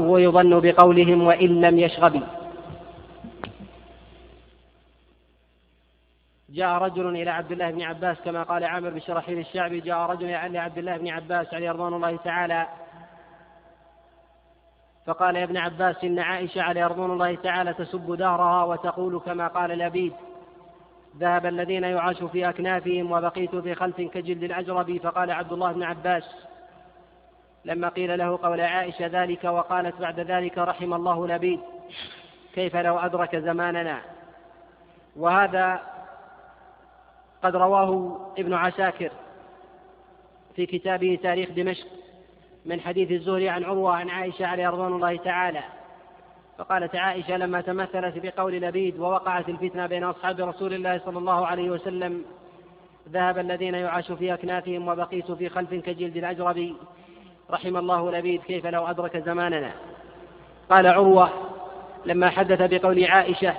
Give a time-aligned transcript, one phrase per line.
[0.00, 2.22] ويظن بقولهم وإن لم يشغب
[6.50, 10.30] جاء رجل إلى عبد الله بن عباس كما قال عامر بن شرحيل الشعبي جاء رجل
[10.30, 12.66] إلى عبد الله بن عباس عليه رضوان الله تعالى
[15.06, 19.70] فقال يا ابن عباس إن عائشة عليه رضوان الله تعالى تسب دهرها وتقول كما قال
[19.70, 20.12] لبيد
[21.18, 26.24] ذهب الذين يعاش في أكنافهم وبقيت في خلف كجلد الأجرب فقال عبد الله بن عباس
[27.64, 31.60] لما قيل له قول عائشة ذلك وقالت بعد ذلك رحم الله لبيد
[32.54, 34.00] كيف لو أدرك زماننا؟
[35.16, 35.80] وهذا
[37.42, 39.10] قد رواه ابن عساكر
[40.56, 41.86] في كتابه تاريخ دمشق
[42.66, 45.62] من حديث الزهري عن عروة عن عائشة عليه رضوان الله تعالى.
[46.58, 51.70] فقالت عائشة لما تمثلت بقول لبيد ووقعت الفتنة بين أصحاب رسول الله صلى الله عليه
[51.70, 52.24] وسلم
[53.08, 56.76] ذهب الذين يعاش في أكنافهم وبقيت في خلف كجلد الأجرب
[57.52, 59.70] رحم الله لبيد كيف لو أدرك زماننا.
[60.70, 61.28] قال عروة
[62.06, 63.54] لما حدث بقول عائشة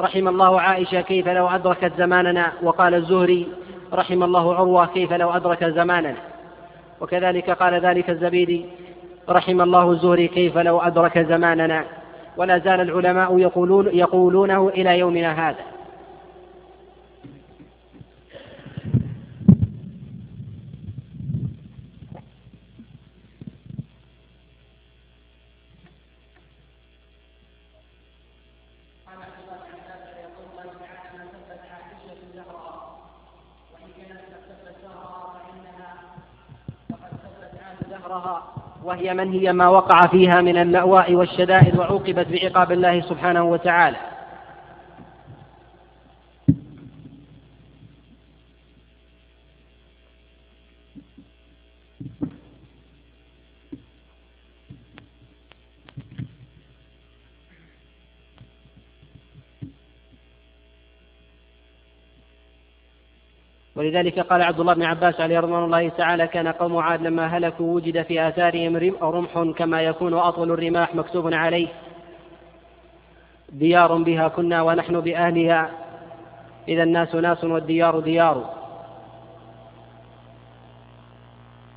[0.00, 3.48] رحم الله عائشة كيف لو أدركت زماننا وقال الزهري
[3.92, 6.16] رحم الله عروة كيف لو أدرك زماننا.
[7.00, 8.66] وكذلك قال ذلك الزبيدي
[9.28, 11.84] رحم الله الزهري كيف لو أدرك زماننا.
[12.36, 15.64] ولا زال العلماء يقولون يقولونه إلى يومنا هذا.
[38.88, 43.96] وهي من هي ما وقع فيها من اللأواء والشدائد وعوقبت بعقاب الله سبحانه وتعالى.
[63.78, 67.74] ولذلك قال عبد الله بن عباس عليه رضوان الله تعالى كان قوم عاد لما هلكوا
[67.74, 71.68] وجد في آثارهم رمح كما يكون أطول الرماح مكتوب عليه.
[73.48, 75.70] ديار بها كنا ونحن بأهلها.
[76.68, 78.50] إذا الناس ناس والديار ديار.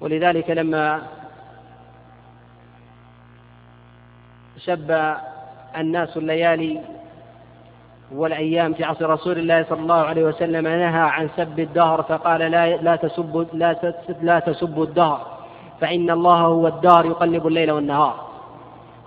[0.02, 1.02] ولذلك لما
[4.58, 5.16] شب
[5.78, 6.82] الناس الليالي
[8.16, 12.78] والأيام في عصر رسول الله صلى الله عليه وسلم نهى عن سب الدهر فقال لا
[12.78, 15.22] لا تسبوا لا لا تسبوا الدهر
[15.82, 18.16] فإن الله هو الدار يقلب الليل والنهار.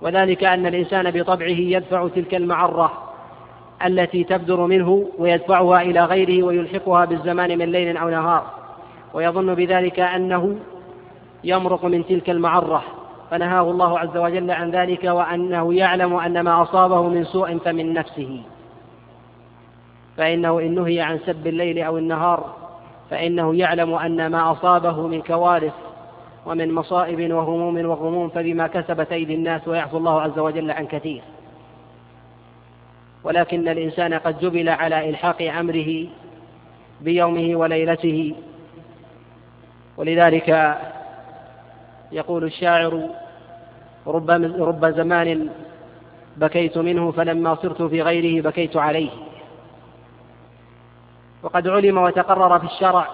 [0.01, 2.91] وذلك أن الإنسان بطبعه يدفع تلك المعرة
[3.85, 8.43] التي تبدر منه ويدفعها إلى غيره ويلحقها بالزمان من ليل أو نهار.
[9.13, 10.55] ويظن بذلك أنه
[11.43, 12.83] يمرق من تلك المعرة.
[13.31, 18.41] فنهاه الله عز وجل عن ذلك وأنه يعلم أن ما أصابه من سوء فمن نفسه.
[20.17, 22.55] فإنه إن نهي عن سب الليل أو النهار
[23.09, 25.73] فإنه يعلم أن ما أصابه من كوارث
[26.45, 31.21] ومن مصائب وهموم وغموم فبما كسبت أيدي الناس ويعفو الله عز وجل عن كثير.
[33.23, 36.07] ولكن الإنسان قد جبل على إلحاق أمره
[37.01, 38.35] بيومه وليلته.
[39.97, 40.77] ولذلك
[42.11, 43.09] يقول الشاعر
[44.07, 45.49] رب, رب زمان
[46.37, 49.09] بكيت منه فلما صرت في غيره بكيت عليه.
[51.45, 53.07] وقد علم وتقرر في الشرع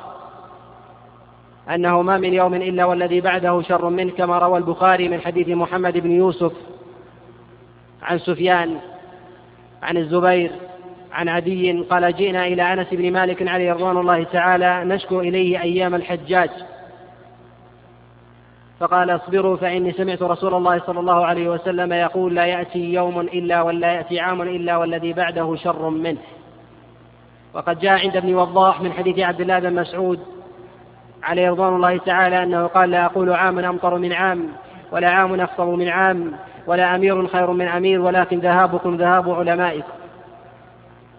[1.69, 5.97] أنه ما من يوم إلا والذي بعده شر منه كما روى البخاري من حديث محمد
[5.97, 6.53] بن يوسف
[8.03, 8.77] عن سفيان
[9.83, 10.51] عن الزبير
[11.11, 15.95] عن عدي قال جئنا إلى أنس بن مالك عليه رضوان الله تعالى نشكو إليه أيام
[15.95, 16.49] الحجاج.
[18.79, 23.61] فقال اصبروا فإني سمعت رسول الله صلى الله عليه وسلم يقول لا يأتي يوم إلا
[23.61, 26.21] ولا يأتي عام إلا والذي بعده شر منه.
[27.53, 30.19] وقد جاء عند ابن وضاح من حديث عبد الله بن مسعود
[31.23, 34.47] عليه رضوان الله تعالى أنه قال لا أقول عام أمطر من عام
[34.91, 36.31] ولا عام أفطر من عام
[36.67, 39.93] ولا أمير خير من أمير ولكن ذهابكم ذهاب علمائكم.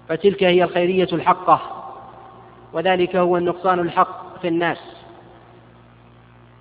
[0.09, 1.61] فتلك هي الخيرية الحقة
[2.73, 4.79] وذلك هو النقصان الحق في الناس.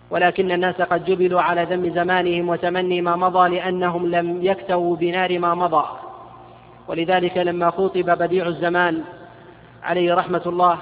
[0.09, 5.55] ولكن الناس قد جبلوا على ذم زمانهم وتمني ما مضى لأنهم لم يكتووا بنار ما
[5.55, 5.85] مضى.
[6.87, 9.03] ولذلك لما خطب بديع الزمان
[9.83, 10.77] عليه رحمة الله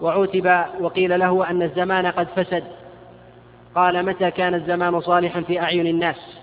[0.00, 2.64] وعوتب وقيل له أن الزمان قد فسد.
[3.74, 6.38] قال متى كان الزمان صالحا في أعين الناس؟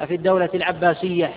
[0.00, 1.30] أفي الدولة العباسية.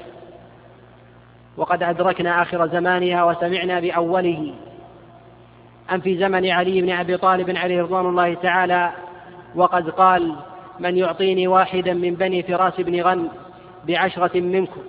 [1.57, 4.53] وقد أدركنا آخر زمانها وسمعنا بأوله.
[5.91, 8.91] أم في زمن علي بن أبي طالب عليه رضوان الله تعالى؟
[9.56, 10.35] وقد قال
[10.79, 13.29] من يعطيني واحدا من بني فراس بن غن
[13.88, 14.81] بعشرة منكم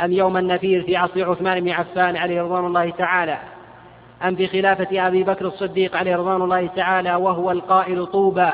[0.00, 3.38] أم يوم النفير في عصر عثمان بن عفان عليه رضوان الله تعالى
[4.24, 8.50] أم في خلافة أبي بكر الصديق عليه رضوان الله تعالى وهو القائل طوبى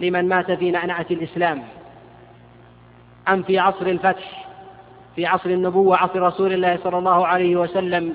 [0.00, 1.62] لمن مات في نعنعة الإسلام؟
[3.28, 4.46] أم في عصر الفتح
[5.16, 8.14] في عصر النبوة عصر رسول الله صلى الله عليه وسلم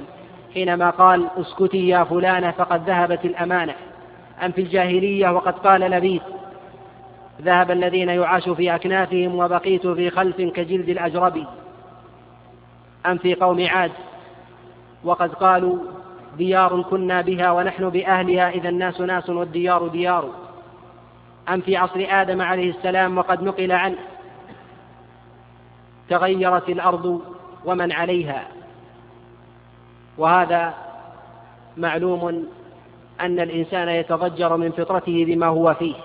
[0.53, 3.73] حينما قال اسكتي يا فلانة فقد ذهبت الأمانة.
[4.45, 6.21] أم في الجاهلية وقد قال لبيث
[7.41, 11.45] ذهب الذين يعاش في أكنافهم وبقيت في خلف كجلد الأجرب.
[13.05, 13.91] أم في قوم عاد؟
[15.03, 15.77] وقد قالوا
[16.37, 20.29] ديار كنا بها ونحن بأهلها إذا الناس ناس والديار ديار.
[21.49, 23.97] أم في عصر آدم عليه السلام وقد نقل عنه
[26.09, 27.21] تغيرت الأرض
[27.65, 28.47] ومن عليها.
[30.17, 30.73] وهذا
[31.77, 32.45] معلوم
[33.21, 35.95] أن الإنسان يتضجر من فطرته بما هو فيه.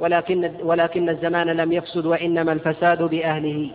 [0.00, 3.70] ولكن ولكن الزمان لم يفسد وإنما الفساد بأهله.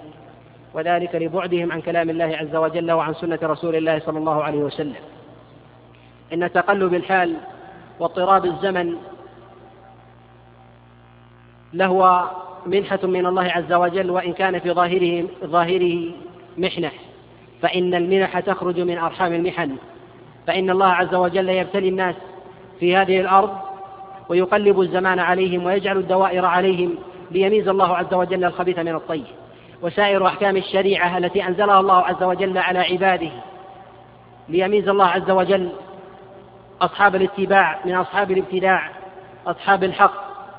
[0.73, 4.95] وذلك لبعدهم عن كلام الله عز وجل وعن سنة رسول الله صلى الله عليه وسلم.
[6.33, 7.35] إن تقلب الحال
[7.99, 8.95] واضطراب الزمن
[11.73, 12.29] لهو
[12.65, 16.11] منحة من الله عز وجل وإن كان في ظاهره ظاهره
[16.57, 16.91] محنة
[17.61, 19.75] فإن المنح تخرج من أرحام المحن.
[20.47, 22.15] فإن الله عز وجل يبتلي الناس
[22.79, 23.57] في هذه الأرض
[24.29, 26.95] ويقلب الزمان عليهم ويجعل الدوائر عليهم
[27.31, 29.25] ليميز الله عز وجل الخبيث من الطيب.
[29.81, 33.31] وسائر أحكام الشريعة التي أنزلها الله عز وجل على عباده
[34.49, 35.69] ليميز الله عز وجل
[36.81, 38.89] أصحاب الاتباع من أصحاب الابتداع
[39.47, 40.13] أصحاب الحق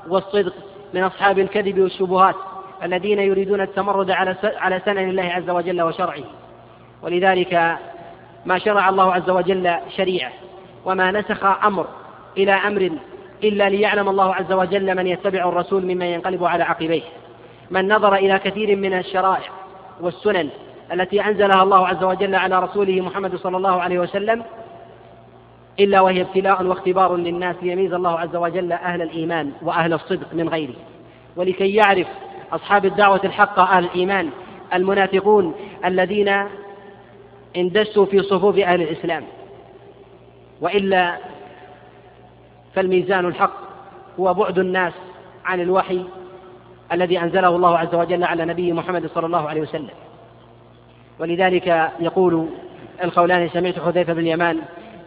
[0.09, 0.55] والصدق
[0.95, 2.35] من أصحاب الكذب والشبهات
[2.83, 6.25] الذين يريدون التمرد على على سنن الله عز وجل وشرعه.
[7.03, 7.77] ولذلك
[8.47, 10.33] ما شرع الله عز وجل شريعة
[10.85, 11.87] وما نسخ أمر
[12.37, 12.91] إلى أمر
[13.45, 17.03] إلا ليعلم الله عز وجل من يتبع الرسول ممن ينقلب على عقبيه.
[17.71, 19.51] من نظر إلى كثير من الشرائع
[20.01, 20.49] والسنن
[20.93, 24.45] التي أنزلها الله عز وجل على رسوله محمد صلى الله عليه وسلم
[25.81, 30.75] إلا وهي ابتلاء واختبار للناس ليميز الله عز وجل أهل الإيمان وأهل الصدق من غيره.
[31.37, 32.07] ولكي يعرف
[32.53, 34.31] أصحاب الدعوة الحقة أهل الإيمان
[34.75, 36.45] المنافقون الذين
[37.57, 39.25] اندسوا في صفوف أهل الإسلام.
[40.61, 41.17] وإلا
[42.75, 43.55] فالميزان الحق
[44.21, 44.93] هو بعد الناس
[45.45, 46.05] عن الوحي
[46.93, 49.91] الذي أنزله الله عز وجل على نبيه محمد صلى الله عليه وسلم.
[51.19, 52.47] ولذلك يقول
[53.05, 54.59] القولان سمعت حذيفة بن اليمان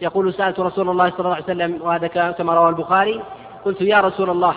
[0.01, 3.21] يقول سألت رسول الله صلى الله عليه وسلم وهذا كما رواه البخاري
[3.65, 4.55] قلت يا رسول الله.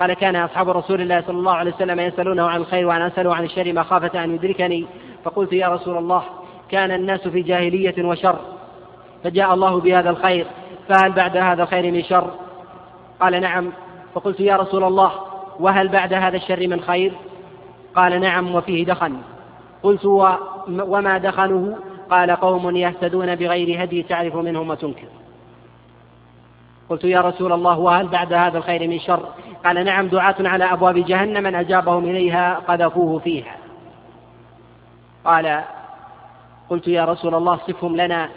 [0.00, 3.44] قال كان أصحاب رسول الله صلى الله عليه وسلم يسألونه عن الخير وأنا أسأله عن
[3.44, 4.86] الشر مخافة أن يدركني.
[5.24, 6.22] فقلت يا رسول الله
[6.70, 8.38] كان الناس في جاهلية وشر
[9.24, 10.46] فجاء الله بهذا الخير
[10.88, 12.30] فهل بعد هذا الخير من شر؟
[13.20, 13.72] قال نعم.
[14.14, 15.12] فقلت يا رسول الله
[15.60, 17.12] وهل بعد هذا الشر من خير؟
[17.94, 19.16] قال نعم وفيه دخن.
[19.82, 20.04] قلت
[20.68, 21.76] وما دخنه؟
[22.10, 25.06] قال قوم يهتدون بغير هدي تعرف منهم وتنكر.
[26.88, 29.28] قلت يا رسول الله وهل بعد هذا الخير من شر؟
[29.64, 33.56] قال نعم دعاة على أبواب جهنم من أجابهم إليها قذفوه فيها.
[35.24, 35.62] قال
[36.70, 38.28] قلت يا رسول الله صفهم لنا.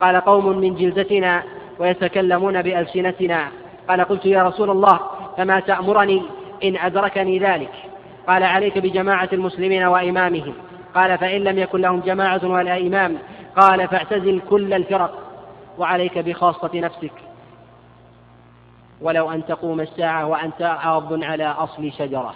[0.00, 1.42] قال قوم من جلدتنا
[1.78, 3.48] ويتكلمون بألسنتنا.
[3.88, 5.00] قال قلت يا رسول الله
[5.36, 6.22] فما تأمرني
[6.64, 7.72] إن أدركني ذلك.
[8.28, 10.54] قال عليك بجماعة المسلمين وإمامهم.
[10.94, 13.18] قال فإن لم يكن لهم جماعة ولا إمام
[13.56, 15.18] قال فاعتزل كل الفرق.
[15.78, 17.12] وعليك بخاصة نفسك.
[19.00, 22.34] ولو أن تقوم الساعة وأنت عاض على أصل شجرة.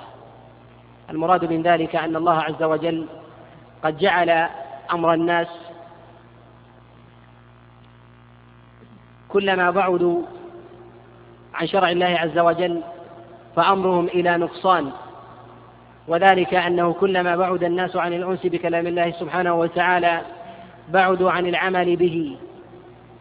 [1.11, 3.07] المراد من ذلك أن الله عز وجل
[3.83, 4.49] قد جعل
[4.93, 5.49] أمر الناس
[9.29, 10.23] كلما بعدوا
[11.55, 12.83] عن شرع الله عز وجل
[13.57, 14.91] فأمرهم إلى نقصان.
[16.09, 20.21] وذلك أنه كلما بعد الناس عن الأنس بكلام الله سبحانه وتعالى
[20.89, 22.37] بعدوا عن العمل به.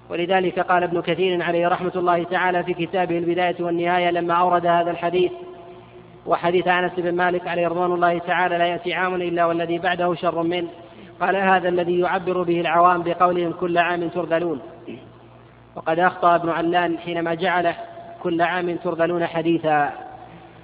[0.10, 4.92] ولذلك قال ابن كثير عليه رحمة الله تعالى في كتابه البداية والنهاية لما أورد هذا
[4.92, 5.32] الحديث
[6.26, 10.44] وحديث أنس بن مالك عليه رضوان الله تعالى لا يأتي عام إلا والذي بعده شر
[10.44, 10.68] منه.
[11.22, 14.62] قال هذا الذي يعبر به العوام بقولهم كل عام ترذلون.
[15.76, 17.74] وقد أخطأ ابن علان حينما جعل
[18.24, 19.94] كل عام ترذلون حديثا.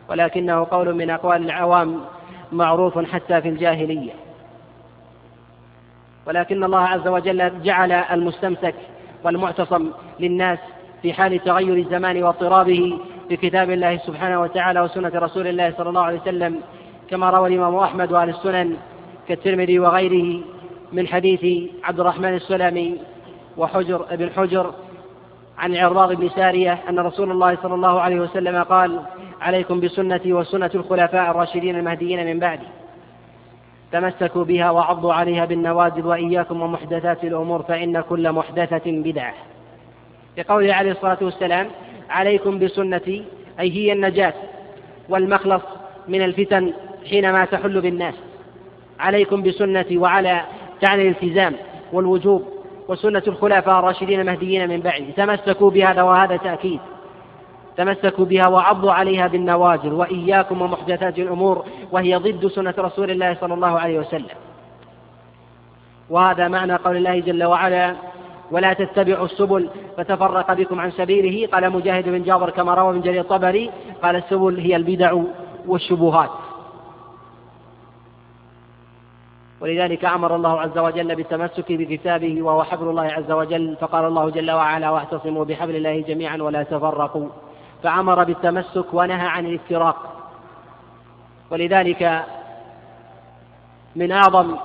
[0.10, 2.00] ولكنه قول من أقوال العوام
[2.52, 4.12] معروف حتى في الجاهلية.
[6.28, 8.76] ولكن الله عز وجل جعل المستمسك
[9.24, 10.60] والمعتصم للناس
[11.02, 13.00] في حال تغير الزمان واضطرابه
[13.30, 16.62] بكتاب الله سبحانه وتعالى وسنة رسول الله صلى الله عليه وسلم
[17.10, 18.78] كما روى الإمام أحمد وأهل السنن
[19.28, 20.42] كالترمذي وغيره
[20.94, 22.98] من حديث عبد الرحمن السلمي
[23.58, 24.74] وحجر ابن حجر
[25.58, 29.00] عن العرباض بن سارية أن رسول الله صلى الله عليه وسلم قال
[29.42, 32.68] عليكم بسنتي وسنة الخلفاء الراشدين المهديين من بعدي.
[33.92, 39.34] تمسكوا بها وعضوا عليها بالنواجذ وإياكم ومحدثات الأمور فإن كل محدثة بدعة.
[40.38, 41.68] لقوله عليه الصلاة والسلام
[42.10, 43.24] عليكم بسنتي
[43.60, 44.34] أي هي النجاة
[45.10, 45.64] والمخلص
[46.08, 46.74] من الفتن
[47.10, 48.16] حينما تحل بالناس.
[49.00, 50.42] عليكم بسنتي وعلى
[50.82, 51.56] تعني الالتزام
[51.94, 52.48] والوجوب
[52.88, 56.80] وسنة الخلفاء الراشدين المهديين من بعد تمسكوا بهذا وهذا تأكيد.
[57.78, 63.80] تمسكوا بها وعضوا عليها بالنواجر وإياكم ومحدثات الأمور وهي ضد سنة رسول الله صلى الله
[63.80, 64.38] عليه وسلم.
[66.10, 67.96] وهذا معنى قول الله جل وعلا
[68.52, 73.22] ولا تتبعوا السبل فتفرق بكم عن سبيله قال مجاهد بن جابر كما روى من جرير
[73.22, 73.72] الطبري
[74.04, 75.22] قال السبل هي البدع
[75.68, 76.30] والشبهات
[79.62, 84.52] ولذلك أمر الله عز وجل بالتمسك بكتابه وهو حبل الله عز وجل فقال الله جل
[84.52, 87.30] وعلا واعتصموا بحبل الله جميعا ولا تفرقوا
[87.84, 90.16] فأمر بالتمسك ونهى عن الافتراق.
[91.52, 92.26] ولذلك
[93.96, 94.56] من أعظم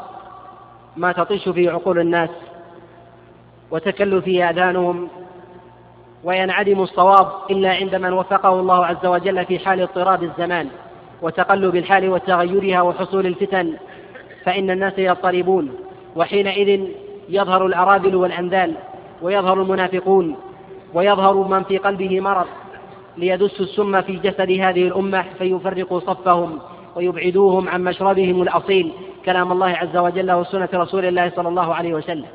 [0.97, 2.31] ما تطيش فيه عقول الناس
[3.71, 5.09] وتكل فيه آذانهم
[6.25, 10.69] وينعدم الصواب إلا عند من وفقه الله عز وجل في حال اضطراب الزمان
[11.23, 13.77] وتقلب الحال وتغيرها وحصول الفتن
[14.45, 15.75] فإن الناس يضطربون
[16.17, 16.89] وحينئذ
[17.29, 18.75] يظهر الأراذل والأنذال
[19.23, 20.37] ويظهر المنافقون
[20.95, 22.47] ويظهر من في قلبه مرض.
[23.17, 26.59] ليدسوا السم في جسد هذه الأمة فيفرقوا صفهم
[26.97, 28.93] ويبعدوهم عن مشربهم الأصيل.
[29.25, 32.27] كلام الله عز وجل وسنة رسول الله صلى الله عليه وسلم.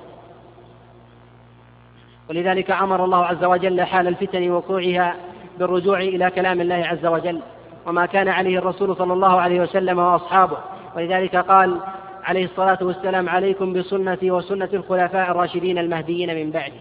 [2.30, 5.16] ولذلك أمر الله عز وجل حال الفتن وقوعها
[5.60, 7.40] بالرجوع إلى كلام الله عز وجل.
[7.88, 10.58] وما كان عليه الرسول صلى الله عليه وسلم وأصحابه.
[10.96, 11.78] ولذلك قال
[12.24, 16.80] عليه الصلاة والسلام عليكم بسنتي وسنة الخلفاء الراشدين المهديين من بعدي.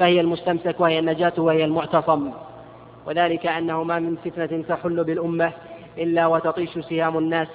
[0.00, 2.30] فهي المستمسك وهي النجاة وهي المعتصم.
[3.06, 5.52] وذلك أنه ما من فتنة تحل بالأمة
[5.98, 7.48] إلا وتطيش سهام الناس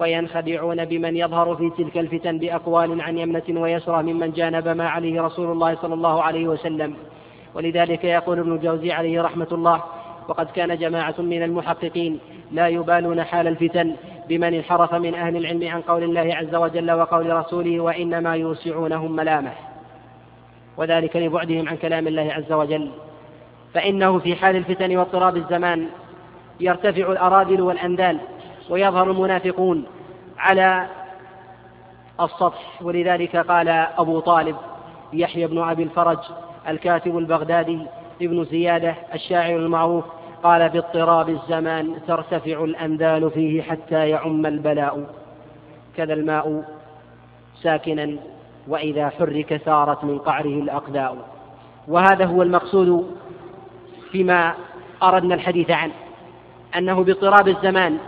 [0.00, 5.52] وينخدعون بمن يظهر في تلك الفتن بأقوال عن يمنة ويسرى ممن جانب ما عليه رسول
[5.52, 6.94] الله صلى الله عليه وسلم.
[7.54, 9.82] ولذلك يقول ابن الجوزي عليه رحمة الله
[10.28, 12.18] وقد كان جماعة من المحققين
[12.52, 13.96] لا يبالون حال الفتن
[14.28, 19.69] بمن انحرف من أهل العلم عن قول الله عز وجل وقول رسوله وإنما يوسعونهم ملامح.
[20.80, 22.90] وذلك لبعدهم عن كلام الله عز وجل.
[23.74, 25.88] فإنه في حال الفتن واضطراب الزمان
[26.60, 28.18] يرتفع الأراذل والأندال
[28.70, 29.86] ويظهر المنافقون
[30.38, 30.86] على
[32.20, 32.82] السطح.
[32.82, 34.56] ولذلك قال أبو طالب
[35.12, 36.18] يحيى بن أبي الفرج
[36.68, 37.78] الكاتب البغدادي
[38.22, 40.04] ابن زيادة الشاعر المعروف
[40.42, 45.06] قال باضطراب الزمان ترتفع الأندال فيه حتى يعم البلاء.
[45.96, 46.64] كذا الماء
[47.62, 48.16] ساكنا
[48.68, 51.16] وإذا حرك ثارت من قعره الأقداء.
[51.88, 53.16] وهذا هو المقصود
[54.12, 54.54] فيما
[55.02, 55.92] أردنا الحديث عنه
[56.76, 57.98] أنه باضطراب الزمان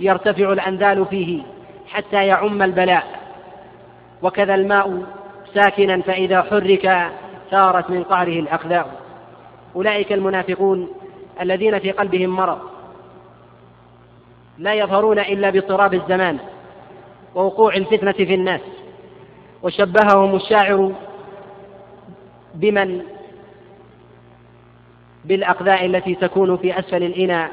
[0.00, 1.42] يرتفع الأندال فيه
[1.88, 3.20] حتى يعم البلاء.
[4.22, 5.02] وكذا الماء
[5.54, 7.10] ساكنا فإذا حرك
[7.50, 9.00] ثارت من قعره الأقداء.
[9.76, 10.88] أولئك المنافقون
[11.40, 12.58] الذين في قلبهم مرض.
[14.58, 16.38] لا يظهرون إلا باضطراب الزمان
[17.34, 18.60] ووقوع الفتنة في الناس.
[19.62, 20.92] وشبههم الشاعر
[22.54, 23.00] بمن؟
[25.24, 27.50] بالأقذاء التي تكون في أسفل الإناء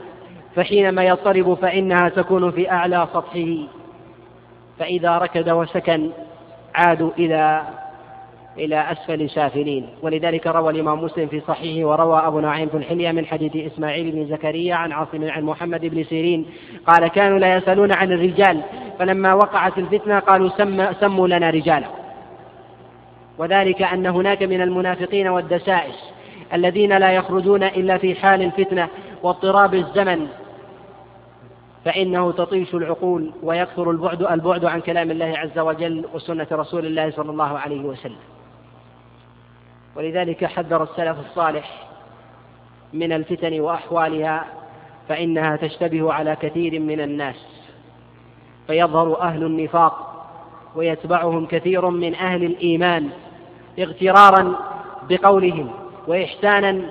[0.55, 3.57] فحينما يضطرب فإنها تكون في أعلى سطحه.
[4.79, 6.09] فإذا ركد وسكن
[6.75, 7.61] عادوا إلى
[8.57, 9.89] إلى أسفل سافلين.
[10.01, 14.25] ولذلك روى الإمام مسلم في صحيحه وروى أبو نعيم في الحلية من حديث إسماعيل بن
[14.25, 16.45] زكريا عن عاصم عن محمد بن سيرين
[16.87, 18.61] قال كانوا لا يسألون عن الرجال
[18.99, 21.96] فلما وقعت الفتنة قالوا سم سموا لنا رجالا.
[23.37, 25.95] وذلك أن هناك من المنافقين والدسائس
[26.53, 28.89] الذين لا يخرجون إلا في حال الفتنة
[29.23, 30.27] واضطراب الزمن
[31.85, 37.31] فإنه تطيش العقول ويكثر البعد البعد عن كلام الله عز وجل وسنة رسول الله صلى
[37.31, 38.17] الله عليه وسلم.
[39.95, 41.87] ولذلك حذر السلف الصالح
[42.93, 44.45] من الفتن وأحوالها
[45.09, 47.47] فإنها تشتبه على كثير من الناس.
[48.67, 50.25] فيظهر أهل النفاق
[50.75, 53.09] ويتبعهم كثير من أهل الإيمان.
[53.79, 54.55] اغترارا
[55.09, 55.71] بقولهم
[56.07, 56.81] وإحسانا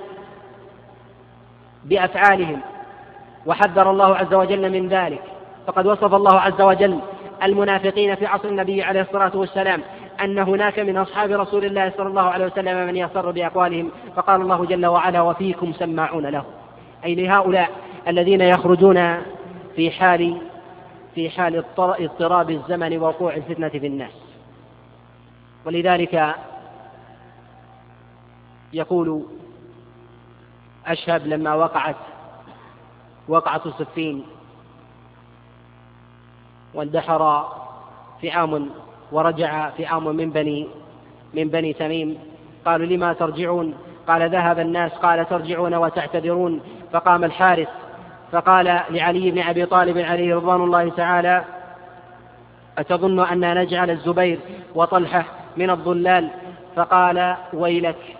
[1.85, 2.59] بأفعالهم
[3.45, 5.21] وحذر الله عز وجل من ذلك.
[5.67, 6.99] فقد وصف الله عز وجل
[7.43, 9.81] المنافقين في عصر النبي عليه الصلاة والسلام
[10.21, 14.65] أن هناك من أصحاب رسول الله صلى الله عليه وسلم من يصر بأقوالهم فقال الله
[14.65, 16.43] جل وعلا وفيكم سماعون له.
[17.05, 17.69] أي لهؤلاء
[18.07, 19.17] الذين يخرجون
[19.75, 20.37] في حال
[21.15, 24.11] في حال اضطراب الزمن ووقوع الفتنة في الناس.
[25.65, 26.35] ولذلك
[28.73, 29.25] يقول
[30.85, 31.95] أشهب لما وقعت
[33.27, 34.23] وقعة صفين
[36.73, 37.47] واندحر
[38.21, 38.69] فئام
[39.11, 40.67] ورجع فئام من بني
[41.33, 42.17] من بني تميم.
[42.65, 43.73] قالوا لما ترجعون؟
[44.07, 46.61] قال ذهب الناس قال ترجعون وتعتذرون.
[46.91, 47.67] فقام الحارث
[48.31, 51.43] فقال لعلي بن أبي طالب عليه رضوان الله تعالى
[52.77, 54.39] أتظن أن نجعل الزبير
[54.75, 55.25] وطلحة
[55.57, 56.29] من الضلال؟
[56.75, 58.16] فقال ويلك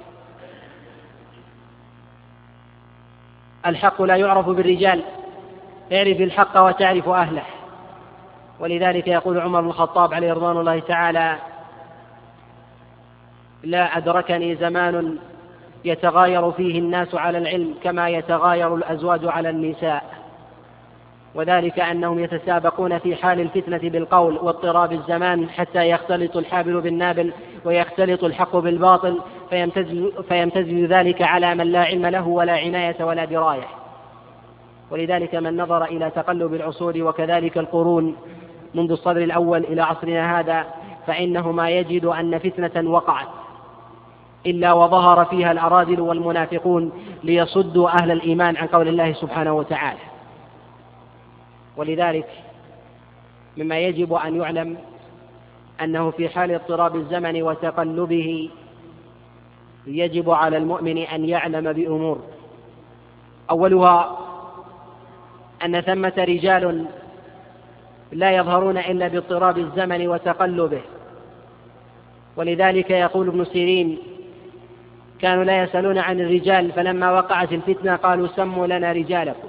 [3.70, 5.04] الحق لا يعرف بالرجال
[5.94, 7.44] اعرف الحق وتعرف أهله.
[8.60, 11.36] ولذلك يقول عمر بن الخطاب عليه رضوان الله تعالى
[13.64, 15.18] لا أدركني زمان
[15.86, 20.17] يتغاير فيه الناس على العلم كما يتغاير الأزواج على النساء.
[21.38, 27.34] وذلك أنهم يتسابقون في حال الفتنة بالقول واضطراب الزمان حتى يختلط الحابل بالنابل
[27.66, 33.68] ويختلط الحق بالباطل فيمتز, فيمتز ذلك على من لا علم له ولا عناية ولا دراية.
[34.92, 38.16] ولذلك من نظر إلى تقلب العصور وكذلك القرون
[38.76, 40.66] منذ الصدر الأول إلى عصرنا هذا
[41.08, 43.28] فإنه ما يجد أن فتنة وقعت
[44.46, 46.92] إلا وظهر فيها الأراذل والمنافقون
[47.24, 50.07] ليصدوا أهل الإيمان عن قول الله سبحانه وتعالى.
[51.78, 52.28] ولذلك
[53.58, 54.78] مما يجب أن يعلم
[55.82, 58.50] أنه في حال اضطراب الزمن وتقلبه
[59.88, 62.20] يجب على المؤمن أن يعلم بأمور.
[63.50, 64.18] أولها
[65.66, 66.86] أن ثمة رجال
[68.12, 70.82] لا يظهرون إلا باضطراب الزمن وتقلبه.
[72.36, 73.98] ولذلك يقول ابن سيرين
[75.20, 79.48] كانوا لا يسألون عن الرجال فلما وقعت الفتنة قالوا سموا لنا رجالكم.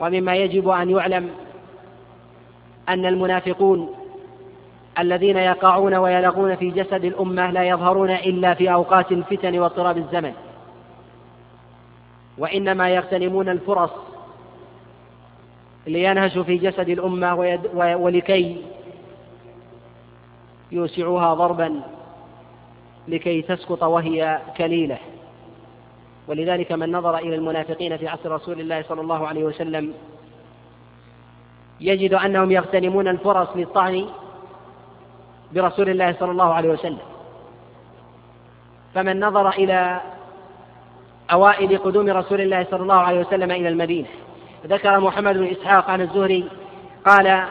[0.00, 1.30] ومما يجب أن يعلم
[2.88, 3.94] أن المنافقون
[4.98, 10.32] الذين يقعون ويلغون في جسد الأمة لا يظهرون إلا في أوقات الفتن واضطراب الزمن
[12.38, 13.90] وإنما يغتنمون الفرص
[15.86, 17.34] لينهشوا في جسد الأمة
[17.74, 18.64] ولكي
[20.72, 21.80] يوسعوها ضربا
[23.08, 24.98] لكي تسقط وهي كليلة.
[26.28, 29.94] ولذلك من نظر إلى المنافقين في عصر رسول الله صلى الله عليه وسلم
[31.80, 34.06] يجد أنهم يغتنمون الفرص للطعن
[35.52, 36.98] برسول الله صلى الله عليه وسلم.
[38.94, 40.00] فمن نظر إلى
[41.32, 44.08] أوائل قدوم رسول الله صلى الله عليه وسلم إلى المدينة.
[44.66, 46.48] ذكر محمد بن إسحاق عن الزهري
[47.06, 47.44] قال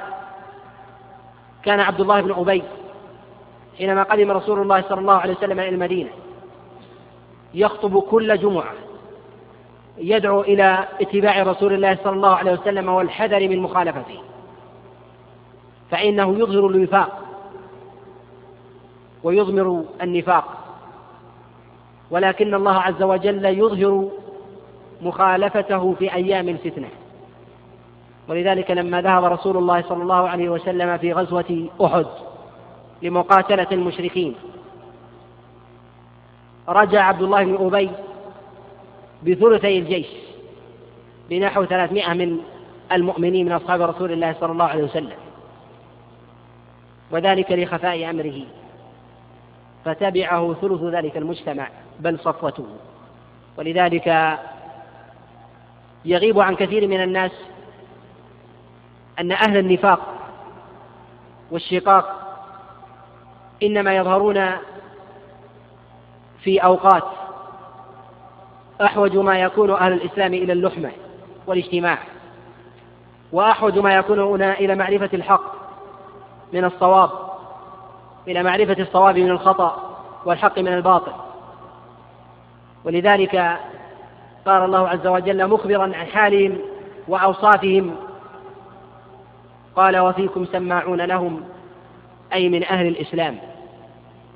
[1.63, 2.63] كان عبد الله بن أبي
[3.77, 6.09] حينما قدم رسول الله صلى الله عليه وسلم إلى المدينة.
[7.53, 8.73] يخطب كل جمعة
[9.97, 14.19] يدعو إلى اتباع رسول الله صلى الله عليه وسلم والحذر من مخالفته.
[15.91, 17.25] فإنه يظهر الوفاق
[19.23, 20.57] ويضمر النفاق.
[22.11, 24.09] ولكن الله عز وجل يظهر
[25.01, 26.89] مخالفته في أيام الفتنة.
[28.29, 32.05] ولذلك لما ذهب رسول الله صلى الله عليه وسلم في غزوة أحد
[33.01, 34.35] لمقاتلة المشركين
[36.69, 37.91] رجع عبد الله بن أبي
[39.23, 40.07] بثلثي الجيش
[41.29, 42.39] بنحو ثلاثمائة من
[42.91, 45.17] المؤمنين من أصحاب رسول الله صلى الله عليه وسلم.
[47.11, 48.41] وذلك لخفاء أمره.
[49.85, 51.67] فتبعه ثلث ذلك المجتمع
[51.99, 52.65] بل صفوته.
[53.57, 54.37] ولذلك
[56.05, 57.31] يغيب عن كثير من الناس
[59.19, 59.99] أن أهل النفاق
[61.51, 62.19] والشقاق
[63.63, 64.51] إنما يظهرون
[66.43, 67.03] في أوقات
[68.81, 70.91] أحوج ما يكون أهل الإسلام إلى اللحمة
[71.47, 71.97] والاجتماع
[73.31, 75.59] وأحوج ما يكون إلى معرفة الحق
[76.53, 77.09] من الصواب
[78.27, 81.11] إلى معرفة الصواب من الخطأ والحق من الباطل.
[82.83, 83.59] ولذلك
[84.45, 86.57] قال الله عز وجل مخبرا عن حالهم
[87.07, 87.95] وأوصافهم
[89.75, 91.43] قال وفيكم سماعون لهم
[92.33, 93.37] أي من أهل الإسلام.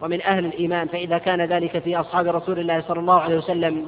[0.04, 3.88] ومن أهل الإيمان فإذا كان ذلك في أصحاب رسول الله صلى الله عليه وسلم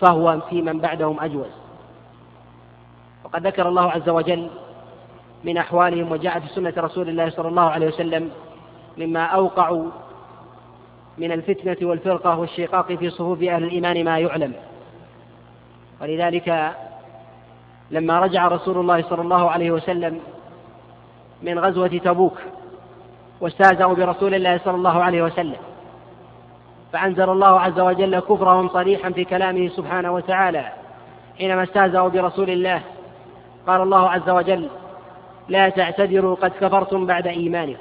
[0.00, 1.50] فهو في من بعدهم أجوز.
[3.24, 4.50] وقد ذكر الله عز وجل
[5.44, 8.30] من أحوالهم وجاء في سنة رسول الله صلى الله عليه وسلم
[8.98, 9.84] مما أوقعوا
[11.18, 14.52] من الفتنة والفرقة والشقاق في صفوف أهل الإيمان ما يعلم.
[16.00, 16.72] ولذلك
[17.90, 20.20] لما رجع رسول الله صلى الله عليه وسلم
[21.42, 22.38] من غزوة تبوك
[23.42, 25.56] واستهزأوا برسول الله صلى الله عليه وسلم.
[26.92, 30.64] فأنزل الله عز وجل كفرهم صريحا في كلامه سبحانه وتعالى.
[31.38, 32.80] حينما استهزأوا برسول الله
[33.66, 34.68] قال الله عز وجل
[35.48, 37.78] لا تعتذروا قد كفرتم بعد إيمانكم.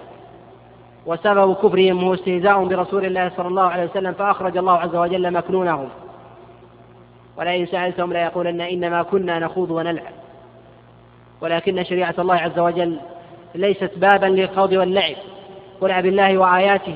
[1.06, 5.90] وسبب كفرهم هو استهزاء برسول الله صلى الله عليه وسلم فأخرج الله عز وجل مكنونهم.
[7.38, 10.14] ولئن سألتهم ليقولن إنما كنا نخوض ونلعب.
[11.42, 13.00] ولكن شريعة الله عز وجل
[13.56, 15.16] ليست بابا للخوض واللعب.
[15.82, 16.96] قل بالله وآياته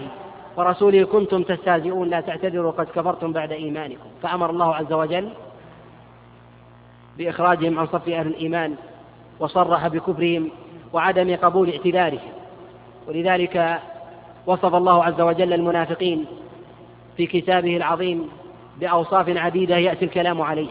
[0.58, 5.30] ورسوله كنتم تستهزئون لا تعتذروا قد كفرتم بعد إيمانكم فأمر الله عز وجل
[7.18, 8.76] بإخراجهم عن صف أهل الإيمان
[9.40, 10.50] وصرح بكفرهم
[10.94, 12.32] وعدم قبول اعتذارهم
[13.08, 13.80] ولذلك
[14.46, 16.26] وصف الله عز وجل المنافقين
[17.18, 18.30] في كتابه العظيم
[18.80, 20.70] بأوصاف عديدة يأتي الكلام عليه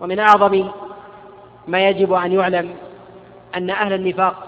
[0.00, 0.68] ومن أعظم
[1.68, 2.74] ما يجب أن يعلم
[3.56, 4.46] أن أهل النفاق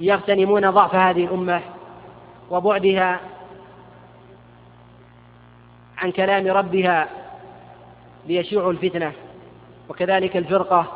[0.00, 1.60] يغتنمون ضعف هذه الأمة
[2.50, 3.20] وبعدها
[5.98, 7.08] عن كلام ربها
[8.26, 9.12] ليشيعوا الفتنة
[9.88, 10.86] وكذلك الفرقة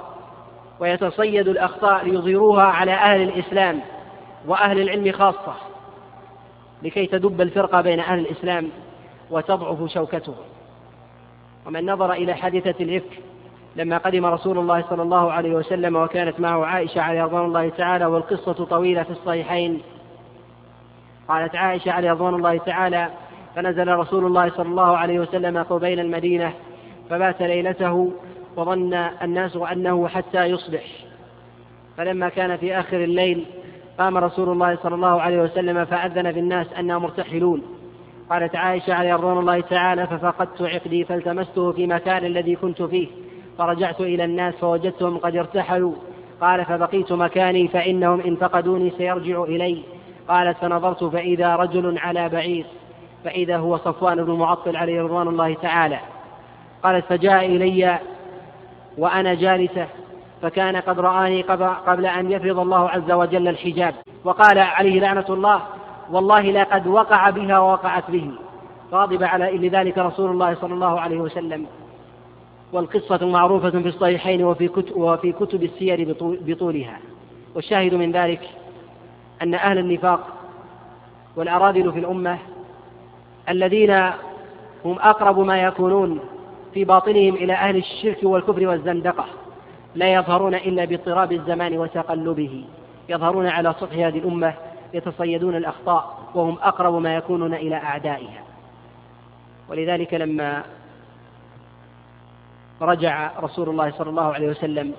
[0.81, 3.81] ويتصيد الأخطاء ليظهروها على أهل الإسلام
[4.47, 5.55] وأهل العلم خاصة
[6.83, 8.69] لكي تدب الفرقة بين أهل الإسلام
[9.31, 10.35] وتضعف شوكتهم.
[11.67, 13.21] ومن نظر إلى حادثة الإفك
[13.77, 18.07] لما قدم رسول الله صلى الله عليه وسلم وكانت معه عائشة عليه رضوان الله تعالى
[18.07, 19.83] والقصة طويلة في الصحيحين
[21.29, 23.09] قالت عائشة عليه رضوان الله تعالى
[23.57, 26.53] فنزل رسول الله صلى الله عليه وسلم قبيل المدينة
[27.11, 28.13] فبات ليلته
[28.57, 30.85] وظن الناس أنه حتى يصبح.
[31.97, 33.45] فلما كان في آخر الليل
[33.99, 37.63] قام رسول الله صلى الله عليه وسلم فأذن في الناس أننا مرتحلون.
[38.31, 43.09] قالت عائشة عليه رضوان الله تعالى ففقدت عقدي فالتمسته في مكان الذي كنت فيه
[43.59, 45.95] فرجعت إلى الناس فوجدتهم قد ارتحلوا.
[46.41, 49.83] قال فبقيت مكاني فإنهم إن فقدوني سيرجع إلي.
[50.29, 52.67] قالت فنظرت فإذا رجل على بعير
[53.25, 55.99] فإذا هو صفوان بن معطل عليه رضوان الله تعالى.
[56.83, 57.99] قالت فجاء إلي
[58.99, 59.87] وأنا جالسة
[60.43, 61.43] فكان قد رآني
[61.87, 63.95] قبل أن يفرض الله عز وجل الحجاب.
[64.25, 65.63] وقال عليه لعنة الله
[66.11, 68.31] والله لقد وقع بها ووقعت به.
[68.93, 71.67] غاضب على لذلك رسول الله صلى الله عليه وسلم.
[72.73, 76.99] والقصة معروفة في الصحيحين وفي كتب, وفي كتب السير بطولها.
[77.55, 78.41] والشاهد من ذلك
[79.43, 80.27] أن أهل النفاق
[81.37, 82.39] والأراذل في الأمة
[83.49, 83.91] الذين
[84.85, 86.21] هم أقرب ما يكونون
[86.75, 89.25] في باطنهم إلى أهل الشرك والكفر والزندقة
[89.95, 92.65] لا يظهرون إلا باضطراب الزمان وتقلبه.
[93.09, 94.55] يظهرون على سطح هذه الأمة
[94.95, 98.43] يتصيدون الأخطاء وهم أقرب ما يكونون إلى أعدائها.
[99.69, 100.63] ولذلك لما
[102.81, 104.95] رجع رسول الله صلى الله عليه وسلم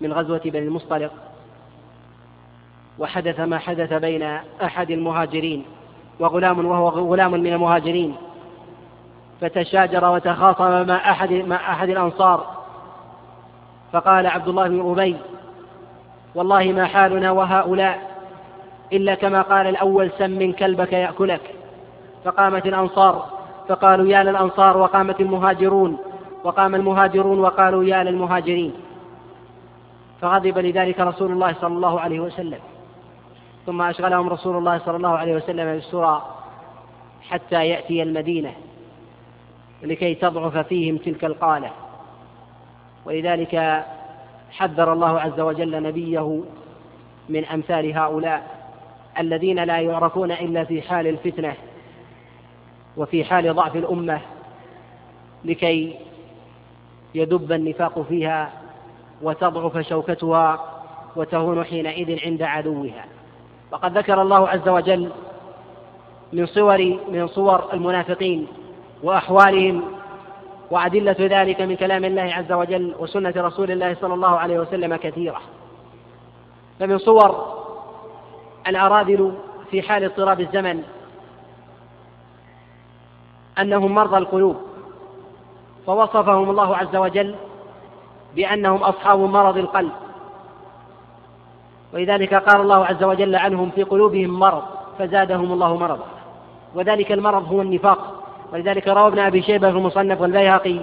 [0.00, 1.12] من غزوة بني المصطلق
[2.98, 5.64] وحدث ما حدث بين أحد المهاجرين
[6.20, 8.16] وغلام وهو غلام من المهاجرين.
[9.40, 12.46] فتشاجر وتخاصم مع أحد مع أحد الأنصار.
[13.92, 15.16] فقال عبد الله بن أبي
[16.34, 18.12] والله ما حالنا وهؤلاء
[18.92, 21.54] إلا كما قال الأول سم كلبك يأكلك.
[22.24, 23.26] فقامت الأنصار
[23.68, 25.98] فقالوا يا للأنصار وقامت المهاجرون
[26.44, 28.72] وقام المهاجرون وقالوا يا للمهاجرين.
[30.20, 32.58] فغضب لذلك رسول الله صلى الله عليه وسلم.
[33.66, 36.36] ثم أشغلهم رسول الله صلى الله عليه وسلم بالسرى
[37.22, 38.54] حتى يأتي المدينة
[39.82, 41.70] لكي تضعف فيهم تلك القالة.
[43.04, 43.84] ولذلك
[44.50, 46.42] حذر الله عز وجل نبيه
[47.28, 48.62] من أمثال هؤلاء
[49.18, 51.54] الذين لا يعرفون إلا في حال الفتنة
[52.96, 54.20] وفي حال ضعف الأمة
[55.44, 55.98] لكي
[57.14, 58.52] يدب النفاق فيها
[59.22, 60.64] وتضعف شوكتها
[61.16, 63.04] وتهون حينئذ عند عدوها.
[63.72, 65.10] وقد ذكر الله عز وجل
[66.32, 68.46] من صور من صور المنافقين
[69.02, 69.82] وأحوالهم
[70.70, 75.40] وأدلة ذلك من كلام الله عز وجل وسنة رسول الله صلى الله عليه وسلم كثيرة.
[76.80, 77.54] فمن صور
[78.68, 79.32] الأراذل
[79.70, 80.82] في حال اضطراب الزمن
[83.58, 84.56] أنهم مرضى القلوب
[85.86, 87.34] فوصفهم الله عز وجل
[88.36, 89.92] بأنهم أصحاب مرض القلب.
[91.94, 94.62] ولذلك قال الله عز وجل عنهم في قلوبهم مرض
[94.98, 96.06] فزادهم الله مرضا.
[96.74, 98.22] وذلك المرض هو النفاق.
[98.52, 100.76] ولذلك روى ابن أبي شيبة في المصنف والبيهقي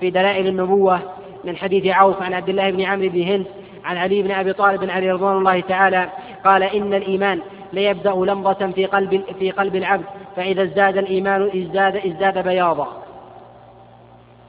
[0.00, 1.00] في دلائل النبوة
[1.44, 3.46] من حديث عوف عن عبد الله بن عمرو بن هند
[3.84, 6.08] عن علي بن أبي طالب بن علي رضوان الله تعالى
[6.44, 7.40] قال إن الإيمان
[7.72, 10.04] ليبدأ لمضة في قلب في قلب العبد
[10.36, 12.88] فإذا ازداد الإيمان ازداد ازداد بياضا.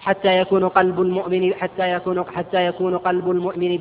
[0.01, 3.79] حتى يكون قلب المؤمن حتى يكون حتى يكون قلب المؤمن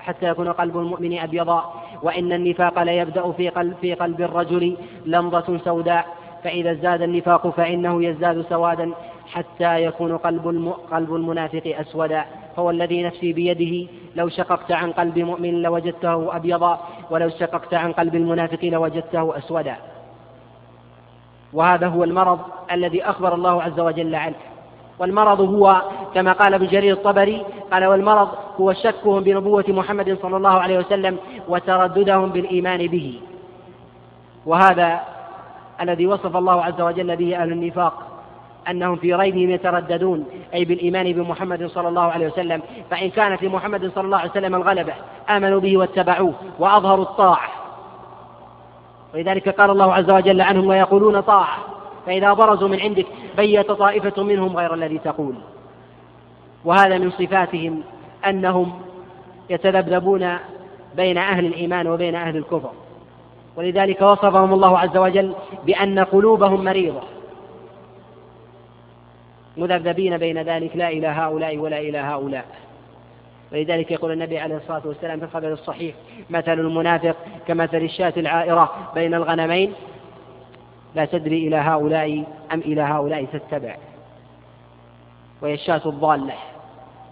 [0.00, 6.06] حتى يكون قلب المؤمن ابيضا وإن النفاق ليبدا في قلب في قلب الرجل لمضة سوداء.
[6.44, 8.92] فإذا ازداد النفاق فإنه يزداد سوادا
[9.26, 12.24] حتى يكون قلب قلب المنافق أسودا.
[12.56, 13.88] فهو الذي نفسي بيده.
[14.16, 16.80] لو شققت عن قلب مؤمن لوجدته أبيضا
[17.10, 19.76] ولو شققت عن قلب المنافقين وجدته أسودا.
[21.52, 22.40] وهذا هو المرض
[22.72, 24.36] الذي أخبر الله عز وجل عنه.
[24.98, 25.82] والمرض هو
[26.14, 28.28] كما قال ابن جرير الطبري قال والمرض
[28.60, 33.20] هو شكهم بنبوة محمد صلى الله عليه وسلم وترددهم بالإيمان به.
[34.46, 35.00] وهذا
[35.80, 38.02] الذي وصف الله عز وجل به أهل النفاق
[38.70, 42.62] أنهم في ريبهم يترددون أي بالإيمان بمحمد صلى الله عليه وسلم.
[42.90, 44.92] فإن كانت لمحمد صلى الله عليه وسلم الغلبة
[45.30, 47.48] آمنوا به واتبعوه وأظهروا الطاعة.
[49.14, 51.58] ولذلك قال الله عز وجل عنهم ويقولون طاعة.
[52.06, 55.34] فإذا برزوا من عندك بيت طائفة منهم غير الذي تقول.
[56.64, 57.82] وهذا من صفاتهم
[58.26, 58.80] أنهم
[59.50, 60.36] يتذبذبون
[60.96, 62.70] بين أهل الإيمان وبين أهل الكفر.
[63.56, 65.34] ولذلك وصفهم الله عز وجل
[65.66, 67.02] بأن قلوبهم مريضة.
[69.56, 72.44] مذبذبين بين ذلك لا إلى هؤلاء ولا إلى هؤلاء.
[73.52, 75.94] ولذلك يقول النبي عليه الصلاة والسلام في الخبر الصحيح
[76.30, 77.16] مثل المنافق
[77.48, 79.72] كمثل الشاة العائرة بين الغنمين
[80.96, 83.76] لا تدري إلى هؤلاء أم إلى هؤلاء تتبع.
[85.42, 86.34] وهي الشاة الضالة.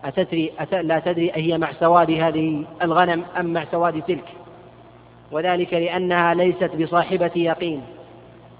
[0.04, 0.74] أتدري أت...
[0.74, 4.28] لا تدري أهي مع سواد هذه الغنم أم مع سواد تلك.
[5.32, 7.82] وذلك لأنها ليست بصاحبة يقين.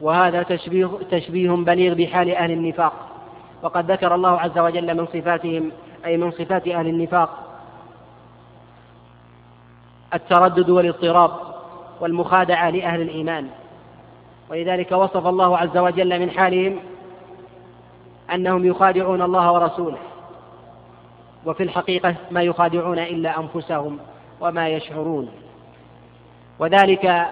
[0.01, 2.93] وهذا تشبيه, تشبيه بليغ بحال أهل النفاق.
[3.63, 5.73] وقد ذكر الله عز وجل من صفاتهم
[6.05, 7.31] أي من صفات أهل النفاق.
[10.15, 11.31] التردد والاضطراب
[12.01, 13.49] والمخادعة لأهل الإيمان.
[14.51, 16.79] ولذلك وصف الله عز وجل من حالهم
[18.35, 19.99] أنهم يخادعون الله ورسوله.
[21.47, 23.99] وفي الحقيقة ما يخادعون إلا أنفسهم
[24.41, 25.29] وما يشعرون.
[26.59, 27.27] وذلك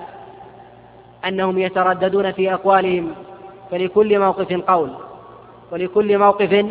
[1.24, 3.14] أنهم يترددون في أقوالهم
[3.70, 4.90] فلكل موقف قول
[5.72, 6.66] ولكل موقف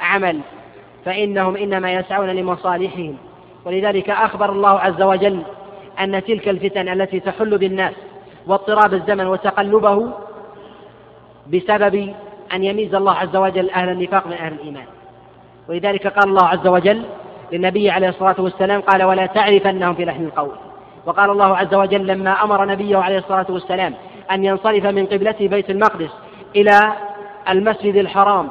[0.00, 0.40] عمل
[1.04, 3.16] فإنهم إنما يسعون لمصالحهم.
[3.64, 5.42] ولذلك أخبر الله عز وجل
[6.00, 7.94] أن تلك الفتن التي تحل بالناس
[8.46, 10.12] واضطراب الزمن وتقلبه
[11.52, 12.14] بسبب
[12.52, 14.86] أن يميز الله عز وجل أهل النفاق من أهل الإيمان.
[15.68, 17.02] ولذلك قال الله عز وجل
[17.52, 20.52] للنبي عليه الصلاة والسلام قال ولا تعرفنهم في لحن القول.
[21.06, 23.94] وقال الله عز وجل لما أمر نبيه عليه الصلاة والسلام
[24.30, 26.10] أن ينصرف من قبلته بيت المقدس
[26.56, 26.92] إلى
[27.48, 28.48] المسجد الحرام.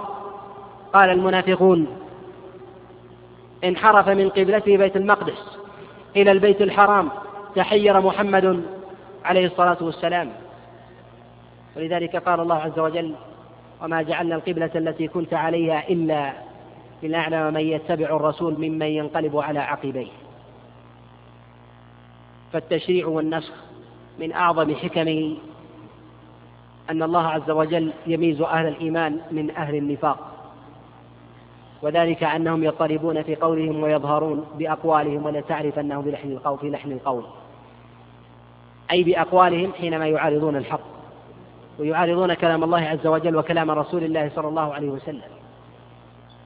[0.93, 1.87] قال المنافقون
[3.63, 5.57] انحرف من قبلته بيت المقدس
[6.15, 7.09] إلى البيت الحرام.
[7.55, 8.63] تحير محمد
[9.27, 10.31] عليه الصلاة والسلام.
[11.75, 13.15] ولذلك قال الله عز وجل
[13.83, 16.33] وما جعلنا القبلة التي كنت عليها إلا
[17.03, 20.07] لنعلم من يتبع الرسول ممن ينقلب على عقبيه.
[22.53, 23.53] فالتشريع والنسخ
[24.19, 25.37] من أعظم حكمه
[26.89, 30.33] أن الله عز وجل يميز أهل الإيمان من أهل النفاق.
[31.81, 37.23] وذلك أنهم يضطربون في قولهم ويظهرون بأقوالهم ولا تعرف أنهم بلحن القول في لحن القول.
[38.91, 40.97] أي بأقوالهم حينما يعارضون الحق
[41.79, 45.21] ويعارضون كلام الله عز وجل وكلام رسول الله صلى الله عليه وسلم.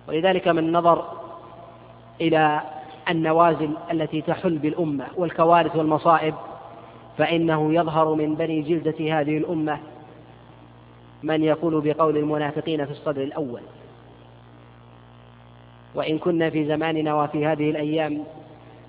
[0.07, 1.05] ولذلك من النظر
[2.21, 2.61] إلى
[3.09, 6.35] النوازل التي تحل بالأمة والكوارث والمصائب
[7.17, 9.79] فإنه يظهر من بني جلدة هذه الأمة
[11.23, 13.61] من يقول بقول المنافقين في الصدر الأول.
[15.95, 18.23] وإن كنا في زماننا وفي هذه الأيام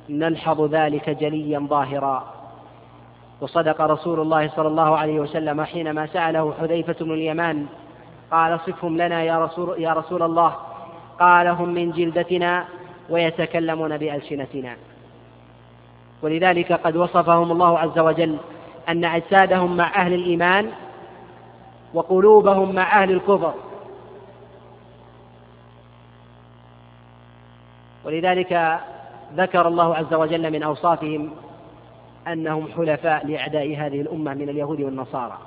[0.09, 2.42] نلحظ ذلك جليا ظاهرا.
[3.43, 7.67] وصدق رسول الله صلى الله عليه وسلم حينما سأله حذيفة بن اليمان
[8.31, 10.57] قال صفهم لنا يا رسول, يا رسول الله.
[11.21, 12.65] قال هم من جلدتنا
[13.11, 14.77] ويتكلمون بألسنتنا.
[16.23, 18.37] ولذلك قد وصفهم الله عز وجل
[18.89, 20.71] أن أجسادهم مع أهل الإيمان
[21.95, 23.55] وقلوبهم مع أهل الكفر.
[28.05, 28.81] ولذلك
[29.37, 31.31] ذكر الله عز وجل من أوصافهم
[32.29, 35.39] أنهم حلفاء لأعداء هذه الأمة من اليهود والنصارى.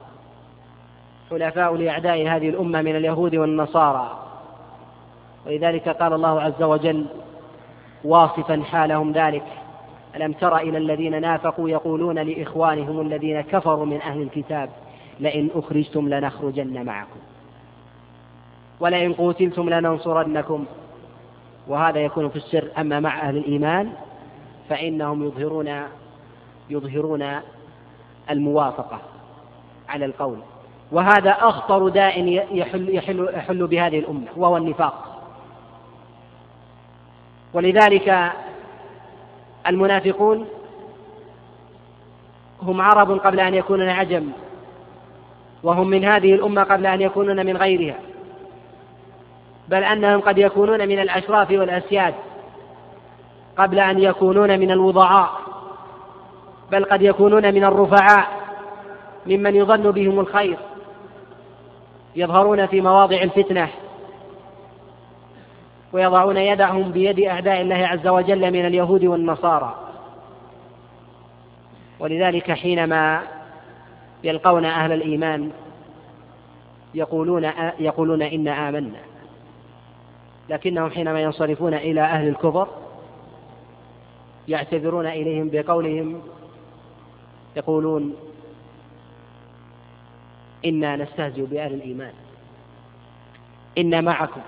[1.30, 4.20] حلفاء لأعداء هذه الأمة من اليهود والنصارى.
[5.46, 7.06] ولذلك قال الله عز وجل
[8.04, 9.46] واصفا حالهم ذلك
[10.16, 14.70] ألم تر إلى الذين نافقوا يقولون لإخوانهم الذين كفروا من أهل الكتاب
[15.20, 17.20] لئن أخرجتم لنخرجن معكم.
[18.80, 20.66] ولئن قتلتم لننصرنكم.
[21.68, 22.70] وهذا يكون في السر.
[22.78, 23.92] أما مع أهل الإيمان
[24.70, 25.82] فإنهم يظهرون
[26.70, 27.40] يظهرون
[28.30, 29.00] الموافقة
[29.90, 30.38] على القول.
[30.92, 35.22] وهذا أخطر داء يحل, يحل, يحل بهذه الأمة وهو النفاق.
[37.54, 38.32] ولذلك
[39.68, 40.48] المنافقون
[42.62, 44.32] هم عرب قبل أن يكونون عجم
[45.64, 48.00] وهم من هذه الأمة قبل أن يكونون من غيرها.
[49.68, 52.14] بل أنهم قد يكونون من الأشراف والأسياد
[53.58, 55.45] قبل أن يكونون من الوضعاء.
[56.72, 58.28] بل قد يكونون من الرفعاء
[59.26, 60.58] ممن يظن بهم الخير
[62.16, 63.70] يظهرون في مواضع الفتنة
[65.94, 69.76] ويضعون يدهم بيد أعداء الله عز وجل من اليهود والنصارى.
[72.00, 73.22] ولذلك حينما
[74.24, 75.52] يلقون أهل الإيمان
[76.94, 79.00] يقولون يقولون انا آمنا.
[80.50, 82.68] لكنهم حينما ينصرفون إلى أهل الكفر
[84.48, 86.22] يعتذرون إليهم بقولهم
[87.56, 88.16] يقولون
[90.66, 92.14] إنا نستهزئ بأهل الإيمان.
[93.78, 94.42] إنا معكم.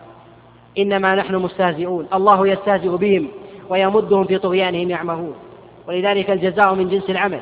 [0.77, 2.07] إنما نحن مستهزئون.
[2.13, 3.27] الله يستهزئ بهم
[3.69, 5.35] ويمدهم في طغيانهم يعمهون.
[5.87, 7.41] ولذلك الجزاء من جنس العمل.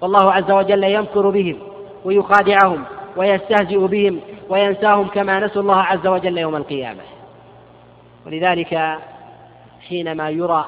[0.00, 1.58] والله عز وجل يمكر بهم
[2.04, 2.84] ويخادعهم
[3.16, 7.02] ويستهزئ بهم وينساهم كما نسوا الله عز وجل يوم القيامة.
[8.26, 8.98] ولذلك
[9.88, 10.64] حينما يرى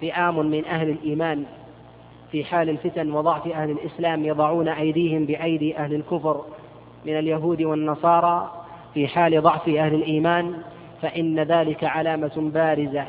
[0.00, 1.44] فئام من أهل الإيمان
[2.32, 6.44] في حال الفتن وضعف أهل الإسلام يضعون أيديهم بأيدي أهل الكفر
[7.06, 8.52] من اليهود والنصارى
[8.94, 10.54] في حال ضعف أهل الإيمان
[11.02, 13.04] فإن ذلك علامة بارزة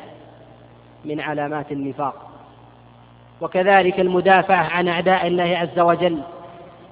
[1.04, 2.30] من علامات النفاق.
[3.40, 6.18] وكذلك المدافعة عن أعداء الله عز وجل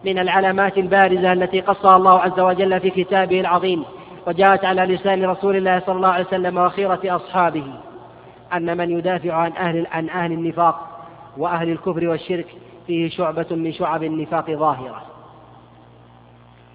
[0.04, 3.84] من العلامات البارزة التي قصها الله عز وجل في كتابه العظيم
[4.26, 7.64] وجاءت على لسان رسول الله صلى الله عليه وسلم وخيرة أصحابه
[8.52, 10.97] أن من يدافع عن أهل عن أهل النفاق
[11.38, 12.46] وأهل الكفر والشرك
[12.86, 15.02] فيه شعبة من شعب النفاق ظاهرة.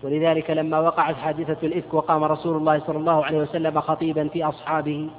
[0.04, 5.10] ولذلك لما وقعت حادثة الإفك وقام رسول الله صلى الله عليه وسلم خطيبا في أصحابه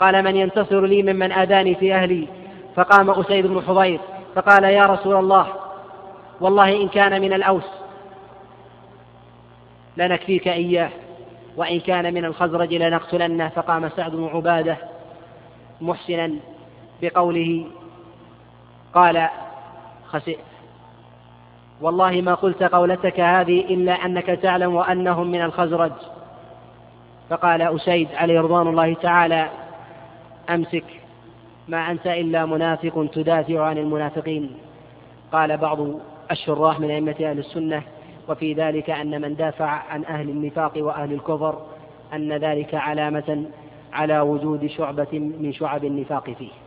[0.00, 2.28] قال من ينتصر لي ممن آذاني في أهلي؟
[2.74, 4.00] فقام أسيد بن حضير
[4.34, 5.46] فقال يا رسول الله
[6.40, 7.68] والله إن كان من الأوس
[9.96, 10.90] لنكفيك إياه
[11.56, 13.48] وإن كان من الخزرج لنقتلنه.
[13.48, 14.76] فقام سعد بن عبادة
[15.80, 16.34] محسنا
[17.02, 17.66] بقوله
[18.94, 19.28] قال
[20.06, 20.38] خسئت
[21.80, 25.92] والله ما قلت قولتك هذه إلا أنك تعلم أنهم من الخزرج.
[27.30, 29.48] فقال أسيد عليه رضوان الله تعالى
[30.50, 30.84] أمسك
[31.68, 34.50] ما أنت إلا منافق تدافع عن المنافقين.
[35.32, 35.78] قال بعض
[36.30, 37.82] الشراح من أئمة أهل السنة
[38.28, 41.62] وفي ذلك أن من دافع عن أهل النفاق وأهل الكفر
[42.12, 43.44] أن ذلك علامة
[43.92, 46.61] على وجود شعبة من شعب النفاق فيه.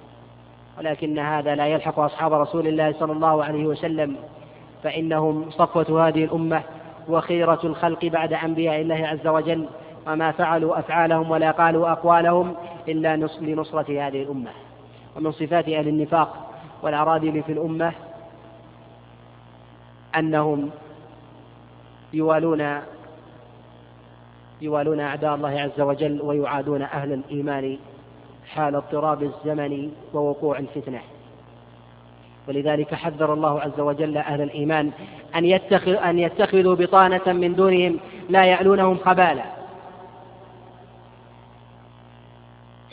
[0.78, 4.16] ولكن هذا لا يلحق أصحاب رسول الله صلى الله عليه وسلم
[4.84, 6.64] فإنهم صفوة هذه الأمة
[7.10, 9.66] وخيرة الخلق بعد أنبياء الله عز وجل
[10.08, 12.56] وما فعلوا أفعالهم ولا قالوا أقوالهم
[12.88, 14.52] إلا لنصرة هذه الأمة.
[15.16, 16.52] ومن صفات أهل النفاق
[16.84, 17.92] والأراذل في الأمة
[20.16, 20.70] أنهم
[22.14, 22.82] يوالون
[24.62, 27.78] يوالون أعداء الله عز وجل ويعادون أهل الإيمان
[28.54, 31.02] حال اضطراب الزمن ووقوع الفتنة.
[32.48, 34.92] ولذلك حذر الله عز وجل أهل الإيمان
[35.36, 39.44] أن يتخذ أن يتخذوا بطانة من دونهم لا يعلونهم خبالا.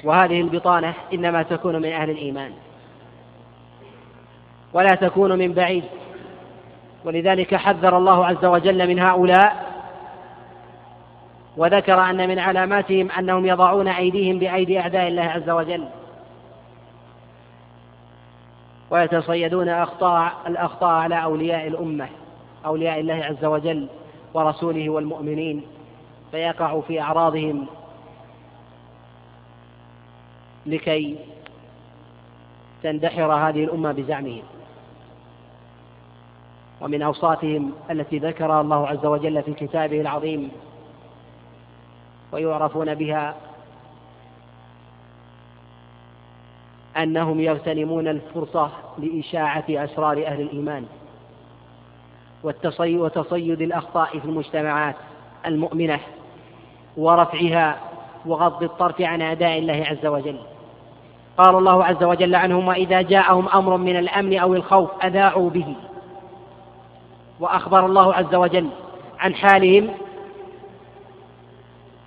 [0.04, 2.52] وهذه البطانة إنما تكون من أهل الإيمان.
[4.72, 5.84] ولا تكون من بعيد.
[7.04, 9.71] ولذلك حذر الله عز وجل من هؤلاء
[11.56, 15.84] وذكر أن من علاماتهم أنهم يضعون أيديهم بأيدي أعداء الله عز وجل.
[18.90, 22.08] ويتصيدون أخطاء الأخطاء على أولياء الأمة
[22.66, 23.88] أولياء الله عز وجل
[24.34, 25.62] ورسوله والمؤمنين
[26.30, 27.66] فيقع في أعراضهم
[30.66, 31.18] لكي
[32.82, 34.42] تندحر هذه الأمة بزعمهم.
[36.80, 40.50] ومن أوصافهم التي ذكرها الله عز وجل في كتابه العظيم
[42.32, 43.34] ويعرفون بها
[46.96, 50.86] أنهم يغتنمون الفرصة لإشاعة أسرار أهل الإيمان
[52.84, 54.96] وتصيد الأخطاء في المجتمعات
[55.46, 56.00] المؤمنة
[56.96, 57.78] ورفعها
[58.26, 60.38] وغض الطرف عن أعداء الله عز وجل.
[61.38, 65.74] قال الله عز وجل عنهم وإذا جاءهم أمر من الأمن أو الخوف أذاعوا به.
[67.40, 68.68] وأخبر الله عز وجل
[69.18, 69.90] عن حالهم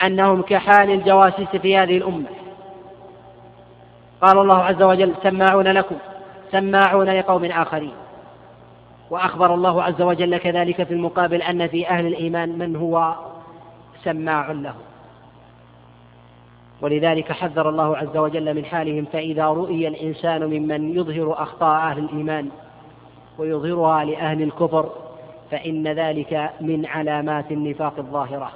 [0.04, 2.30] أنهم كحال الجواسيس في هذه الأمة.
[4.22, 5.96] قال الله عز وجل سماعون لكم
[6.52, 7.94] سماعون لقوم آخرين.
[9.10, 13.16] وأخبر الله عز وجل كذلك في المقابل أن في أهل الإيمان من هو
[14.04, 14.76] سماع له
[16.82, 22.50] ولذلك حذر الله عز وجل من حالهم فإذا رؤي الإنسان ممن يظهر أخطاء أهل الإيمان
[23.38, 24.90] ويظهرها لأهل الكفر
[25.52, 28.52] فإن ذلك من علامات النفاق الظاهرة.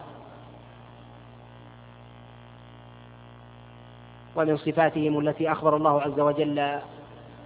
[4.39, 6.79] ومن صفاتهم التي أخبر الله عز وجل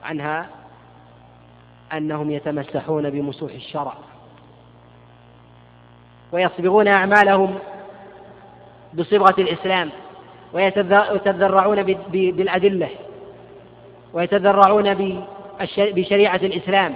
[0.03, 0.49] عنها
[1.93, 3.93] أنهم يتمسحون بمسوح الشرع
[6.31, 7.55] ويصبغون أعمالهم
[8.93, 9.89] بصبغة الإسلام
[10.53, 12.89] ويتذرعون بالأدلة
[14.13, 14.93] ويتذرعون
[15.77, 16.95] بشريعة الإسلام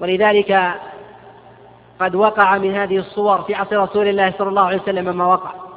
[0.00, 0.74] ولذلك
[2.00, 5.69] قد وقع من هذه الصور في عصر رسول الله صلى الله عليه وسلم ما وقع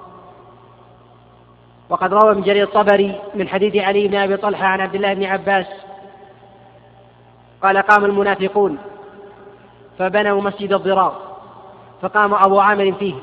[1.90, 5.24] وقد روى ابن جرير الطبري من حديث علي بن أبي طلحة عن عبد الله بن
[5.24, 5.66] عباس
[7.64, 8.78] قال قام المنافقون
[10.00, 11.22] فبنوا مسجد الضرار
[12.02, 13.14] فقام أبو عامر فيه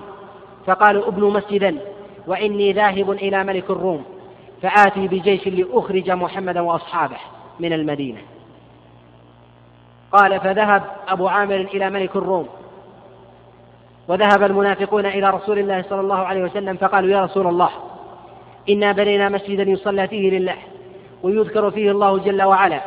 [0.66, 1.78] فقالوا ابنوا مسجدا
[2.26, 4.04] وإني ذاهب إلى ملك الروم
[4.62, 7.16] فآتي بجيش لأخرج محمدا وأصحابه
[7.60, 8.20] من المدينة.
[10.12, 12.48] قال فذهب أبو عامر إلى ملك الروم
[14.08, 17.70] وذهب المنافقون إلى رسول الله صلى الله عليه وسلم فقالوا يا رسول الله
[18.70, 20.56] إنا بنينا مسجدا يصلى فيه لله
[21.22, 22.80] ويذكر فيه الله جل وعلا.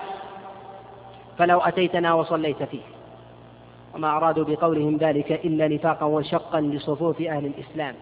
[1.38, 2.82] فلو أتيتنا وصليت فيه.
[3.96, 7.96] وما أرادوا بقولهم ذلك إلا نفاقا وشقا لصفوف أهل الإسلام.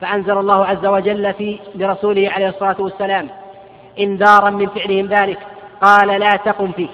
[0.00, 3.28] فأنزل الله عز وجل في لرسوله عليه الصلاة والسلام
[3.98, 5.38] إنذارا من فعلهم ذلك.
[5.82, 6.88] قال لا تقم فيه.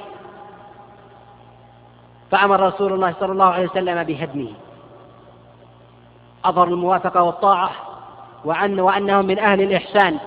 [2.31, 4.51] فأمر رسول الله صلى الله عليه وسلم بهدمه.
[6.45, 7.71] أظهر الموافقة والطاعة.
[8.45, 10.19] وأن وأنهم من أهل الإحسان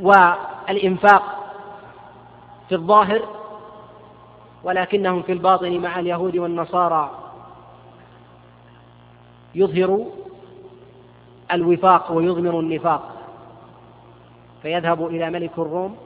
[0.00, 1.22] والإنفاق
[2.68, 3.22] في الظاهر
[4.64, 7.10] ولكنهم في الباطن مع اليهود والنصارى
[9.54, 10.06] يظهر
[11.52, 13.02] الوفاق ويضمر النفاق
[14.62, 15.96] فيذهب إلى ملك الروم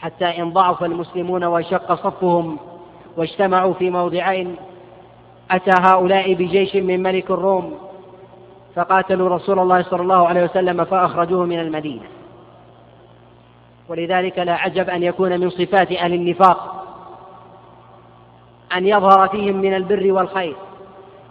[0.00, 2.58] حتى إن ضعف المسلمون وشق صفهم
[3.16, 4.56] واجتمعوا في موضعين
[5.50, 7.85] أتى هؤلاء بجيش من ملك الروم
[8.76, 12.04] فقاتلوا رسول الله صلى الله عليه وسلم فأخرجوه من المدينة.
[13.88, 16.84] ولذلك لا عجب أن يكون من صفات أهل النفاق
[18.76, 20.56] أن يظهر فيهم من البر والخير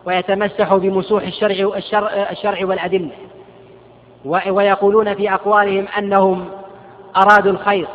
[0.06, 3.12] ويتمسح بمسوح الشرع, الشرع, الشرع والأدلة.
[4.26, 6.46] ويقولون في أقوالهم أنهم
[7.18, 7.88] أرادوا الخير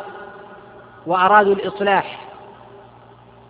[1.06, 2.20] وأرادوا الإصلاح.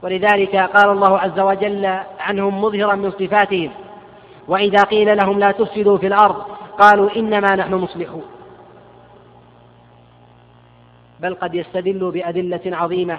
[0.03, 3.71] ولذلك قال الله عز وجل عنهم مظهرا من صفاتهم.
[4.49, 6.43] وإذا قيل لهم لا تفسدوا في الأرض
[6.79, 8.23] قالوا إنما نحن مصلحون.
[11.21, 13.19] بل قد يستدلوا بأدلة عظيمة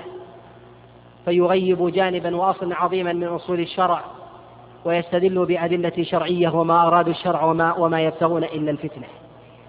[1.26, 4.01] فيغيب جانبا وأصلا عظيما من أصول الشرع
[4.86, 9.07] ويستدل بأدلة شرعية وما أرادوا الشرع وما, وما يبتغون إلا الفتنة.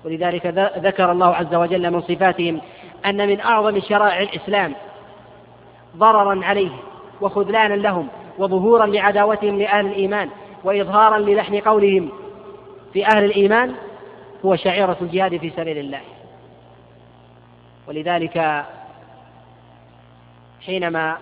[0.05, 0.47] ولذلك
[0.79, 2.61] ذكر الله عز وجل من صفاتهم
[3.07, 4.75] أن من أعظم شرائع الإسلام
[5.97, 6.79] ضررا عليهم
[7.21, 10.29] وخذلانا لهم وظهورا لعداوتهم لأهل الإيمان
[10.65, 12.09] وإظهارا للحن قولهم
[12.93, 13.75] في أهل الإيمان
[14.45, 16.01] هو شعيرة الجهاد في سبيل الله.
[17.89, 18.65] ولذلك
[20.67, 21.17] حينما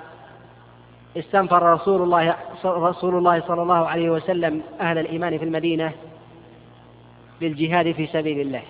[1.17, 5.93] استنفر رسول الله رسول الله صلى الله عليه وسلم أهل الإيمان في المدينة
[7.41, 8.63] للجهاد في سبيل الله.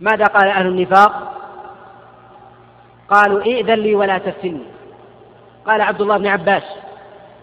[0.00, 1.34] ماذا قال أهل النفاق؟
[3.08, 4.62] قالوا ائذن لي ولا تفتني.
[5.66, 6.83] قال عبد الله بن عباس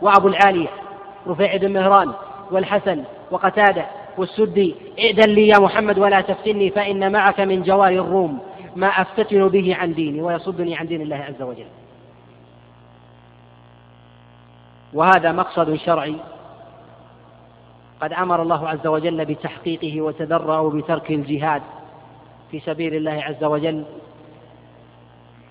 [0.02, 0.70] وأبو العالية
[1.28, 2.12] رفيع بن مهران
[2.52, 3.86] والحسن وقتادة
[4.18, 8.40] والسدي ائذن لي يا محمد ولا تفتني فإن معك من جوار الروم
[8.76, 11.66] ما أفتتن به عن ديني ويصدني عن دين الله عز وجل.
[14.94, 16.16] وهذا مقصد شرعي
[18.02, 21.62] قد أمر الله عز وجل بتحقيقه وتدرأوا بترك الجهاد
[22.52, 23.84] في سبيل الله عز وجل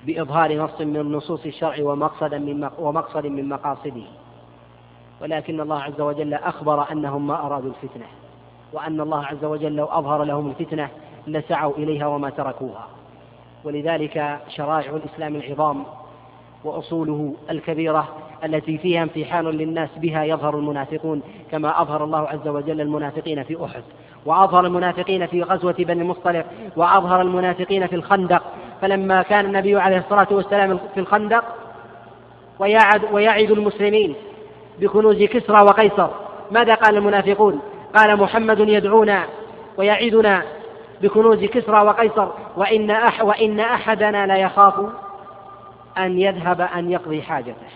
[0.06, 4.02] بإظهار نص من نصوص الشرع ومقصد من ومقصد من مقاصده.
[5.22, 8.06] ولكن الله عز وجل أخبر أنهم ما أرادوا الفتنة
[8.72, 10.88] وأن الله عز وجل لو أظهر لهم الفتنة
[11.26, 12.88] لسعوا إليها وما تركوها.
[13.64, 15.84] ولذلك شرائع الإسلام العظام
[16.64, 18.08] وأصوله الكبيرة
[18.44, 23.82] التي فيها امتحان للناس بها يظهر المنافقون كما أظهر الله عز وجل المنافقين في أحد
[24.26, 26.46] وأظهر المنافقين في غزوة بني المصطلق
[26.76, 28.42] وأظهر المنافقين في الخندق.
[28.80, 31.44] فلما كان النبي عليه الصلاة والسلام في الخندق
[32.58, 34.14] ويعد, ويعد المسلمين
[34.80, 36.08] بكنوز كسرى وقيصر.
[36.50, 37.60] ماذا قال المنافقون؟
[37.96, 39.26] قال محمد يدعونا
[39.76, 40.42] ويعدنا
[41.02, 42.28] بكنوز كسرى وقيصر.
[42.56, 44.74] وإن, أح وإن أحدنا لا يخاف
[45.98, 47.70] أن يذهب أن يقضي حاجته.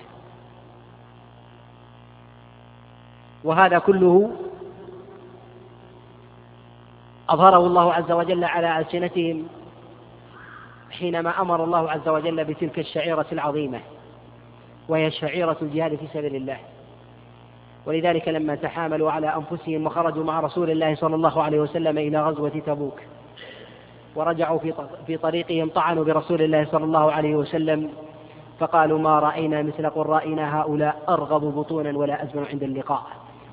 [3.44, 4.30] وهذا كله
[7.30, 9.46] أظهره الله عز وجل على ألسنتهم
[10.90, 13.80] حينما أمر الله عز وجل بتلك الشعيرة العظيمة.
[14.88, 16.58] وهي شعيرة الجهاد في سبيل الله.
[17.86, 22.62] ولذلك لما تحاملوا على أنفسهم وخرجوا مع رسول الله صلى الله عليه وسلم إلى غزوة
[22.66, 23.00] تبوك
[24.16, 24.58] ورجعوا
[25.06, 27.90] في طريقهم طعنوا برسول الله صلى الله عليه وسلم
[28.58, 33.02] فقالوا ما رأينا مثل قرائنا هؤلاء أرغب بطونا ولا أزمن عند اللقاء.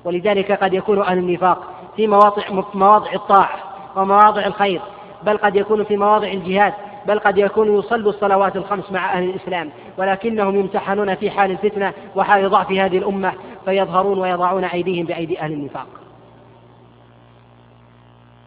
[0.04, 1.58] ولذلك قد يكون أهل النفاق
[1.96, 2.42] في مواضع
[2.74, 3.58] مواضع الطاعة
[3.96, 4.80] ومواضع الخير
[5.22, 6.72] بل قد يكون في مواضع الجهاد
[7.06, 12.50] بل قد يكون يصلوا الصلوات الخمس مع أهل الإسلام ولكنهم يمتحنون في حال الفتنة وحال
[12.50, 13.32] ضعف هذه الأمة
[13.64, 15.86] فيظهرون ويضعون أيديهم بأيدي أهل النفاق.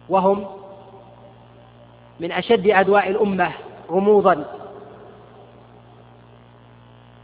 [0.08, 0.46] وهم
[2.20, 3.50] من أشد أدواء الأمة
[3.90, 4.44] غموضا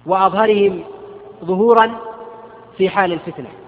[0.06, 0.84] وأظهرهم
[1.44, 1.98] ظهورا
[2.76, 3.61] في حال الفتنة.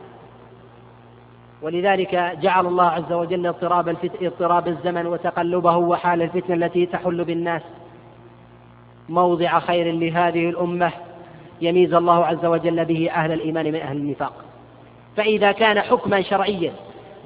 [1.64, 7.62] ولذلك جعل الله عز وجل اضطراب اضطراب الزمن وتقلبه وحال الفتنة التي تحل بالناس.
[9.08, 10.90] موضع خير لهذه الأمة
[11.60, 14.32] يميز الله عز وجل به أهل الإيمان من أهل النفاق.
[15.16, 16.72] فإذا كان حكما شرعيا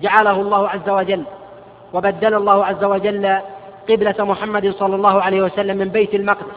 [0.02, 1.22] جعله الله عز وجل
[1.94, 3.38] وبدل الله عز وجل
[3.90, 6.56] قبلة محمد صلى الله عليه وسلم من بيت المقدس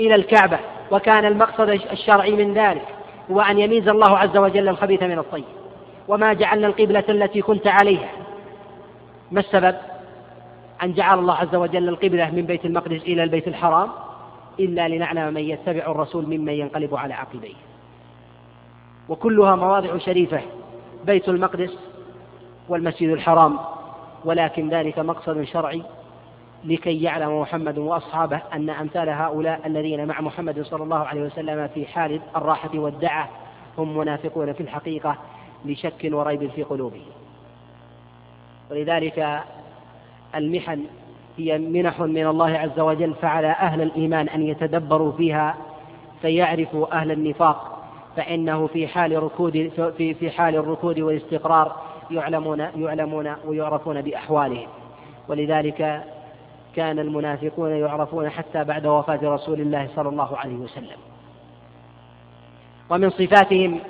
[0.00, 0.58] إلى الكعبة
[0.90, 2.84] وكان المقصد الشرعي من ذلك
[3.30, 5.59] هو أن يميز الله عز وجل الخبيث من الطيب.
[6.10, 8.08] وما جعلنا القبلة التي كنت عليها.
[9.30, 9.76] ما السبب؟
[10.82, 13.88] أن جعل الله عز وجل القبلة من بيت المقدس إلى البيت الحرام
[14.60, 17.54] إلا لنعلم من يتبع الرسول ممن ينقلب على عقبيه.
[19.08, 20.40] وكلها مواضع شريفة
[21.04, 21.78] بيت المقدس
[22.68, 23.58] والمسجد الحرام
[24.24, 25.82] ولكن ذلك مقصد شرعي
[26.64, 31.86] لكي يعلم محمد وأصحابه أن أمثال هؤلاء الذين مع محمد صلى الله عليه وسلم في
[31.86, 33.28] حال الراحة والدعه
[33.78, 35.16] هم منافقون في الحقيقة.
[35.64, 37.10] لشك وريب في قلوبهم.
[38.70, 39.42] ولذلك
[40.34, 40.84] المحن
[41.38, 45.56] هي منح من الله عز وجل فعلى أهل الإيمان أن يتدبروا فيها
[46.22, 47.84] فيعرفوا أهل النفاق
[48.16, 51.76] فإنه في حال ركود في في حال الركود والاستقرار
[52.10, 54.68] يعلمون يعلمون ويعرفون بأحوالهم.
[55.28, 56.04] ولذلك
[56.76, 60.96] كان المنافقون يعرفون حتى بعد وفاة رسول الله صلى الله عليه وسلم.
[62.90, 63.80] ومن صفاتهم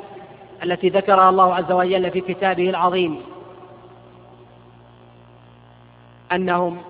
[0.62, 3.20] التي ذكرها الله عز وجل في كتابه العظيم.
[6.32, 6.82] أنهم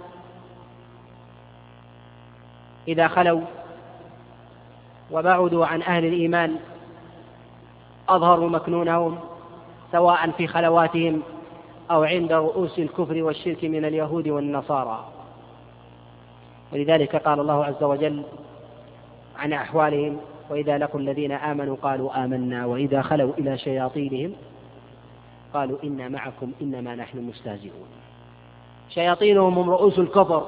[2.88, 3.40] إذا خلوا
[5.10, 6.56] وبعدوا عن أهل الإيمان
[8.08, 9.18] أظهروا مكنونهم
[9.92, 11.22] سواء في خلواتهم
[11.90, 15.08] أو عند رؤوس الكفر والشرك من اليهود والنصارى.
[16.72, 18.22] ولذلك قال الله عز وجل
[19.38, 20.20] عن أحوالهم
[20.51, 24.32] وإذا لقوا الذين آمنوا قالوا آمنا وإذا خلوا إلى شياطينهم
[25.55, 27.88] قالوا إنا معكم إنما نحن مستهزئون.
[28.88, 30.46] شياطينهم هم رؤوس الكفر.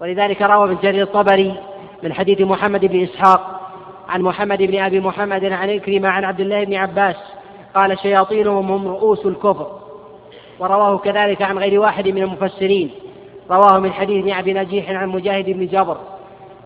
[0.00, 1.54] ولذلك روى ابن جرير الطبري
[2.02, 3.60] من حديث محمد بن إسحاق
[4.08, 7.16] عن محمد بن أبي محمد عن إكرمة عن عبد الله بن عباس
[7.74, 9.80] قال شياطينهم هم رؤوس الكفر.
[10.58, 12.90] ورواه كذلك عن غير واحد من المفسرين.
[13.50, 16.13] رواه من حديث ابن أبي نجيح عن مجاهد بن جبر.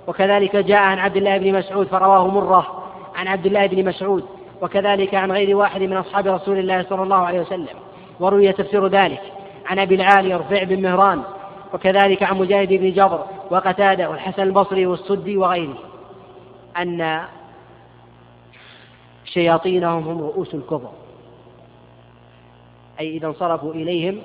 [0.08, 2.84] وكذلك جاء عن عبد الله بن مسعود فرواه مرة
[3.14, 4.24] عن عبد الله بن مسعود
[4.62, 7.76] وكذلك عن غير واحد من أصحاب رسول الله صلى الله عليه وسلم
[8.20, 9.22] وروي تفسير ذلك
[9.66, 11.22] عن أبي العالي رفيع بن مهران
[11.74, 15.78] وكذلك عن مجاهد بن جبر وقتادة والحسن البصري والسدي وغيره
[16.76, 17.22] أن
[19.24, 20.90] شياطينهم هم رؤوس الكفر.
[23.00, 24.22] أي إذا انصرفوا إليهم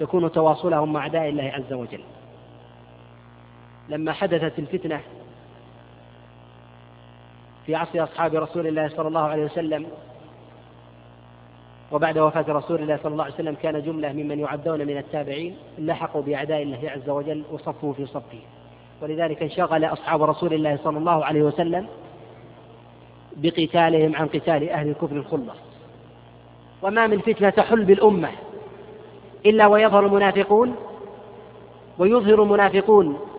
[0.00, 2.00] يكون تواصلهم مع أعداء الله عز وجل.
[3.90, 5.00] لما حدثت الفتنة
[7.66, 9.86] في عصر أصحاب رسول الله صلى الله عليه وسلم
[11.92, 16.22] وبعد وفاة رسول الله صلى الله عليه وسلم كان جملة ممن يعدون من التابعين لحقوا
[16.22, 18.38] بأعداء الله عز وجل وصفوا في صفه.
[19.02, 21.86] ولذلك انشغل أصحاب رسول الله صلى الله عليه وسلم
[23.36, 25.58] بقتالهم عن قتال أهل الكفر الخلص.
[26.82, 28.28] وما من فتنة تحل بالأمة
[29.46, 30.76] إلا ويظهر المنافقون
[31.98, 33.29] ويظهر المنافقون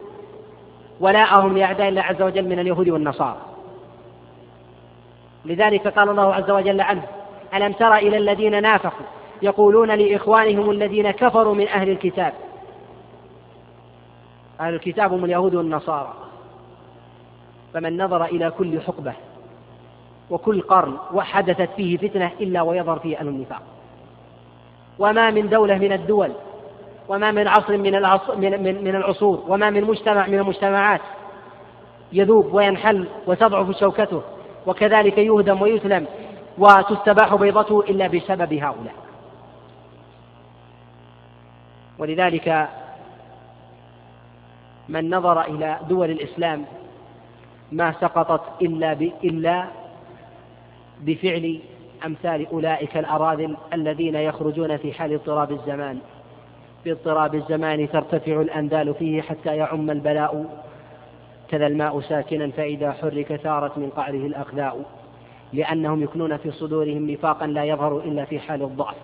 [1.01, 3.37] ولاءهم لأعداء الله عز وجل من اليهود والنصارى.
[5.45, 7.03] لذلك قال الله عز وجل عنه
[7.53, 9.05] ألم تر إلى الذين نافقوا
[9.41, 12.33] يقولون لإخوانهم الذين كفروا من أهل الكتاب؟
[14.59, 16.13] أهل الكتاب هم اليهود والنصارى.
[17.73, 19.13] فمن نظر إلى كل حقبة
[20.29, 23.61] وكل قرن وحدثت فيه فتنة إلا ويظهر فيه أهل النفاق
[24.99, 26.31] وما من دولة من الدول
[27.11, 31.01] وما من عصر من العصر من, من, من العصور وما من مجتمع من المجتمعات.
[32.13, 34.21] يذوب وينحل وتضعف شوكته
[34.67, 36.05] وكذلك يهدم ويسلم
[36.57, 38.93] وتستباح بيضته إلا بسبب هؤلاء.
[41.99, 42.69] ولذلك
[44.89, 46.65] من نظر إلى دول الإسلام
[47.71, 48.91] ما سقطت إلا
[49.23, 49.67] إلا
[51.01, 51.59] بفعل
[52.05, 55.99] أمثال أولئك الأراذل الذين يخرجون في حال اضطراب الزمان.
[56.85, 60.61] باضطراب الزمان ترتفع الأنذال فيه حتى يعم البلاء.
[61.47, 64.85] كذا الماء ساكنا فإذا حرك ثارت من قعره الأخذاء
[65.53, 68.95] لأنهم يكنون في صدورهم نفاقا لا يظهر إلا في حال الضعف.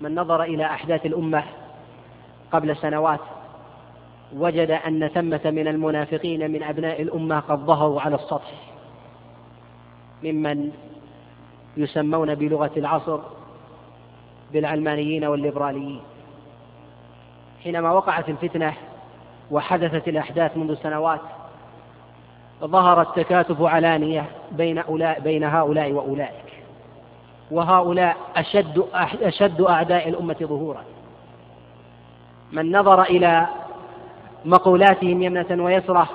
[0.00, 1.44] من نظر إلى أحداث الأمة
[2.52, 3.20] قبل سنوات
[4.36, 8.52] وجد أن ثمة من المنافقين من أبناء الأمة قد ظهروا على السطح.
[10.22, 10.72] ممن
[11.76, 13.20] يسمون بلغة العصر
[14.52, 16.00] بالعلمانيين والليبراليين.
[17.64, 18.74] حينما وقعت الفتنة
[19.50, 21.20] وحدثت الأحداث منذ سنوات
[22.60, 26.64] ظهر التكاتف علانية بين أولاء بين هؤلاء وأولئك.
[27.50, 28.84] وهؤلاء أشد
[29.22, 30.84] أشد أعداء الأمة ظهورا.
[32.52, 33.46] من نظر إلى
[34.44, 36.08] مقولاتهم يمنة ويسرة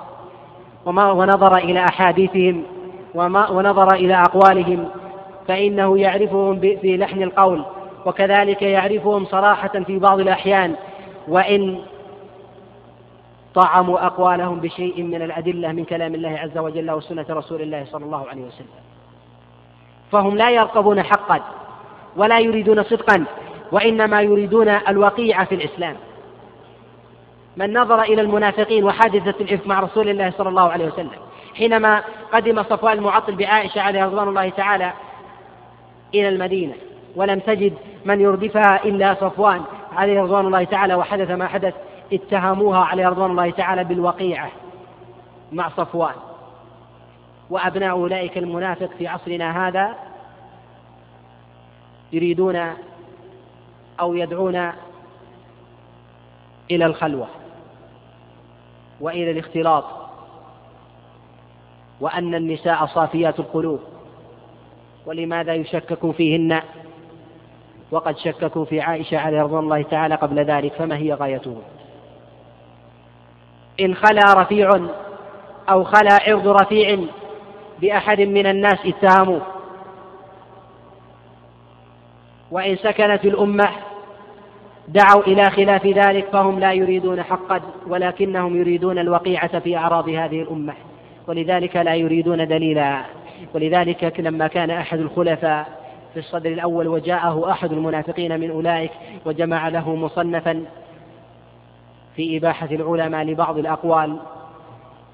[0.86, 2.64] وما ونظر إلى أحاديثهم
[3.16, 4.90] وما ونظر إلى أقوالهم
[5.48, 7.64] فإنه يعرفهم في لحن القول.
[8.06, 10.76] وكذلك يعرفهم صراحة في بعض الأحيان
[11.28, 11.80] وإن
[13.56, 18.28] طعموا أقوالهم بشيء من الأدلة من كلام الله عز وجل وسنة رسول الله صلى الله
[18.30, 18.68] عليه وسلم.
[20.12, 21.42] فهم لا يرقبون حقا
[22.16, 23.26] ولا يريدون صدقا
[23.72, 25.96] وإنما يريدون الوقيعة في الإسلام.
[27.58, 31.12] من نظر إلى المنافقين وحادثة الإفك مع رسول الله صلى الله عليه وسلم
[31.56, 34.94] حينما قدم صفوان المعطل بعائشة عليه رضوان الله تعالى
[36.14, 36.74] إلى المدينة
[37.16, 37.74] ولم تجد
[38.06, 39.62] من يردفها إلا صفوان
[39.96, 41.74] عليه رضوان الله تعالى وحدث ما حدث
[42.14, 44.52] اتهموها عليه رضوان الله تعالى بالوقيعة
[45.52, 46.16] مع صفوان.
[47.50, 49.96] وأبناء أولئك المنافق في عصرنا هذا
[52.14, 52.74] يريدون
[54.00, 54.72] أو يدعون
[56.72, 57.28] إلى الخلوة
[59.00, 59.86] وإلى الاختلاط
[62.00, 63.80] وأن النساء صافيات القلوب
[65.06, 66.62] ولماذا يشكك فيهن؟
[67.92, 71.62] وقد شككوا في عائشة عليه رضوان الله تعالى قبل ذلك فما هي غايتهم؟
[73.80, 74.70] إن خلا رفيع
[75.70, 77.00] أو خلا عرض رفيع
[77.82, 79.42] بأحد من الناس اتهموه
[82.52, 83.70] وإن سكنت الأمة
[84.88, 90.74] دعوا إلى خلاف ذلك فهم لا يريدون حقا ولكنهم يريدون الوقيعة في أعراض هذه الأمة.
[91.28, 93.02] ولذلك لا يريدون دليلا.
[93.54, 95.81] ولذلك لما كان أحد الخلفاء
[96.14, 98.92] في الصدر الأول وجاءه أحد المنافقين من أولئك
[99.26, 100.66] وجمع له مصنفا
[102.16, 104.18] في إباحة العلماء لبعض الأقوال.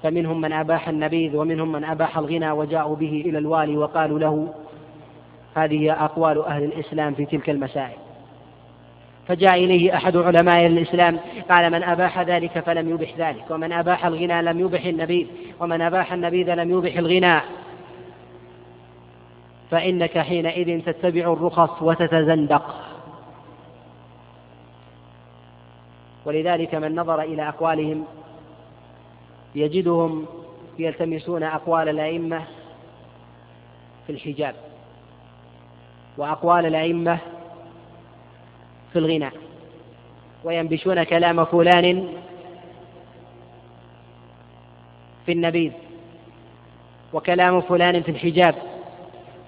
[0.02, 4.54] فمنهم من أباح النبيذ ومنهم من أباح الغنى وجاءوا به إلى الوالي وقالوا له
[5.54, 7.96] هذه أقوال أهل الإسلام في تلك المسائل.
[9.28, 11.18] فجاء إليه أحد علماء الإسلام
[11.50, 15.26] قال من أباح ذلك فلم يبح ذلك ومن أباح الغنى لم يبح النبيذ
[15.60, 17.40] ومن أباح النبيذ لم يبح الغنى.
[19.70, 22.74] فإنك حينئذ تتبع الرخص وتتزندق.
[26.24, 28.04] ولذلك من نظر إلى أقوالهم
[29.54, 30.26] يجدهم
[30.78, 32.44] يلتمسون أقوال الأئمة
[34.06, 34.54] في الحجاب
[36.16, 37.18] وأقوال الأئمة
[38.92, 39.30] في الغنى
[40.44, 42.08] وينبشون كلام فلان
[45.26, 45.72] في النبيذ
[47.12, 48.54] وكلام فلان في الحجاب.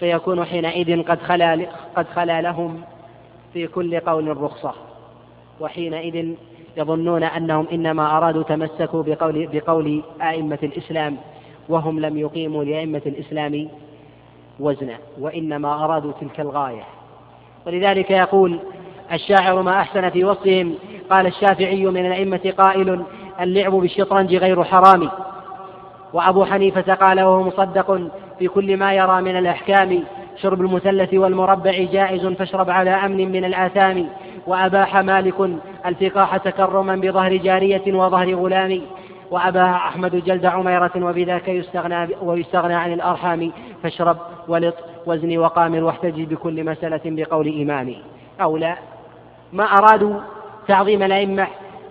[0.00, 2.80] فيكون حينئذ قد خلا قد خلا لهم
[3.52, 4.72] في كل قول رخصة.
[5.60, 6.34] وحينئذ
[6.76, 11.16] يظنون أنهم إنما أرادوا تمسكوا بقول, بقول أئمة الإسلام
[11.68, 13.68] وهم لم يقيموا لأئمة الإسلام
[14.60, 16.82] وزنا وإنما أرادوا تلك الغاية.
[17.66, 18.58] ولذلك يقول
[19.12, 20.74] الشاعر ما أحسن في وصفهم
[21.10, 23.04] قال الشافعي من الأئمة قائل
[23.40, 25.10] اللعب بالشطرنج غير حرام.
[26.12, 28.10] وأبو حنيفة قال وهو مصدق
[28.40, 30.02] في كل ما يرى من الأحكام.
[30.36, 34.08] شرب المثلث والمربع جائز فاشرب على أمن من الآثام.
[34.46, 35.50] وأباح مالك
[35.86, 38.80] الفقاح تكرما بظهر جارية وظهر غلام.
[39.30, 43.52] وأباح أحمد جلد عميرة وبذاك يستغنى ويستغنى عن الأرحام.
[43.82, 44.16] فاشرب
[44.48, 44.74] ولط
[45.06, 48.02] وزني وقامر واحتج بكل مسألة بقول إمامي
[48.40, 48.76] أو لا.
[49.52, 50.20] ما أرادوا
[50.68, 51.46] تعظيم الأئمة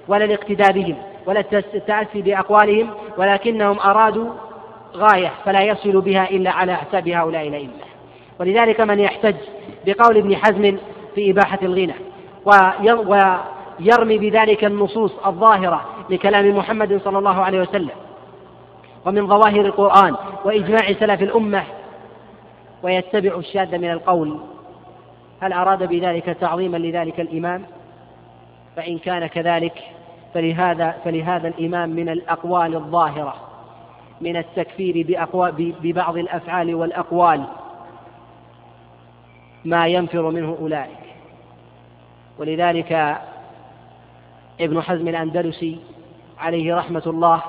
[0.08, 0.96] ولا الاقتداء بهم
[1.26, 4.30] ولا التأسي بأقوالهم ولكنهم أرادوا
[4.96, 7.74] غاية فلا يصل بها إلا على حساب هؤلاء الأئمة.
[8.40, 9.36] ولذلك من يحتج
[9.86, 10.78] بقول ابن حزم
[11.16, 11.94] في إباحة الغنى
[12.86, 17.90] ويرمي بذلك النصوص الظاهرة لكلام محمد صلى الله عليه وسلم
[19.06, 20.16] ومن ظواهر القرآن
[20.46, 21.64] وإجماع سلف الأمة
[22.84, 24.40] ويتبع الشاذ من القول.
[25.42, 27.64] هل أراد بذلك تعظيما لذلك الإمام؟
[28.76, 29.84] فإن كان كذلك
[30.34, 33.49] فلهذا فلهذا الإمام من الأقوال الظاهرة.
[34.22, 35.06] من التكفير
[35.84, 37.46] ببعض الأفعال والأقوال
[39.66, 41.00] ما ينفر منه أولئك.
[42.40, 43.18] ولذلك
[44.62, 45.80] ابن حزم الأندلسي
[46.40, 47.42] عليه رحمة الله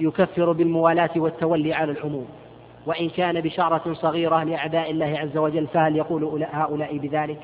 [0.00, 2.28] يكفر بالموالاة والتولي على العموم.
[2.86, 7.40] وإن كان بشعرة صغيرة لأعداء الله عز وجل فهل يقول هؤلاء بذلك؟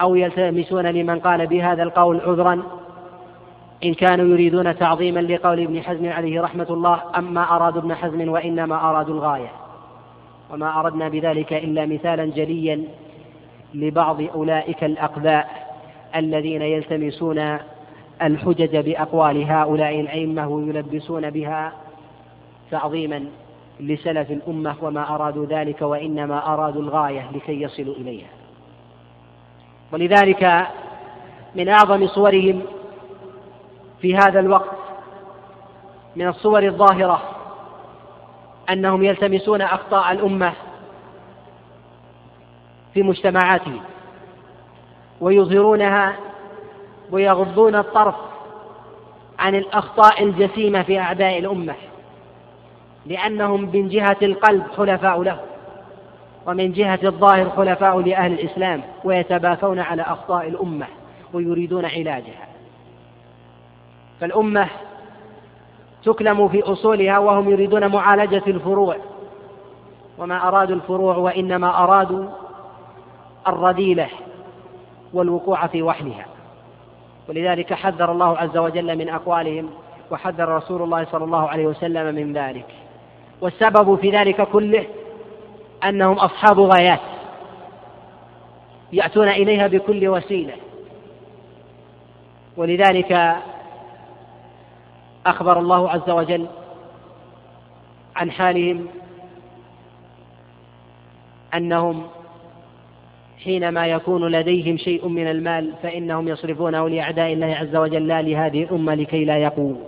[0.00, 2.62] أو يلتمسون لمن قال بهذا القول عذرا
[3.84, 8.90] إن كانوا يريدون تعظيما لقول ابن حزم عليه رحمة الله أما أرادوا ابن حزم وإنما
[8.90, 9.50] أرادوا الغاية.
[10.50, 12.84] وما أردنا بذلك إلا مثالا جليا
[13.74, 15.76] لبعض أولئك الأقباء
[16.16, 17.58] الذين يلتمسون
[18.22, 21.72] الحجج بأقوال هؤلاء الأئمة ويلبسون بها
[22.70, 23.24] تعظيما
[23.80, 28.28] لسلف الأمة وما أرادوا ذلك وإنما أرادوا الغاية لكي يصلوا إليها.
[29.92, 30.66] ولذلك
[31.54, 32.62] من أعظم صورهم
[34.00, 34.76] في هذا الوقت
[36.16, 37.22] من الصور الظاهرة
[38.70, 40.52] أنهم يلتمسون أخطاء الأمة
[42.94, 43.80] في مجتمعاتهم
[45.20, 46.16] ويظهرونها
[47.10, 48.14] ويغضون الطرف
[49.38, 51.74] عن الأخطاء الجسيمة في أعداء الأمة
[53.06, 55.40] لأنهم من جهة القلب حلفاء له
[56.46, 60.86] ومن جهة الظاهر خلفاء لأهل الإسلام ويتباكون على أخطاء الأمة
[61.32, 62.55] ويريدون علاجها.
[64.20, 64.68] فالأمة
[66.04, 68.96] تكلم في أصولها وهم يريدون معالجة الفروع
[70.18, 72.28] وما أرادوا الفروع وإنما أرادوا
[73.48, 74.08] الرذيلة
[75.12, 76.26] والوقوع في وحلها
[77.28, 79.70] ولذلك حذر الله عز وجل من أقوالهم
[80.10, 82.66] وحذر رسول الله صلى الله عليه وسلم من ذلك.
[83.40, 84.86] والسبب في ذلك كله
[85.84, 87.00] أنهم أصحاب غايات
[88.92, 90.54] يأتون إليها بكل وسيلة.
[92.56, 93.36] ولذلك
[95.26, 96.46] أخبر الله عز وجل
[98.16, 98.86] عن حالهم
[101.54, 102.06] أنهم
[103.44, 108.94] حينما يكون لديهم شيء من المال فإنهم يصرفونه لأعداء الله عز وجل لا لهذه الأمة
[108.94, 109.84] لكي لا يقوموا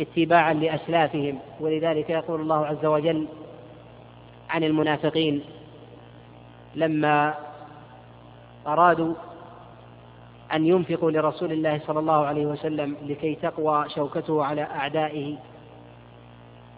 [0.00, 3.26] اتباعا لأسلافهم ولذلك يقول الله عز وجل
[4.50, 5.42] عن المنافقين
[6.74, 7.34] لما
[8.66, 9.14] أرادوا
[10.54, 15.36] أن ينفقوا لرسول الله صلى الله عليه وسلم لكي تقوى شوكته على أعدائه.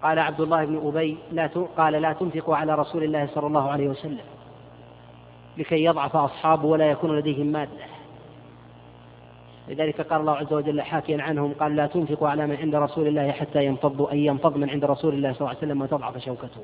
[0.03, 3.89] قال عبد الله بن أبي لا قال لا تنفقوا على رسول الله صلى الله عليه
[3.89, 4.25] وسلم
[5.59, 7.87] لكي يضعف أصحابه ولا يكون لديهم مادة.
[9.69, 13.33] لذلك قال الله عز وجل حاكيا عنهم قال لا تنفقوا على من عند رسول الله
[13.33, 16.61] حتى ينفضوا أي ينفض من عند رسول الله صلى الله عليه وسلم وتضعف شوكته.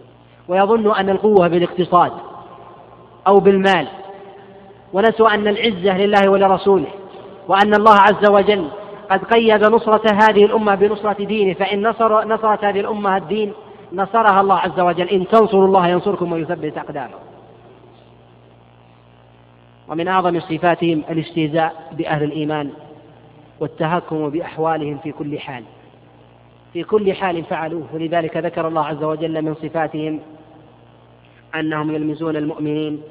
[0.48, 2.12] ويظن أن القوة بالاقتصاد
[3.26, 3.88] أو بالمال
[4.92, 7.01] ونسوا أن العزة لله ولرسوله.
[7.48, 8.68] وأن الله عز وجل
[9.10, 13.52] قد قيد نصرة هذه الأمة بنصرة دينه فإن نصر نصرت هذه الأمة الدين
[13.92, 15.08] نصرها الله عز وجل.
[15.08, 17.18] إن تنصروا الله ينصركم ويثبت أقدامكم
[19.88, 22.70] ومن أعظم صفاتهم الاستهزاء بأهل الإيمان
[23.60, 25.64] والتهكم بأحوالهم في كل حال.
[26.72, 27.86] في كل حال فعلوه.
[27.92, 30.20] ولذلك ذكر الله عز وجل من صفاتهم
[31.54, 33.02] أنهم يلمزون المؤمنين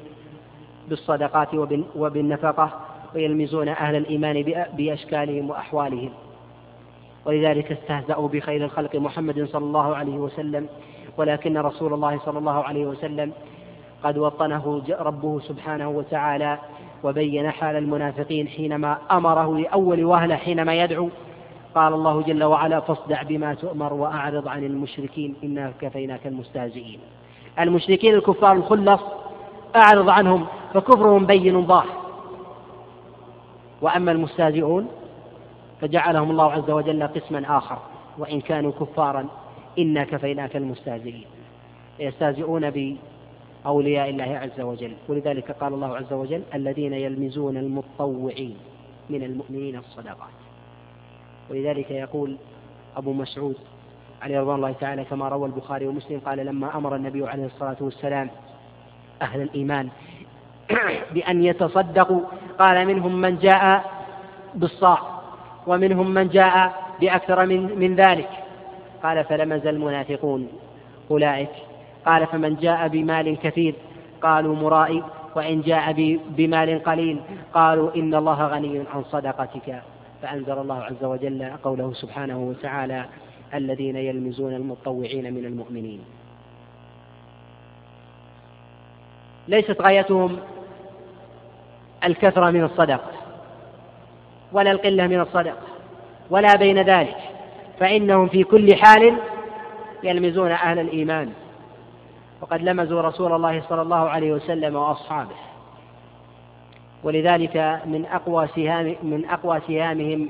[0.88, 1.48] بالصدقات
[1.96, 2.70] وبالنفقة.
[3.14, 6.10] ويلمزون أهل الإيمان بأشكالهم وأحوالهم.
[7.26, 10.68] ولذلك استهزأوا بخير الخلق محمد صلى الله عليه وسلم
[11.16, 13.32] ولكن رسول الله صلى الله عليه وسلم
[14.04, 16.58] قد وطنه ربه سبحانه وتعالى
[17.04, 21.08] وبين حال المنافقين حينما أمره لأول وهلة حينما يدعو.
[21.74, 26.98] قال الله جل وعلا فاصدع بما تؤمر وأعرض عن المشركين إنا كفيناك المستهزئين.
[27.60, 29.00] المشركين الكفار الخلص
[29.76, 32.01] أعرض عنهم فكفرهم بين ظاهر
[33.82, 34.88] وأما المستهزئون
[35.80, 37.78] فجعلهم الله عز وجل قسما آخر.
[38.18, 39.26] وإن كانوا كفارا
[39.78, 41.24] إنا كفيناك المستهزئين.
[41.98, 42.70] يستهزئون
[43.66, 44.92] أولياء الله عز وجل.
[45.08, 48.56] ولذلك قال الله عز وجل الذين يلمزون المتطوعين
[49.10, 50.36] من المؤمنين الصدقات.
[51.50, 52.36] ولذلك يقول
[52.96, 53.56] أبو مسعود
[54.22, 58.30] عليه رضوان الله تعالى كما روى البخاري ومسلم قال لما أمر النبي عليه الصلاة والسلام
[59.22, 59.88] أهل الإيمان
[61.14, 62.20] بأن يتصدقوا.
[62.58, 63.84] قال منهم من جاء
[64.54, 64.98] بالصاع
[65.66, 68.28] ومنهم من جاء بأكثر من, من ذلك.
[69.02, 70.48] قال فلمز المنافقون
[71.10, 71.50] أولئك.
[72.06, 73.74] قال فمن جاء بمال كثير
[74.22, 75.02] قالوا مرائي
[75.36, 75.92] وإن جاء
[76.28, 77.20] بمال قليل
[77.54, 79.82] قالوا إن الله غني عن صدقتك.
[80.22, 83.04] فأنزل الله عز وجل قوله سبحانه وتعالى
[83.54, 86.00] الذين يلمزون المتطوعين من المؤمنين.
[89.48, 90.38] ليست غايتهم
[92.04, 93.10] الكثرة من الصدقة
[94.52, 95.62] ولا القلة من الصدقة
[96.30, 97.16] ولا بين ذلك
[97.80, 99.16] فإنهم في كل حال
[100.02, 101.32] يلمزون أهل الإيمان.
[102.40, 105.34] وقد لمزوا رسول الله صلى الله عليه وسلم وأصحابه.
[107.04, 110.28] ولذلك من أقوى سهام من أقوى سهامهم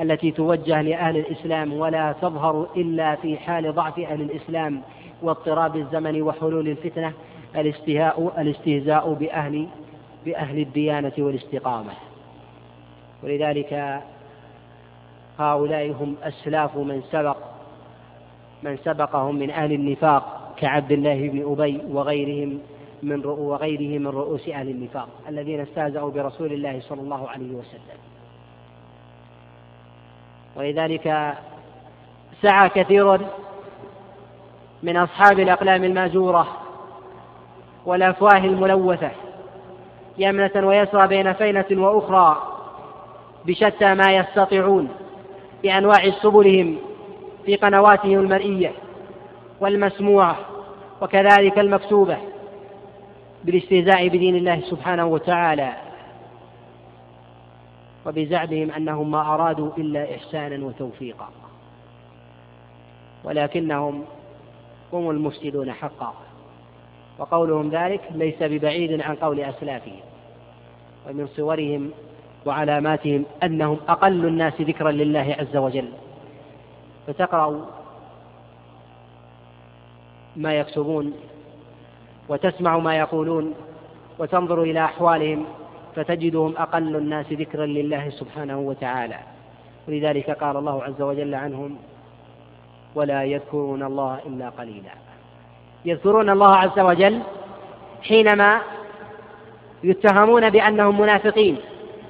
[0.00, 4.82] التي توجه لأهل الإسلام ولا تظهر إلا في حال ضعف أهل الإسلام
[5.22, 7.12] واضطراب الزمن وحلول الفتنة
[7.56, 9.66] الاستهاء الاستهزاء بأهل
[10.26, 11.92] بأهل الديانة والاستقامة.
[13.22, 14.02] ولذلك
[15.38, 17.36] هؤلاء هم أسلاف من سبق
[18.62, 22.60] من سبقهم من أهل النفاق كعبد الله بن أبي وغيرهم
[23.02, 27.98] من وغيره من رؤوس أهل النفاق الذين استهزأوا برسول الله صلى الله عليه وسلم.
[30.56, 31.34] ولذلك
[32.42, 33.20] سعى كثير
[34.82, 36.46] من أصحاب الأقلام الماجورة
[37.86, 39.10] والأفواه الملوثة
[40.18, 42.42] يمنة ويسرى بين فينة وأخرى
[43.46, 44.88] بشتى ما يستطيعون
[45.62, 46.76] بأنواع سبلهم
[47.46, 48.72] في قنواتهم المرئية
[49.60, 50.36] والمسموعة
[51.02, 52.18] وكذلك المكتوبة
[53.44, 55.72] بالاستهزاء بدين الله سبحانه وتعالى
[58.06, 61.28] وبزعمهم أنهم ما أرادوا إلا إحسانا وتوفيقا
[63.24, 64.04] ولكنهم
[64.92, 66.14] هم المفسدون حقا
[67.18, 70.00] وقولهم ذلك ليس ببعيد عن قول أسلافهم
[71.06, 71.90] ومن صورهم
[72.46, 75.88] وعلاماتهم أنهم أقل الناس ذكرا لله عز وجل.
[77.06, 77.66] فتقرأ
[80.36, 81.14] ما يكتبون
[82.28, 83.54] وتسمع ما يقولون
[84.18, 85.44] وتنظر إلى أحوالهم
[85.96, 89.18] فتجدهم أقل الناس ذكرا لله سبحانه وتعالى.
[89.88, 91.76] ولذلك قال الله عز وجل عنهم
[92.94, 94.92] ولا يذكرون الله إلا قليلا.
[95.84, 97.22] يذكرون الله عز وجل
[98.02, 98.60] حينما
[99.84, 101.56] يتهمون بأنهم منافقين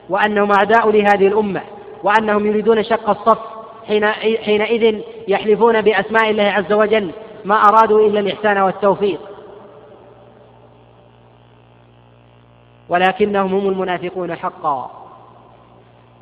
[0.08, 1.60] وأنهم أعداء لهذه الأمة
[2.02, 3.38] وأنهم يريدون شق الصف
[3.86, 4.06] حين
[4.42, 7.10] حينئذ يحلفون بأسماء الله عز وجل
[7.44, 9.20] ما أرادوا إلا الإحسان والتوفيق.
[12.88, 15.06] ولكنهم هم المنافقون حقا.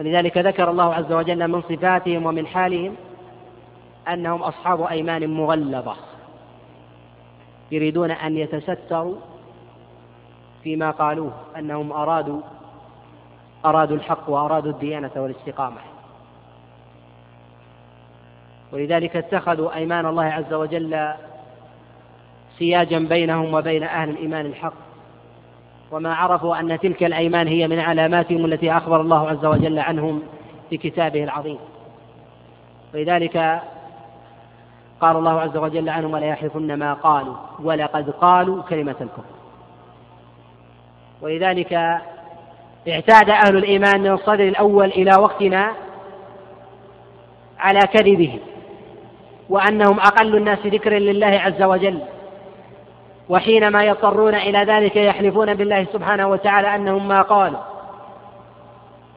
[0.01, 2.95] ولذلك ذكر الله عز وجل من صفاتهم ومن حالهم
[4.09, 5.97] أنهم أصحاب أيمان مغلظة
[7.72, 9.14] يريدون أن يتستروا
[10.65, 12.41] فيما قالوه أنهم أرادوا
[13.65, 15.77] أرادوا الحق وأرادوا الديانة والاستقامة.
[18.73, 21.12] ولذلك اتخذوا أيمان الله عز وجل
[22.59, 24.75] سياجا بينهم وبين أهل الإيمان الحق.
[25.91, 30.23] وما عرفوا أن تلك الأيمان هي من علاماتهم التي أخبر الله عز وجل عنهم
[30.71, 31.59] في كتابه العظيم.
[32.95, 33.62] ولذلك
[35.01, 39.43] قال الله عز وجل عنهم ولا يحلفن ما قالوا ولقد قالوا كلمة الكفر.
[41.23, 41.73] ولذلك
[42.89, 45.73] اعتاد أهل الإيمان من الصدر الأول إلى وقتنا
[47.59, 48.39] على كذبهم
[49.49, 52.01] وأنهم أقل الناس ذكرا لله عز وجل
[53.29, 57.61] وحينما يضطرون إلى ذلك يحلفون بالله سبحانه وتعالى أنهم ما قالوا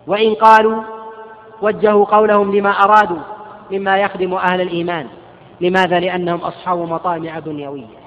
[0.07, 0.83] وإن قالوا
[1.61, 3.19] وجهوا قولهم لما أرادوا
[3.71, 5.07] مما يخدم أهل الإيمان
[5.61, 8.06] لماذا؟ لأنهم أصحاب مطامع دنيوية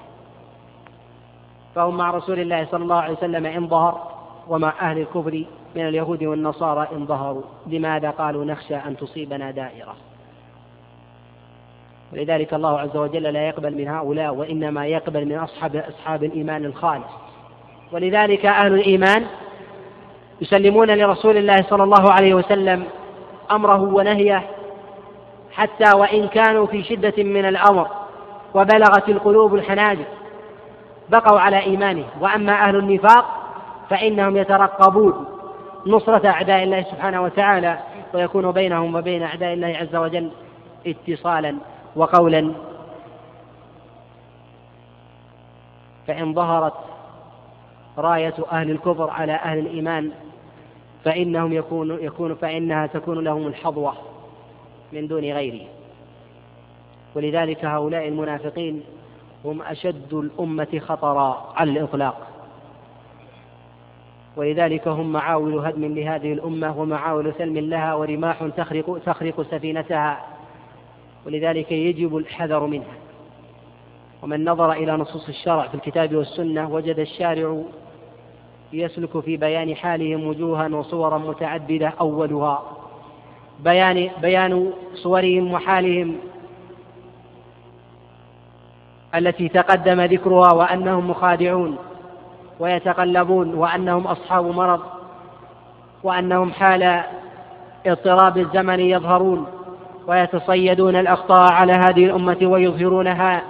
[1.74, 4.10] فهم مع رسول الله صلى الله عليه وسلم إن ظهر
[4.48, 5.44] ومع أهل الكفر
[5.76, 7.42] من اليهود والنصارى إن ظهروا.
[7.66, 9.94] لماذا قالوا نخشى أن تصيبنا دائرة؟
[12.12, 17.12] ولذلك الله عز وجل لا يقبل من هؤلاء وإنما يقبل من أصحاب أصحاب الإيمان الخالص.
[17.92, 19.26] ولذلك أهل الإيمان
[20.40, 22.84] يسلمون لرسول الله صلى الله عليه وسلم
[23.50, 24.42] أمره ونهيه
[25.52, 27.88] حتى وإن كانوا في شدة من الأمر
[28.54, 30.04] وبلغت القلوب الحناجر.
[31.10, 33.24] بقوا على إيمانه وأما أهل النفاق
[33.90, 35.26] فإنهم يترقبون
[35.86, 37.78] نصرة أعداء الله سبحانه وتعالى
[38.14, 40.30] ويكون بينهم وبين أعداء الله عز وجل
[40.86, 41.56] اتصالا
[41.96, 42.52] وقولا.
[46.06, 46.74] فإن ظهرت
[47.98, 50.10] راية أهل الكفر على أهل الإيمان
[51.04, 53.94] فإنهم يكون يكون فإنها تكون لهم الحظوة
[54.92, 55.66] من دون غيره
[57.14, 58.82] ولذلك هؤلاء المنافقين
[59.44, 62.26] هم أشد الأمة خطرا على الإطلاق.
[64.36, 70.26] ولذلك هم معاول هدم لهذه الأمة ومعاول سلم لها ورماح تخرق, تخرق سفينتها.
[71.26, 72.94] ولذلك يجب الحذر منها.
[74.22, 77.62] ومن نظر إلى نصوص الشرع في الكتاب والسنة وجد الشارع
[78.72, 82.62] يسلك في بيان حالهم وجوها وصورا متعددة أولها.
[83.64, 86.16] بيان بيان صورهم وحالهم
[89.14, 91.76] التي تقدم ذكرها وأنهم مخادعون
[92.60, 94.80] ويتقلبون وأنهم أصحاب مرض
[96.02, 97.02] وأنهم حال
[97.86, 99.46] اضطراب الزمن يظهرون
[100.06, 103.42] ويتصيدون الأخطاء على هذه الأمة ويظهرونها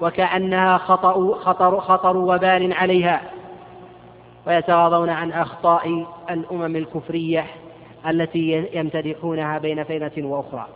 [0.00, 3.20] وكأنها خطأ خطر, خطر وبال عليها
[4.46, 7.46] ويتغاضون عن أخطاء الأمم الكفرية
[8.08, 10.66] التي يمتدحونها بين فينة وأخرى.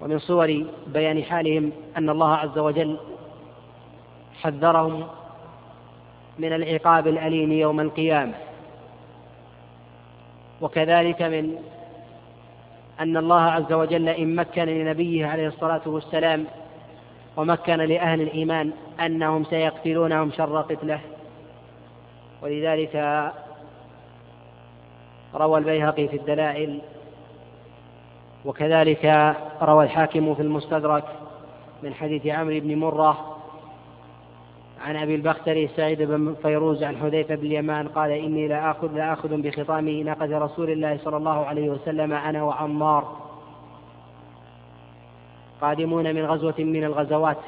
[0.00, 2.98] ومن صور بيان حالهم أن الله عز وجل
[4.42, 5.06] حذرهم
[6.38, 8.34] من العقاب الأليم يوم القيامة.
[10.60, 11.56] وكذلك من
[13.00, 16.44] أن الله عز وجل إن مكن لنبيه عليه الصلاة والسلام
[17.36, 21.00] ومكن لأهل الإيمان أنهم سيقتلونهم شر قتله.
[22.42, 22.96] ولذلك
[25.34, 26.80] روى البيهقي في الدلائل
[28.48, 31.04] وكذلك روى الحاكم في المستدرك
[31.82, 33.36] من حديث عمرو بن مرة
[34.80, 39.88] عن أبي البختري سعيد بن فيروز عن حذيفة بن اليمان قال إني لآخذ لآخذ بخطام
[39.88, 43.16] ناقة رسول الله صلى الله عليه وسلم أنا وعمار
[45.60, 47.38] قادمون من غزوة من الغزوات.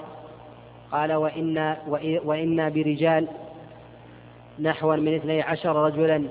[0.92, 1.78] قال وإنا,
[2.24, 3.28] وإنا برجال
[4.58, 6.24] نحو من اثني عشر رجلا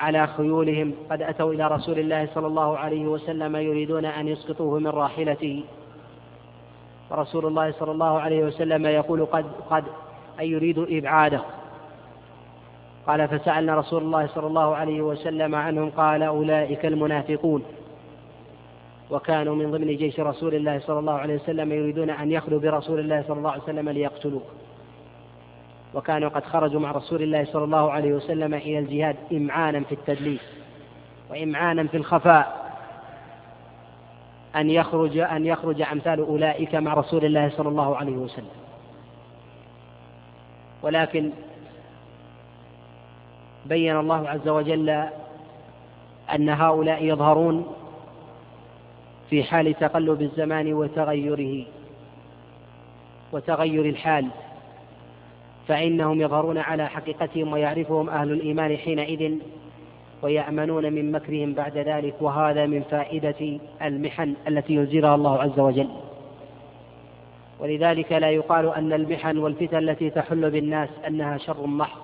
[0.00, 4.86] على خيولهم قد أتوا إلى رسول الله صلى الله عليه وسلم يريدون أن يسقطوه من
[4.86, 5.64] راحلته.
[7.10, 9.84] ورسول الله صلى الله عليه وسلم يقول قد قد
[10.40, 11.40] أي يريد إبعاده.
[13.06, 17.62] قال فسألنا رسول الله صلى الله عليه وسلم عنهم قال أولئك المنافقون.
[19.10, 23.24] وكانوا من ضمن جيش رسول الله صلى الله عليه وسلم يريدون أن يخلوا برسول الله
[23.28, 24.42] صلى الله عليه وسلم ليقتلوه.
[25.94, 30.40] وكانوا قد خرجوا مع رسول الله صلى الله عليه وسلم إلى الجهاد إمعانا في التدليس
[31.30, 32.60] وإمعانا في الخفاء.
[34.56, 38.50] أن يخرج أن يخرج أمثال أولئك مع رسول الله صلى الله عليه وسلم.
[40.82, 41.30] ولكن
[43.66, 44.90] بين الله عز وجل
[46.34, 47.74] أن هؤلاء يظهرون
[49.30, 51.66] في حال تقلب الزمان وتغيره
[53.32, 54.26] وتغير الحال.
[55.70, 59.34] فإنهم يظهرون على حقيقتهم ويعرفهم أهل الإيمان حينئذ
[60.22, 65.88] ويأمنون من مكرهم بعد ذلك وهذا من فائدة المحن التي ينزلها الله عز وجل.
[67.60, 72.00] ولذلك لا يقال أن المحن والفتن التي تحل بالناس أنها شر محض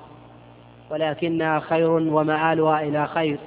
[0.91, 3.39] ولكنها خير ومآلها إلى خير.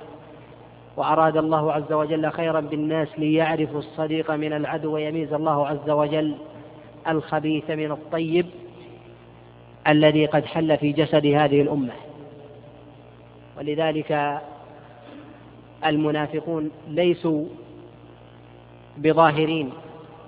[0.97, 6.35] وأراد الله عز وجل خيرا بالناس ليعرفوا الصديق من العدو ويميز الله عز وجل
[7.07, 8.45] الخبيث من الطيب.
[9.87, 11.93] الذي قد حل في جسد هذه الأمة.
[13.57, 14.39] ولذلك
[15.85, 17.45] المنافقون ليسوا
[18.97, 19.69] بظاهرين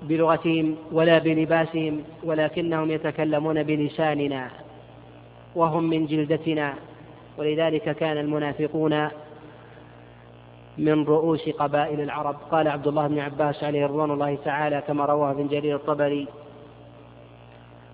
[0.01, 4.49] بلغتهم ولا بلباسهم ولكنهم يتكلمون بلساننا
[5.55, 6.73] وهم من جلدتنا.
[7.37, 9.07] ولذلك كان المنافقون
[10.77, 12.35] من رؤوس قبائل العرب.
[12.51, 16.27] قال عبد الله بن عباس عليه رضوان الله تعالى كما رواه ابن جرير الطبري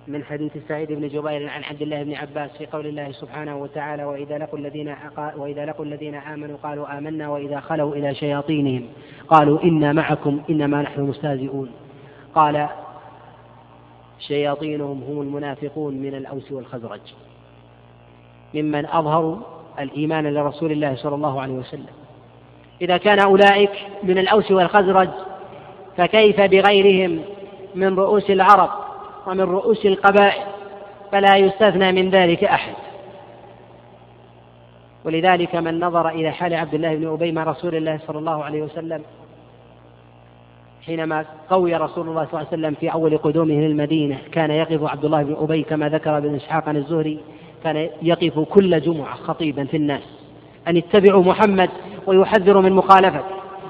[0.08, 4.04] من حديث سعيد بن جبير عن عبد الله بن عباس في قول الله سبحانه وتعالى
[4.04, 4.96] وإذا لقوا الذين
[5.38, 8.88] وإذا لقوا الذين آمنوا قالوا آمنا وإذا خلوا إلى شياطينهم.
[9.28, 11.72] قالوا إنا معكم إنما نحن مستهزئون.
[12.36, 12.70] قال
[14.20, 17.02] شياطينهم هم المنافقون من الأوس والخزرج
[18.54, 19.38] ممن أظهروا
[19.80, 21.94] الإيمان لرسول الله صلى الله عليه وسلم.
[22.82, 23.72] إذا كان أولئك
[24.04, 25.10] من الأوس والخزرج
[25.98, 27.22] فكيف بغيرهم
[27.76, 28.87] من رؤوس العرب؟
[29.28, 30.44] ومن رؤوس القبائل
[31.12, 32.74] فلا يستثنى من ذلك أحد.
[35.06, 38.62] ولذلك من نظر إلى حال عبد الله بن أبي مع رسول الله صلى الله عليه
[38.62, 39.02] وسلم
[40.86, 45.06] حينما قوي رسول الله صلى الله عليه وسلم في أول قدومه للمدينة كان يقف عبد
[45.06, 47.20] الله بن أبي كما ذكر ابن إسحاق عن الزهري
[47.64, 50.04] كان يقف كل جمعة خطيبا في الناس
[50.68, 51.70] أن اتبعوا محمد
[52.08, 53.24] ويحذر من مخالفته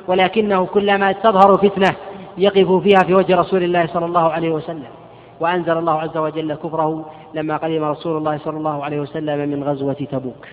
[0.08, 1.96] ولكنه كلما تظهر فتنة
[2.38, 4.97] يقف فيها في وجه رسول الله صلى الله عليه وسلم.
[5.40, 9.94] وأنزل الله عز وجل كفره لما قدم رسول الله صلى الله عليه وسلم من غزوة
[9.94, 10.48] تبوك.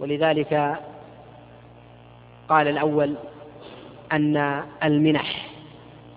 [0.00, 0.78] ولذلك
[2.48, 3.14] قال الأول
[4.12, 5.48] أن المنح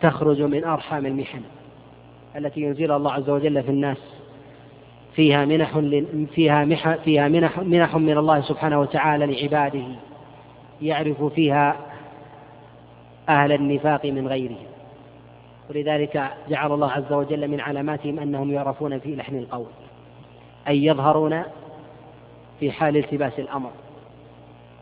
[0.01, 1.41] تخرج من أرحام المحن
[2.35, 3.97] التي ينزلها الله عز وجل في الناس.
[5.15, 5.79] فيها منح
[6.35, 9.85] فيها منح فيها منح, منح من الله سبحانه وتعالى لعباده
[10.81, 11.75] يعرف فيها
[13.29, 14.76] أهل النفاق من غيرهم.
[15.69, 19.67] ولذلك جعل الله عز وجل من علاماتهم أنهم يعرفون في لحن القول
[20.67, 21.43] أي يظهرون
[22.59, 23.69] في حال التباس الأمر.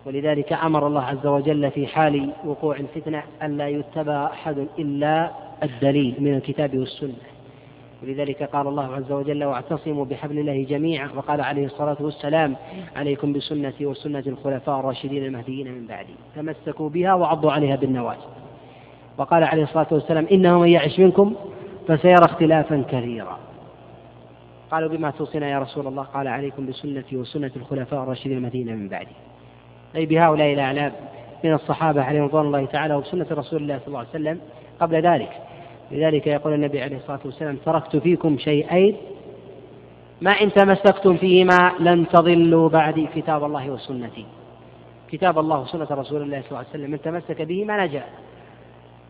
[0.06, 5.32] ولذلك أمر الله عز وجل في حال وقوع الفتنة ألا يتبع أحد إلا
[5.64, 7.14] الدليل من الكتاب والسنة.
[8.04, 11.10] ولذلك قال الله عز وجل واعتصموا بحبل الله جميعا.
[11.16, 12.56] وقال عليه الصلاة والسلام
[12.96, 18.45] عليكم بسنتي وسنة الخلفاء الراشدين المهديين من بعدي تمسكوا بها وعضوا عليها بالنواجذ.
[19.18, 21.36] وقال عليه الصلاة والسلام إنه من يعش منكم
[21.88, 23.40] فسيرى اختلافا كثيرا.
[24.72, 29.16] قالوا بما توصينا يا رسول الله قال عليكم بسنتي وسنة الخلفاء الراشدين المدينة من بعدي.
[29.96, 30.92] أي بهؤلاء الأعلام
[31.44, 34.40] من الصحابة عليهم رضوان الله تعالى وبسنة رسول الله صلى الله عليه وسلم
[34.80, 35.30] قبل ذلك.
[35.92, 38.96] لذلك يقول النبي عليه الصلاة والسلام تركت فيكم شيئين
[40.22, 44.26] ما إن تمسكتم فيهما لن تضلوا بعدي كتاب الله وسنتي.
[45.12, 48.04] كتاب الله وسنة رسول الله صلى الله عليه وسلم من تمسك بهما نجا.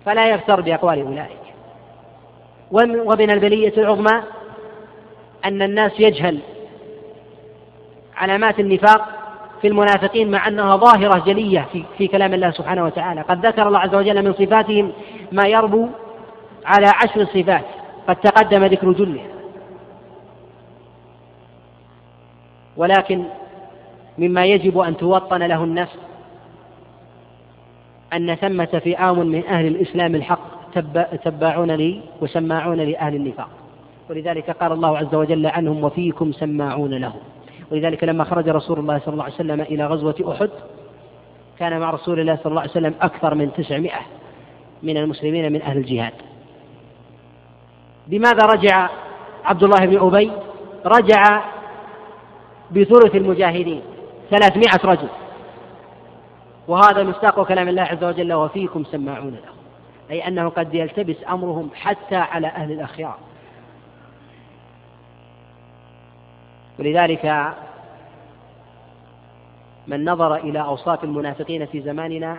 [0.05, 1.45] فلا يغتر بأقوال أولئك.
[2.71, 4.23] ومن البلية العظمى
[5.45, 6.39] أن الناس يجهل
[8.15, 9.07] علامات النفاق
[9.61, 13.21] في المنافقين مع أنها ظاهرة جلية في, في كلام الله سبحانه وتعالى.
[13.21, 14.91] قد ذكر الله عز وجل من صفاتهم
[15.31, 15.87] ما يربو
[16.65, 17.65] على عشر صفات.
[18.07, 19.25] قد تقدم ذكر جلها
[22.77, 23.23] ولكن
[24.17, 25.97] مما يجب أن توطن له النفس
[28.15, 30.39] أن ثمة فئام من أهل الإسلام الحق
[31.23, 33.49] تباعون لي وسماعون لأهل النفاق.
[34.09, 37.19] ولذلك قال الله عز وجل عنهم وفيكم سماعون لهم.
[37.71, 40.49] ولذلك لما خرج رسول الله صلى الله عليه وسلم إلى غزوة أحد
[41.59, 44.01] كان مع رسول الله صلى الله عليه وسلم أكثر من تسعمائة
[44.83, 46.13] من المسلمين من أهل الجهاد.
[48.07, 48.89] بماذا رجع
[49.45, 50.31] عبد الله بن أبي؟
[50.85, 51.41] رجع
[52.71, 53.81] بثلث المجاهدين
[54.29, 55.07] ثلاثمائة رجل.
[56.67, 59.53] وهذا مصداق كلام الله عز وجل وفيكم سماعون له.
[60.11, 63.17] أي أنه قد يلتبس أمرهم حتى على أهل الأخيار.
[66.79, 67.53] ولذلك
[69.87, 72.37] من نظر إلى أوصاف المنافقين في زماننا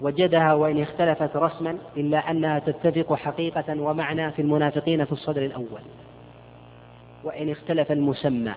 [0.00, 5.80] وجدها وإن اختلفت رسما إلا أنها تتفق حقيقة ومعنى في المنافقين في الصدر الأول.
[7.24, 8.52] وإن اختلف المسمى.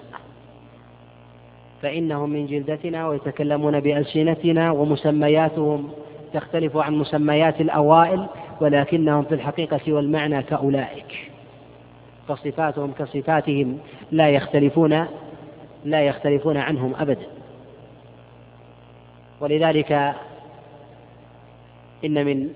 [1.81, 5.89] فإنهم من جلدتنا ويتكلمون بألسنتنا ومسمياتهم
[6.33, 8.27] تختلف عن مسميات الأوائل
[8.61, 11.31] ولكنهم في الحقيقة والمعنى كأولئك.
[12.27, 13.77] فصفاتهم كصفاتهم
[14.11, 15.05] لا يختلفون
[15.85, 17.25] لا يختلفون عنهم أبدا.
[19.41, 19.91] ولذلك
[22.05, 22.49] إن من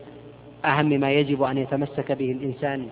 [0.66, 2.88] أهم ما يجب أن يتمسك به الإنسان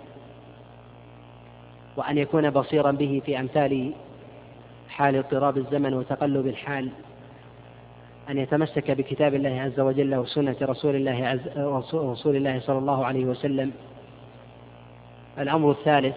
[1.98, 3.92] وأن يكون بصيرا به في أمثال
[4.98, 6.90] حال اضطراب الزمن وتقلب الحال
[8.30, 11.40] أن يتمسك بكتاب الله عز وجل وسنة رسول الله عز
[11.94, 13.72] رسول الله صلى الله عليه وسلم.
[15.40, 16.16] الأمر الثالث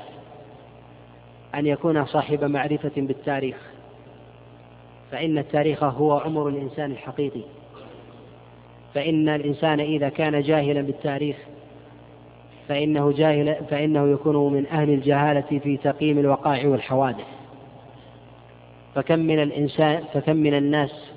[1.55, 3.57] أن يكون صاحب معرفة بالتاريخ،
[5.11, 7.43] فإن التاريخ هو عمر الإنسان الحقيقي،
[8.95, 11.37] فإن الإنسان إذا كان جاهلا بالتاريخ
[12.69, 17.40] فإنه جاهل فإنه يكون من أهل الجهالة في تقييم الوقائع والحوادث
[18.95, 21.11] فكم من الإنسان فكم من الناس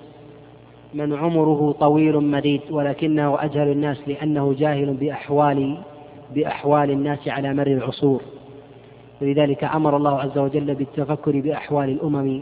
[0.94, 5.78] من عمره طويل مديد ولكنه أجهل الناس لأنه جاهل بأحوال
[6.36, 8.22] بأحوال الناس على مر العصور.
[9.22, 12.42] ولذلك أمر الله عز وجل بالتفكر بأحوال الأمم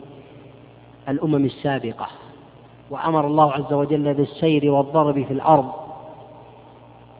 [1.10, 2.08] الأمم السابقة.
[2.90, 5.72] وأمر الله عز وجل بالسير والضرب في الأرض.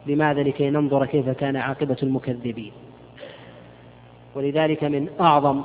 [0.06, 2.72] لماذا؟ لكي ننظر كيف كان عاقبة المكذبين.
[4.34, 5.62] ولذلك من أعظم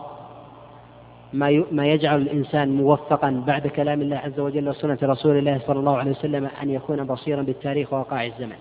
[1.38, 5.97] ما ما يجعل الإنسان موفقا بعد كلام الله عز وجل وسنة رسول الله صلى الله
[5.97, 8.55] عليه وسلم أن يكون بصيرا بالتاريخ ووقائع الزمن.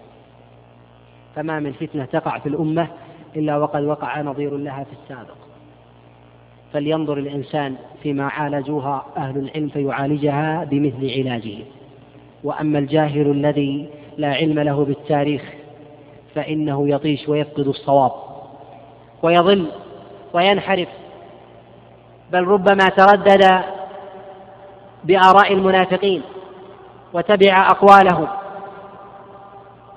[1.35, 2.89] فما من فتنة تقع في الأمة
[3.37, 5.35] إلا وقد وقع نظير لها في السابق.
[6.73, 11.59] فلينظر الإنسان فيما عالجوها أهل العلم فيعالجها بمثل علاجه.
[12.45, 13.89] وأما الجاهل الذي
[14.19, 15.43] لا علم له بالتاريخ
[16.35, 18.13] فإنه يطيش ويفقد الصواب.
[19.23, 19.67] ويضل
[20.35, 20.89] وينحرف
[22.33, 23.63] بل ربما تردد
[25.05, 26.23] بآراء المنافقين
[27.13, 28.29] وتبع أقوالهم.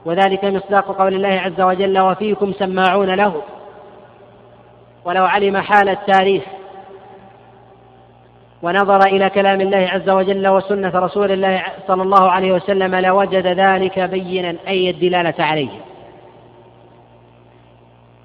[0.05, 3.41] وذلك مصداق قول الله عز وجل وفيكم سماعون له.
[5.05, 6.43] ولو علم حال التاريخ
[8.61, 13.99] ونظر إلى كلام الله عز وجل وسنة رسول الله صلى الله عليه وسلم لوجد ذلك
[13.99, 15.69] بينا أي الدلالة عليه.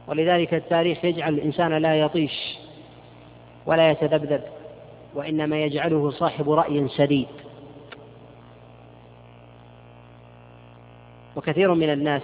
[0.09, 2.64] ولذلك التاريخ يجعل الإنسان لا يطيش
[3.67, 4.41] ولا يتذبذب
[5.15, 7.29] وإنما يجعله صاحب رأي سديد
[11.37, 12.23] وكثير من الناس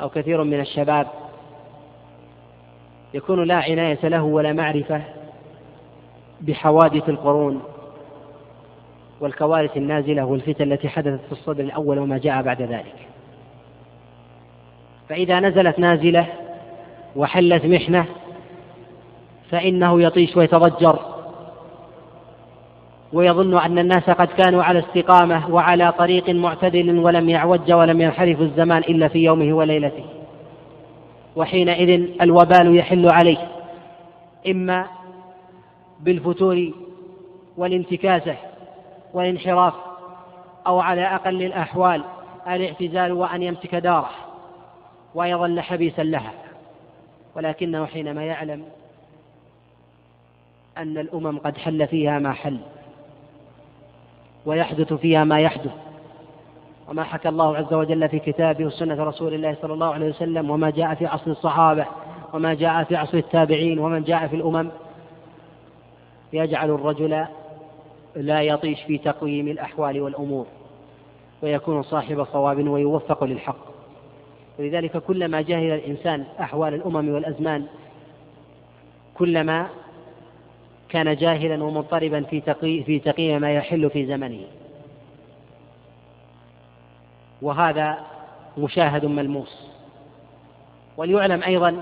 [0.00, 1.06] أو كثير من الشباب
[3.14, 5.02] يكون لا عناية له ولا معرفة
[6.40, 7.62] بحوادث القرون
[9.20, 12.94] والكوارث النازلة والفتن التي حدثت في الصدر الأول وما جاء بعد ذلك.
[15.08, 16.26] فإذا نزلت نازلة
[17.16, 18.06] وحلت محنة
[19.52, 20.98] فإنه يطيش ويتضجر.
[23.12, 28.78] ويظن أن الناس قد كانوا على استقامة وعلى طريق معتدل ولم يعوج ولم ينحرف الزمان
[28.78, 30.04] إلا في يومه وليلته.
[31.36, 33.48] وحينئذ الوبال يحل عليه
[34.48, 34.86] إما
[36.00, 36.70] بالفتور
[37.56, 38.36] والانتكاسة
[39.14, 39.74] والانحراف
[40.66, 42.02] أو على أقل الأحوال
[42.48, 44.10] الاعتزال وأن يمسك داره
[45.14, 46.32] ويظل حبيسا لها.
[47.36, 48.64] ولكنه حينما يعلم
[50.78, 52.58] أن الأمم قد حل فيها ما حل
[54.46, 55.72] ويحدث فيها ما يحدث
[56.88, 60.70] وما حكى الله عز وجل في كتابه وسنة رسول الله صلى الله عليه وسلم وما
[60.70, 61.86] جاء في عصر الصحابة
[62.32, 64.70] وما جاء في عصر التابعين ومن جاء في الأمم
[66.32, 67.26] يجعل الرجل
[68.16, 70.46] لا يطيش في تقويم الأحوال والأمور
[71.42, 73.72] ويكون صاحب صواب ويوفق للحق
[74.58, 77.66] ولذلك كلما جهل الإنسان أحوال الأمم والأزمان
[79.14, 79.68] كلما
[80.92, 84.40] كان جاهلا ومضطربا في تقي في تقييم ما يحل في زمنه.
[87.42, 87.98] وهذا
[88.58, 89.68] مشاهد ملموس.
[90.96, 91.80] وليعلم أيضا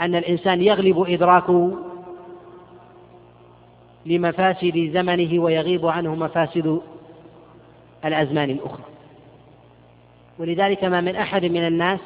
[0.00, 1.78] أن الإنسان يغلب إدراكه
[4.06, 6.80] لمفاسد زمنه ويغيب عنه مفاسد
[8.04, 8.84] الأزمان الأخرى.
[10.38, 12.00] ولذلك ما من أحد من الناس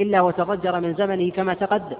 [0.00, 1.96] إلا وتضجر من زمنه كما تقدم.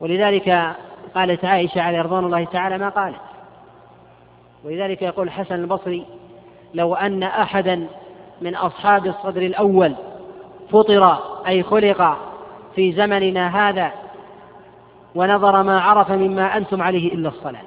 [0.00, 0.76] ولذلك
[1.14, 3.20] قالت عائشة عليه رضوان الله تعالى ما قالت.
[4.64, 6.06] ولذلك يقول الحسن البصري
[6.74, 7.86] لو أن أحدا
[8.40, 9.94] من أصحاب الصدر الأول
[10.70, 12.16] فطر أي خلق
[12.74, 13.92] في زمننا هذا
[15.14, 17.62] ونظر ما عرف مما أنتم عليه إلا الصلاة.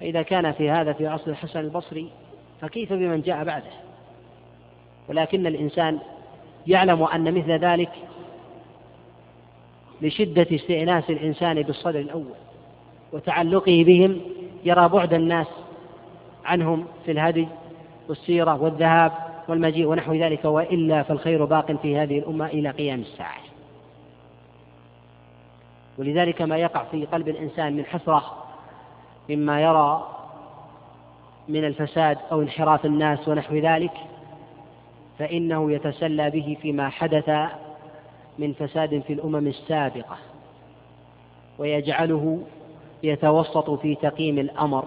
[0.00, 2.10] فإذا كان في هذا في عصر الحسن البصري
[2.60, 3.70] فكيف بمن جاء بعده؟
[5.08, 5.98] ولكن الإنسان
[6.66, 7.90] يعلم أن مثل ذلك
[10.02, 12.34] لشدة استئناس الإنسان بالصدر الأول
[13.12, 14.20] وتعلقه بهم
[14.64, 15.46] يرى بعد الناس
[16.44, 17.48] عنهم في الهدي
[18.08, 19.12] والسيرة والذهاب
[19.48, 23.40] والمجيء ونحو ذلك وإلا فالخير باق في هذه الأمة إلى قيام الساعة.
[25.98, 28.44] ولذلك ما يقع في قلب الإنسان من حسرة
[29.30, 30.08] مما يرى
[31.48, 33.92] من الفساد أو انحراف الناس ونحو ذلك
[35.18, 37.30] فإنه يتسلى به فيما حدث
[38.38, 40.16] من فساد في الأمم السابقة
[41.58, 42.42] ويجعله
[43.02, 44.84] يتوسط في تقييم الأمر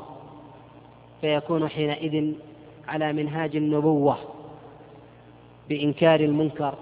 [1.21, 2.33] فيكون حينئذ
[2.87, 4.17] على منهاج النبوة
[5.69, 6.73] بإنكار المنكر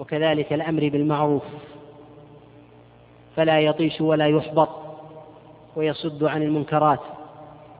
[0.00, 1.42] وكذلك الأمر بالمعروف
[3.36, 4.68] فلا يطيش ولا يحبط
[5.76, 7.00] ويصد عن المنكرات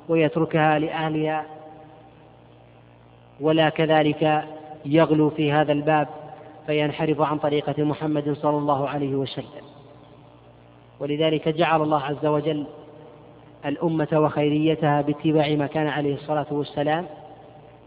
[0.08, 1.44] ويتركها لأهلها
[3.40, 4.44] ولا كذلك
[4.84, 6.08] يغلو في هذا الباب
[6.68, 9.64] فينحرف عن طريقة محمد صلى الله عليه وسلم.
[11.00, 12.66] ولذلك جعل الله عز وجل
[13.66, 17.06] الأمة وخيريتها باتباع ما كان عليه الصلاة والسلام.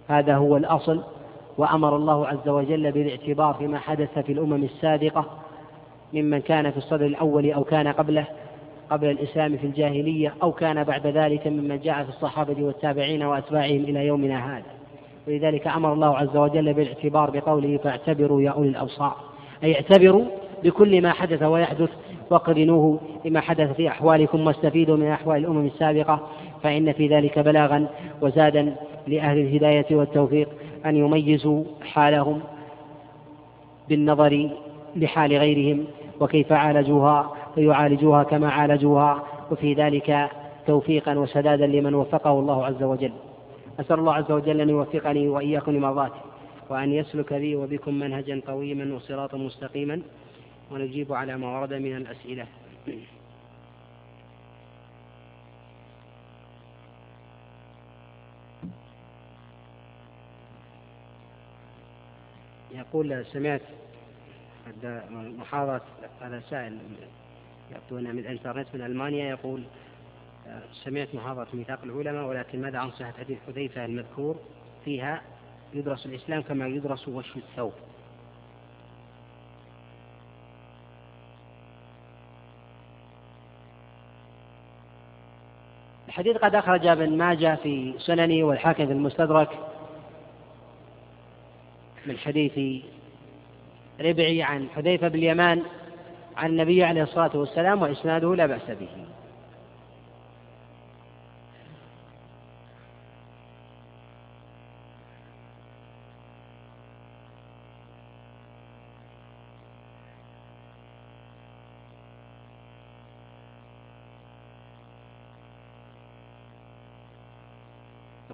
[0.08, 1.04] هذا هو الأصل
[1.58, 5.26] وأمر الله عز وجل بالاعتبار فيما حدث في الأمم السابقة
[6.14, 8.26] ممن كان في الصدر الأول أو كان قبله
[8.90, 14.06] قبل الإسلام في الجاهلية أو كان بعد ذلك ممن جاء في الصحابة والتابعين وأتباعهم إلى
[14.06, 14.81] يومنا هذا.
[15.28, 19.16] ولذلك أمر الله عز وجل بالاعتبار بقوله فاعتبروا يا أولي الأبصار.
[19.64, 20.26] أي اعتبروا
[20.64, 21.90] بكل ما حدث ويحدث
[22.30, 26.20] وقرنوه بما حدث في أحوالكم واستفيدوا من أحوال الأمم السابقة
[26.64, 27.88] فإن في ذلك بلاغا
[28.22, 28.76] وزادا
[29.08, 30.50] لأهل الهداية والتوفيق
[30.86, 32.40] أن يميزوا حالهم
[33.90, 34.50] بالنظر
[34.96, 35.86] لحال غيرهم
[36.20, 40.30] وكيف عالجوها فيعالجوها كما عالجوها وفي ذلك
[40.68, 43.12] توفيقا وسدادا لمن وفقه الله عز وجل.
[43.82, 46.22] أسأل الله عز وجل أن يوفقني وإياكم لمرضاته
[46.70, 50.02] وأن يسلك بي وبكم منهجا قويما وصراطا مستقيما
[50.72, 52.48] ونجيب على ما ورد من الأسئلة.
[62.72, 63.62] يقول سمعت
[65.40, 65.82] محاضرة
[66.22, 66.78] هذا سائل
[67.72, 69.64] يأتون من الإنترنت من ألمانيا يقول
[70.84, 74.36] سمعت محاضرة ميثاق العلماء ولكن ماذا عن صحة حديث حذيفة المذكور
[74.86, 75.22] فيها
[75.74, 77.74] يدرس الإسلام كما يدرس وش الثوب.
[86.08, 89.50] الحديث قد أخرج ابن ماجه في سننه والحاكم في المستدرك
[92.06, 92.84] من حديث
[94.02, 95.64] ربعي عن حذيفة باليمان
[96.38, 98.90] عن النبي عليه الصلاة والسلام وإسناده لا بأس به.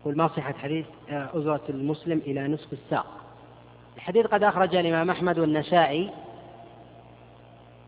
[0.07, 3.05] يقول ما صحة حديث أزرة المسلم إلى نصف الساق.
[3.95, 6.11] الحديث قد أخرج الإمام أحمد والنسائي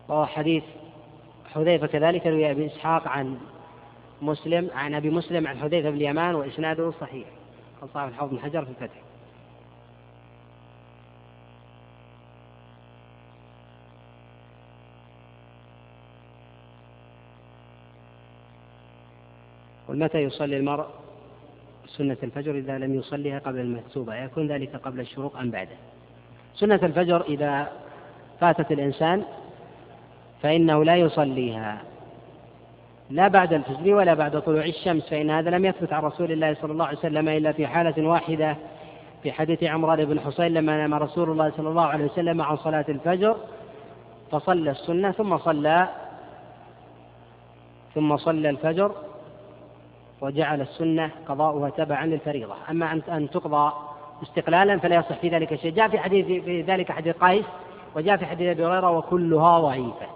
[0.08, 0.64] وهو حديث
[1.54, 3.38] حذيفة كذلك روي أبي إسحاق عن
[4.22, 7.26] مسلم عن أبي مسلم عن حذيفة بن اليمان وإسناده صحيح.
[7.80, 9.00] قال صاحب الحوض بن حجر في الفتح.
[19.88, 20.99] ومتى يصلي المرء؟
[21.96, 25.76] سنة الفجر إذا لم يصليها قبل المكتوبة يكون ذلك قبل الشروق أم بعده؟
[26.54, 27.68] سنة الفجر إذا
[28.40, 29.24] فاتت الإنسان
[30.42, 31.82] فإنه لا يصليها.
[33.10, 36.72] لا بعد الفجر ولا بعد طلوع الشمس فإن هذا لم يثبت عن رسول الله صلى
[36.72, 38.56] الله عليه وسلم إلا في حالة واحدة
[39.22, 42.84] في حديث عمران بن حصين لما نام رسول الله صلى الله عليه وسلم عن صلاة
[42.88, 43.36] الفجر
[44.30, 45.88] فصلى السنة ثم صلى
[47.94, 48.94] ثم صلى الفجر
[50.20, 52.54] وجعل السنة قضاؤها تبعا للفريضة.
[52.70, 53.72] أما أن تقضى
[54.22, 55.72] استقلالا فلا يصح في ذلك شيء.
[55.72, 57.44] جاء في حديث في ذلك حديث قيس
[57.96, 60.06] وجاء في حديث أبي هريرة وكلها ضعيفة.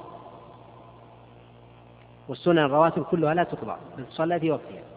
[2.29, 4.94] والسنن الرواتب كلها لا تقضى بل تصلى في وقتها.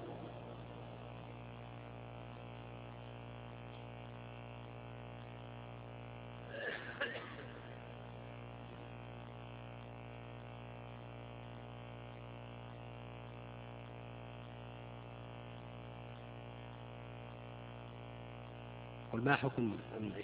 [19.27, 19.71] ما حكم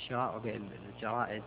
[0.07, 0.41] شراء
[0.95, 1.43] الجرائد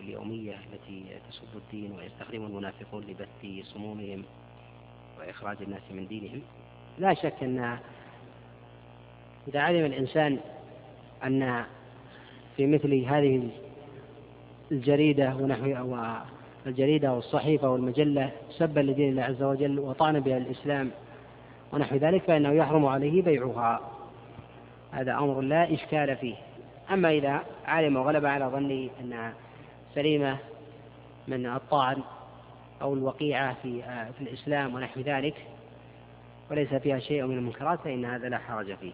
[0.00, 4.24] اليومية التي تسب الدين ويستخدم المنافقون لبث صمومهم
[5.18, 6.42] وإخراج الناس من دينهم؟
[6.98, 7.78] لا شك أن
[9.48, 10.38] إذا علم الإنسان
[11.24, 11.64] أن
[12.56, 13.48] في مثل هذه
[14.72, 15.96] الجريدة ونحو
[16.66, 20.90] الجريدة والصحيفة والمجلة سبا لدين الله عز وجل وطعن بها الإسلام
[21.72, 23.91] ونحو ذلك فإنه يحرم عليه بيعها.
[24.92, 26.34] هذا أمر لا إشكال فيه.
[26.90, 29.34] أما إذا علم وغلب على ظنه أنها
[29.94, 30.38] سليمة
[31.28, 32.02] من الطعن
[32.82, 33.82] أو الوقيعة في
[34.18, 35.34] في الإسلام ونحو ذلك
[36.50, 38.92] وليس فيها شيء من المنكرات فإن هذا لا حرج فيه.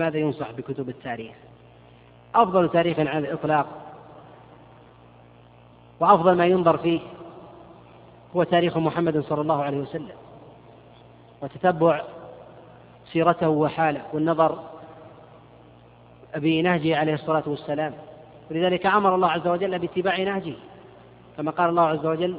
[0.00, 1.32] بماذا ينصح بكتب التاريخ؟
[2.34, 3.66] أفضل تاريخ على الإطلاق.
[6.00, 7.00] وأفضل ما ينظر فيه
[8.36, 10.16] هو تاريخ محمد صلى الله عليه وسلم
[11.42, 12.02] وتتبع
[13.12, 14.58] سيرته وحاله والنظر
[16.36, 17.92] بنهجه عليه الصلاة والسلام.
[18.50, 20.54] ولذلك أمر الله عز وجل باتباع نهجه
[21.36, 22.36] كما قال الله عز وجل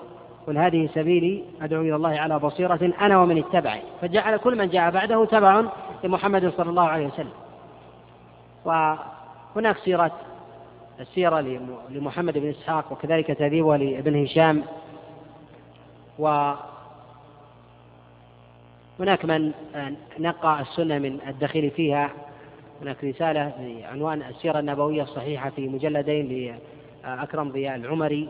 [0.48, 4.92] قل هذه سبيلي أدعو إلى الله على بصيرة أنا ومن اتبعي فجعل كل من جاء
[4.92, 5.64] بعده تبع
[6.04, 7.32] لمحمد صلى الله عليه وسلم.
[8.66, 10.12] وهناك سيرة
[11.00, 11.40] السيرة
[11.90, 14.64] لمحمد بن إسحاق وكذلك تهذيبها لابن هشام.
[16.20, 16.54] و
[19.00, 19.52] هناك من
[20.20, 22.10] نقى السنة من الدخيل فيها.
[22.82, 26.56] هناك رسالة بعنوان السيرة النبوية الصحيحة في مجلدين
[27.04, 28.30] لأكرم ضياء العمري.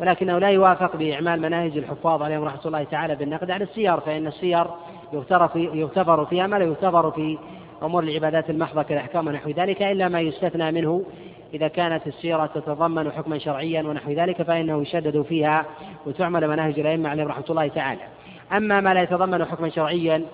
[0.00, 4.66] ولكنه لا يوافق بإعمال مناهج الحفاظ عليهم رحمة الله تعالى بالنقد على السير فإن السير
[5.12, 7.38] يغتفر, في يغتفر فيها ما لا يغتفر في
[7.84, 11.04] أمور العبادات المحضة كالأحكام ونحو ذلك إلا ما يستثنى منه
[11.54, 15.66] إذا كانت السيرة تتضمن حكما شرعيا ونحو ذلك فإنه يشدد فيها
[16.06, 18.00] وتعمل مناهج الأئمة عليهم رحمة الله تعالى.
[18.52, 20.24] أما ما لا يتضمن حكما شرعيا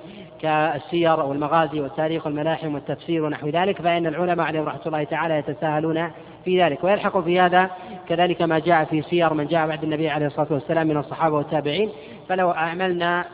[0.40, 6.10] كالسير والمغازي والتاريخ والملاحم والتفسير ونحو ذلك فإن العلماء عليهم رحمة الله تعالى يتساهلون
[6.44, 7.70] في ذلك ويلحق في هذا
[8.09, 11.90] كذلك ما جاء في سير من جاء بعد النبي عليه الصلاة والسلام من الصحابة والتابعين.
[12.28, 13.24] فلو أعملنا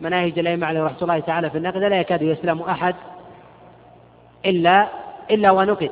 [0.00, 2.94] مناهج الأئمة عليه رحمة الله تعالى في النقد لا يكاد يسلم أحد
[4.46, 4.88] إلا
[5.30, 5.90] إلا ونقد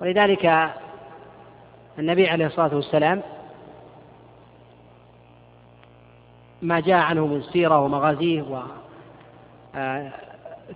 [0.00, 0.70] ولذلك
[1.98, 3.22] النبي عليه الصلاة والسلام
[6.62, 8.64] ما جاء عنه من سيرة ومغازيه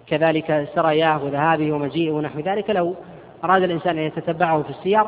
[0.06, 2.70] وكذلك آه، سراياه وذهابه ومجيئه ونحو ذلك.
[2.70, 2.94] لو
[3.44, 5.04] أراد الإنسان أن يتتبعه في السير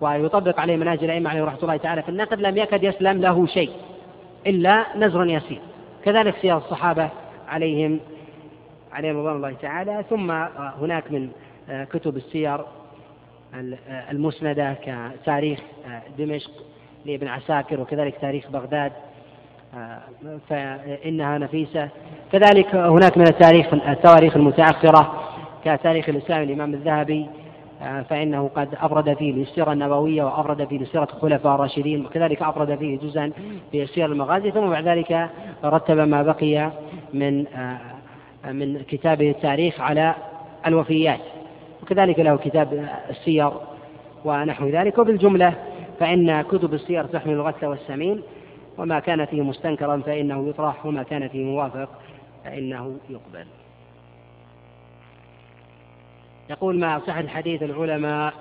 [0.00, 3.70] ويطبق عليه مناهج الأئمة عليه رحمة الله تعالى في النقد لم يكد يسلم له شيء
[4.46, 5.60] إلا نزر يسير.
[6.04, 7.08] كذلك سير الصحابة
[7.48, 8.00] عليهم
[8.94, 10.30] عليهم رضوان الله تعالى ثم
[10.80, 11.28] هناك من
[11.68, 12.60] كتب السير
[14.10, 14.76] المسندة
[15.22, 15.60] كتاريخ
[16.18, 16.50] دمشق
[17.06, 18.92] لابن عساكر وكذلك تاريخ بغداد
[20.48, 21.88] فإنها نفيسة.
[22.32, 25.22] كذلك هناك من التاريخ التواريخ المتأخرة
[25.64, 27.26] كتاريخ الإسلام الإمام الذهبي
[27.82, 32.98] آه، فإنه قد أفرد فيه للسيرة النبوية وأفرد فيه لسيرة الخلفاء الراشدين وكذلك أفرد فيه
[32.98, 33.32] جزءا
[33.72, 35.30] في السير المغازي ثم بعد ذلك
[35.64, 36.70] رتب ما بقي
[37.14, 37.78] من آه،
[38.46, 40.14] من كتابه التاريخ على
[40.66, 41.20] الوفيات
[41.82, 43.52] وكذلك له كتاب السير
[44.24, 44.98] ونحو ذلك.
[44.98, 45.54] وبالجملة
[46.00, 48.22] فإن كتب السير تحمل الغث والسمين
[48.78, 51.88] وما كان فيه مستنكرا فإنه يطرح وما كان فيه موافق
[52.44, 53.46] فإنه يقبل.
[56.50, 58.34] يقول ما صح الحديث العلماء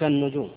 [0.00, 0.50] كالنجوم.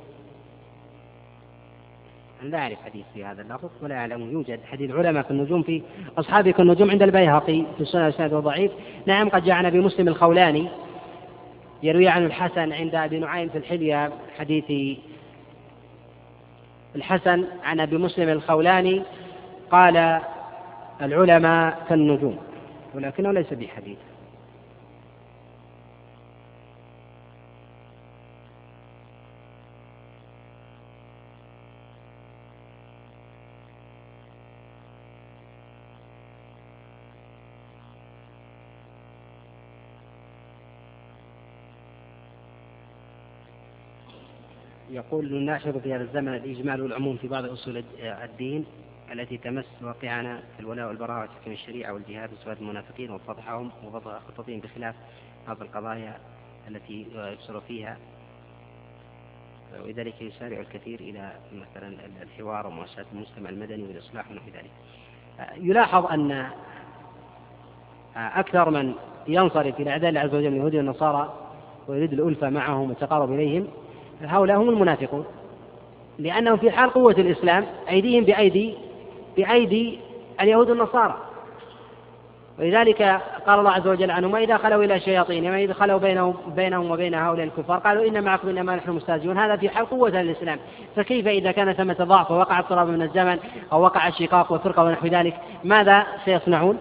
[2.42, 5.82] لا أعرف حديث في هذا اللفظ ولا أعلم يوجد حديث علماء في النجوم في
[6.18, 8.72] أصحابك النجوم عند البيهقي في السنة السنة ضعيف
[9.06, 10.68] نعم قد جاء عن أبي مسلم الخولاني
[11.84, 14.98] يروي عن الحسن عند أبي نعيم في الحلية حديث
[16.96, 19.02] الحسن عن أبي مسلم الخولاني
[19.72, 20.22] قال
[21.02, 22.38] العلماء كالنجوم
[22.96, 23.98] ولكنه ليس بحديث.
[45.08, 48.66] يقول نناشر في هذا الزمن الإجمال والعموم في بعض أصول الدين
[49.12, 54.96] التي تمس واقعنا في الولاء والبراء وتحكيم الشريعة والجهاد وسواد المنافقين وفضحهم وفضح خططهم بخلاف
[55.48, 56.18] بعض القضايا
[56.68, 57.98] التي يبصر فيها.
[59.84, 64.72] ولذلك يسارع الكثير إلى مثلا الحوار ومؤسسات المجتمع المدني والإصلاح ونحو ذلك.
[65.58, 66.50] يلاحظ أن
[68.16, 68.94] أكثر من
[69.28, 71.34] ينصرف إلى أعداء الله عز وجل من اليهود والنصارى
[71.88, 73.68] ويريد الألفة معهم والتقارب إليهم
[74.24, 75.26] هؤلاء هم المنافقون.
[76.20, 78.74] لأنهم في حال قوة الإسلام أيديهم بأيدي
[79.38, 80.00] بأيدي
[80.42, 81.18] اليهود النصارى
[82.60, 83.02] ولذلك
[83.48, 87.46] قال الله عز وجل عنهم وإذا خلوا إلى شياطينهم وإذا خلوا بينهم بينهم وبين هؤلاء
[87.46, 89.38] الكفار قالوا إن معكم إنما نحن مستهزئون.
[89.38, 90.60] هذا في حال قوة الإسلام.
[90.96, 93.40] فكيف إذا كان ثمة ضعف ووقع اضطراب من الزمن
[93.72, 95.34] أو وقع الشقاق والفرقة ونحو ذلك
[95.64, 96.80] ماذا سيصنعون؟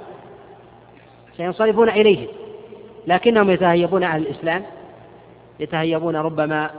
[1.37, 2.29] سينصرفون إليه
[3.07, 4.63] لكنهم يتهيبون أهل الإسلام
[5.61, 6.71] يتهيبون ربما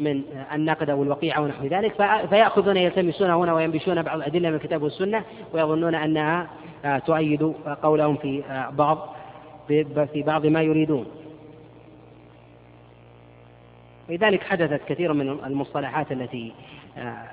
[0.00, 1.94] من النقد أو الوقيعة ونحو ذلك
[2.28, 6.48] فيأخذون يلتمسون هنا وينبشون بعض الأدلة من الكتاب والسنة ويظنون أنها
[6.84, 9.14] آه، تؤيد قولهم في آه، بعض
[10.12, 11.06] في بعض ما يريدون.
[14.08, 16.52] لذلك حدثت كثير من المصطلحات التي
[16.98, 17.24] آه،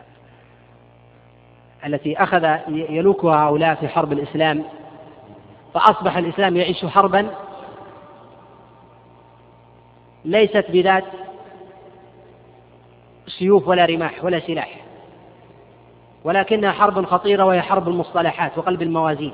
[1.86, 4.64] التي أخذ يلوكها هؤلاء في حرب الإسلام
[5.74, 7.30] فأصبح الإسلام يعيش حربا
[10.26, 11.04] ليست بذات
[13.30, 14.86] سيوف ولا رماح ولا سلاح.
[16.24, 19.34] ولكنها حرب خطيرة وهي حرب المصطلحات وقلب الموازين.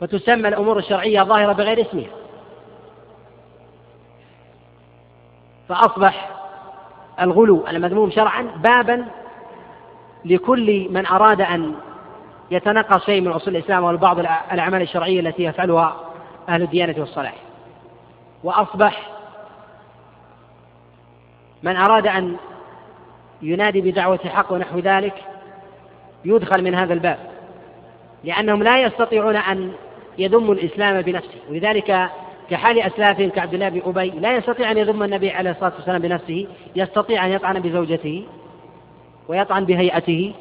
[0.00, 2.10] فتسمى الأمور الشرعية ظاهرة بغير اسمها.
[5.68, 6.30] فأصبح
[7.20, 9.04] الغلو المذموم شرعا بابا
[10.24, 11.74] لكل من أراد أن
[12.50, 14.18] يتنقص شيء من أصول الإسلام وبعض
[14.52, 15.96] الأعمال الشرعية التي يفعلها
[16.48, 17.34] أهل الديانة والصلاح.
[18.44, 19.17] وأصبح
[21.62, 22.36] من أراد أن
[23.42, 25.14] ينادي بدعوة حق ونحو ذلك
[26.24, 27.18] يدخل من هذا الباب
[28.24, 29.72] لأنهم لا يستطيعون أن
[30.18, 31.38] يذموا الإسلام بنفسه.
[31.50, 32.10] ولذلك
[32.50, 36.46] كحال أسلافهم كعبد الله بن أبي لا يستطيع أن يذم النبي عليه الصلاة والسلام بنفسه
[36.76, 38.24] يستطيع أن يطعن بزوجته
[39.28, 40.34] ويطعن بهيئته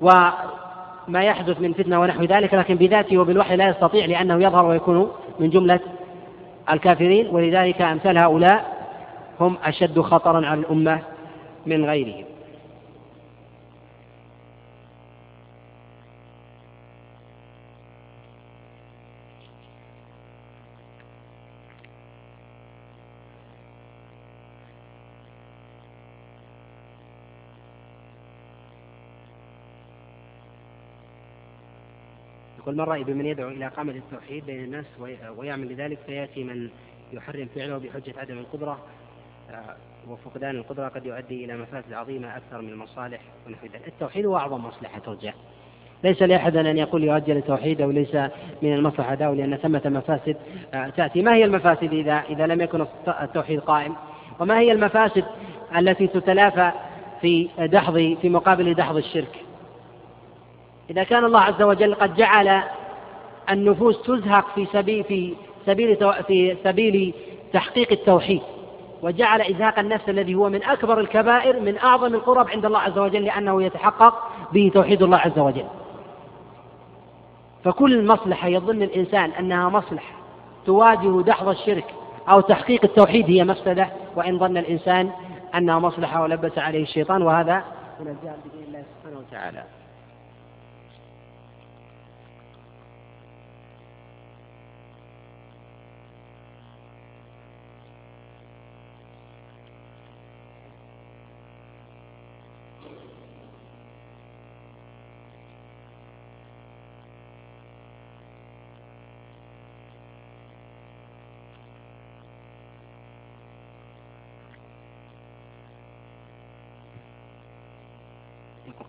[0.00, 5.50] وما يحدث من فتنة ونحو ذلك لكن بذاته وبالوحي لا يستطيع لأنه يظهر ويكون من
[5.50, 5.80] جملة
[6.70, 7.28] الكافرين.
[7.30, 8.75] ولذلك أمثال هؤلاء
[9.40, 11.02] هم أشد خطرا على الأمة
[11.66, 12.24] من غيرهم.
[32.58, 34.84] يقول ما الرأي بمن يدعو إلى قامة التوحيد بين الناس
[35.36, 36.70] ويعمل لذلك فيأتي من
[37.12, 38.78] يحرم فعله بحجة عدم القدرة
[40.08, 43.88] وفقدان القدرة قد يؤدي إلى مفاسد عظيمة أكثر من المصالح ونحو ذلك.
[43.88, 45.32] التوحيد هو أعظم مصلحة ترجع.
[46.04, 48.14] ليس لأحد أن يقول يؤجل التوحيد أو ليس
[48.62, 50.36] من المصلحة داو لأن ثمة مفاسد
[50.74, 51.22] آه، تأتي.
[51.22, 52.86] ما هي المفاسد إذا إذا لم يكن
[53.22, 53.96] التوحيد قائم؟
[54.40, 55.24] وما هي المفاسد
[55.76, 56.70] التي تتلافى
[57.20, 59.36] في دحض في مقابل دحض الشرك؟
[60.90, 62.62] إذا كان الله عز وجل قد جعل
[63.50, 65.34] النفوس تزهق في سبيل في
[65.66, 65.96] سبيل
[66.26, 67.14] في سبيل
[67.52, 68.42] تحقيق التوحيد
[69.02, 73.24] وجعل إزهاق النفس الذي هو من أكبر الكبائر من أعظم القرب عند الله عز وجل
[73.24, 74.14] لأنه يتحقق
[74.52, 75.66] به توحيد الله عز وجل.
[77.64, 80.14] فكل مصلحة يظن الإنسان أنها مصلحة
[80.66, 81.84] تواجه دحض الشرك
[82.28, 85.10] أو تحقيق التوحيد هي مفسدة وإن ظن الإنسان
[85.54, 87.64] أنها مصلحة ولبس عليه الشيطان وهذا
[88.00, 89.64] من الجهل بإذن الله سبحانه وتعالى.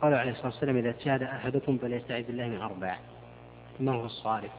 [0.08, 2.98] قال عليه الصلاة والسلام إذا اجتهد أحدكم فليستعذ بالله من أربع
[3.80, 4.52] ما هو الصارف؟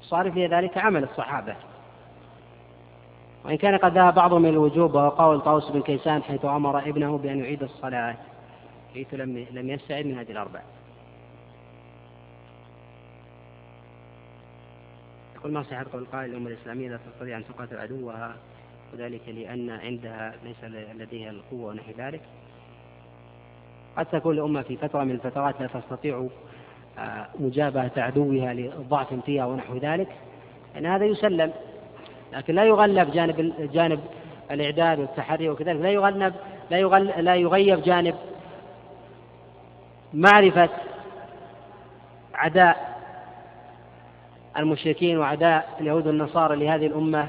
[0.00, 1.56] الصارف هي ذلك عمل الصحابة.
[3.44, 7.18] وإن كان قد ذهب بعضهم إلى الوجوب وهو قول طاووس بن كيسان حيث أمر ابنه
[7.18, 8.16] بأن يعيد الصلاة
[8.94, 10.60] حيث لم لم يستعد من هذه الأربع
[15.36, 18.36] يقول ما صحة قول القائل الأمة الإسلامية لا تستطيع أن تقاتل عدوها
[18.92, 20.64] وذلك لأن عندها ليس
[20.94, 22.22] لديها القوة ونحو ذلك.
[23.96, 26.28] قد تكون الأمة في فترة من الفترات لا تستطيع
[26.98, 30.08] آه، مجابهة عدوها لضعف فيها ونحو ذلك
[30.78, 31.52] أن هذا يسلم.
[32.32, 34.00] لكن لا يغلب جانب جانب
[34.50, 36.34] الإعداد والتحري وكذلك لا يغلب
[36.70, 38.14] لا لا يغيب جانب
[40.14, 40.68] معرفة
[42.34, 42.96] عداء
[44.58, 47.28] المشركين وعداء اليهود والنصارى لهذه الأمة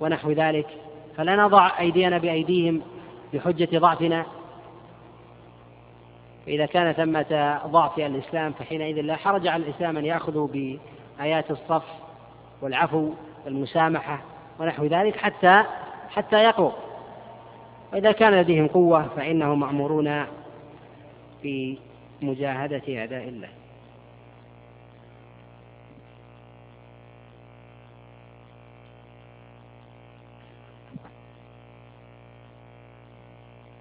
[0.00, 0.66] ونحو ذلك.
[1.16, 2.82] فلا نضع أيدينا بأيديهم
[3.34, 4.26] بحجة ضعفنا.
[6.46, 10.48] فإذا كان ثمة ضعف الإسلام فحينئذ لا حرج على الإسلام أن يأخذوا
[11.18, 11.84] بآيات الصف
[12.62, 13.12] والعفو
[13.44, 14.20] والمسامحة
[14.60, 15.64] ونحو ذلك حتى
[16.10, 16.72] حتى يقووا
[17.92, 20.26] وإذا كان لديهم قوة فإنهم مأمورون
[21.42, 23.48] بمجاهدة أعداء الله.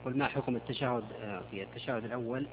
[0.05, 2.47] قل ما حكم التشهد آه، في التشهد الأول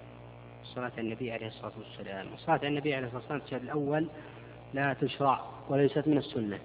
[0.64, 4.08] صلاة النبي عليه الصلاة والسلام صلاة النبي عليه الصلاة والسلام التشهد الأول
[4.74, 6.58] لا تشرع وليست من السنة.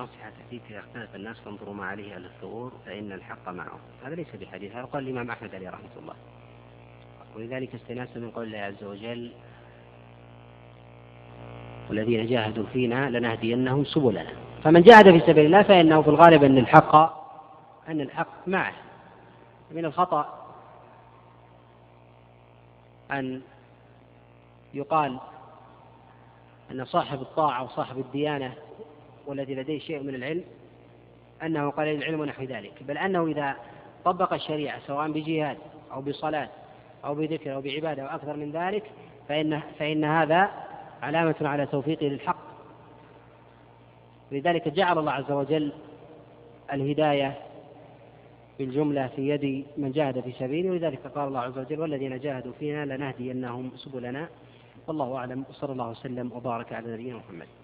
[0.00, 3.78] يقول ما صحة الحديث إذا اختلف الناس فانظروا ما عليه أهل الثغور فإن الحق معهم
[4.04, 6.14] هذا ليس بحديث هذا قال الإمام أحمد عليه رحمة الله.
[7.36, 9.32] ولذلك استناس من قول الله عز وجل
[11.88, 14.32] والذين جاهدوا فينا لنهدينهم سبلنا.
[14.64, 16.94] فمن جاهد في سبيل الله فإنه في الغالب أن الحق
[17.88, 18.74] أن الحق معه.
[19.70, 20.54] من الخطأ
[23.12, 23.40] أن
[24.74, 25.18] يقال
[26.70, 28.54] أن صاحب الطاعة وصاحب الديانة
[29.30, 30.44] والذي لديه شيء من العلم
[31.42, 33.56] أنه قليل العلم ونحو ذلك بل أنه إذا
[34.04, 35.56] طبق الشريعة سواء بجهاد
[35.92, 36.48] أو بصلاة
[37.04, 38.90] أو بذكر أو بعبادة أو أكثر من ذلك
[39.28, 40.50] فإن, فإن هذا
[41.02, 42.50] علامة على توفيقه للحق.
[44.32, 45.72] لذلك جعل الله عز وجل
[46.72, 47.38] الهداية
[48.58, 52.96] بالجملة في يد من جاهد في سبيله ولذلك قال الله عز وجل والذين جاهدوا فينا
[52.96, 54.28] لنهدينهم سبلنا
[54.86, 55.44] والله أعلم.
[55.50, 57.59] وصلى الله وسلم وبارك على نبينا محمد.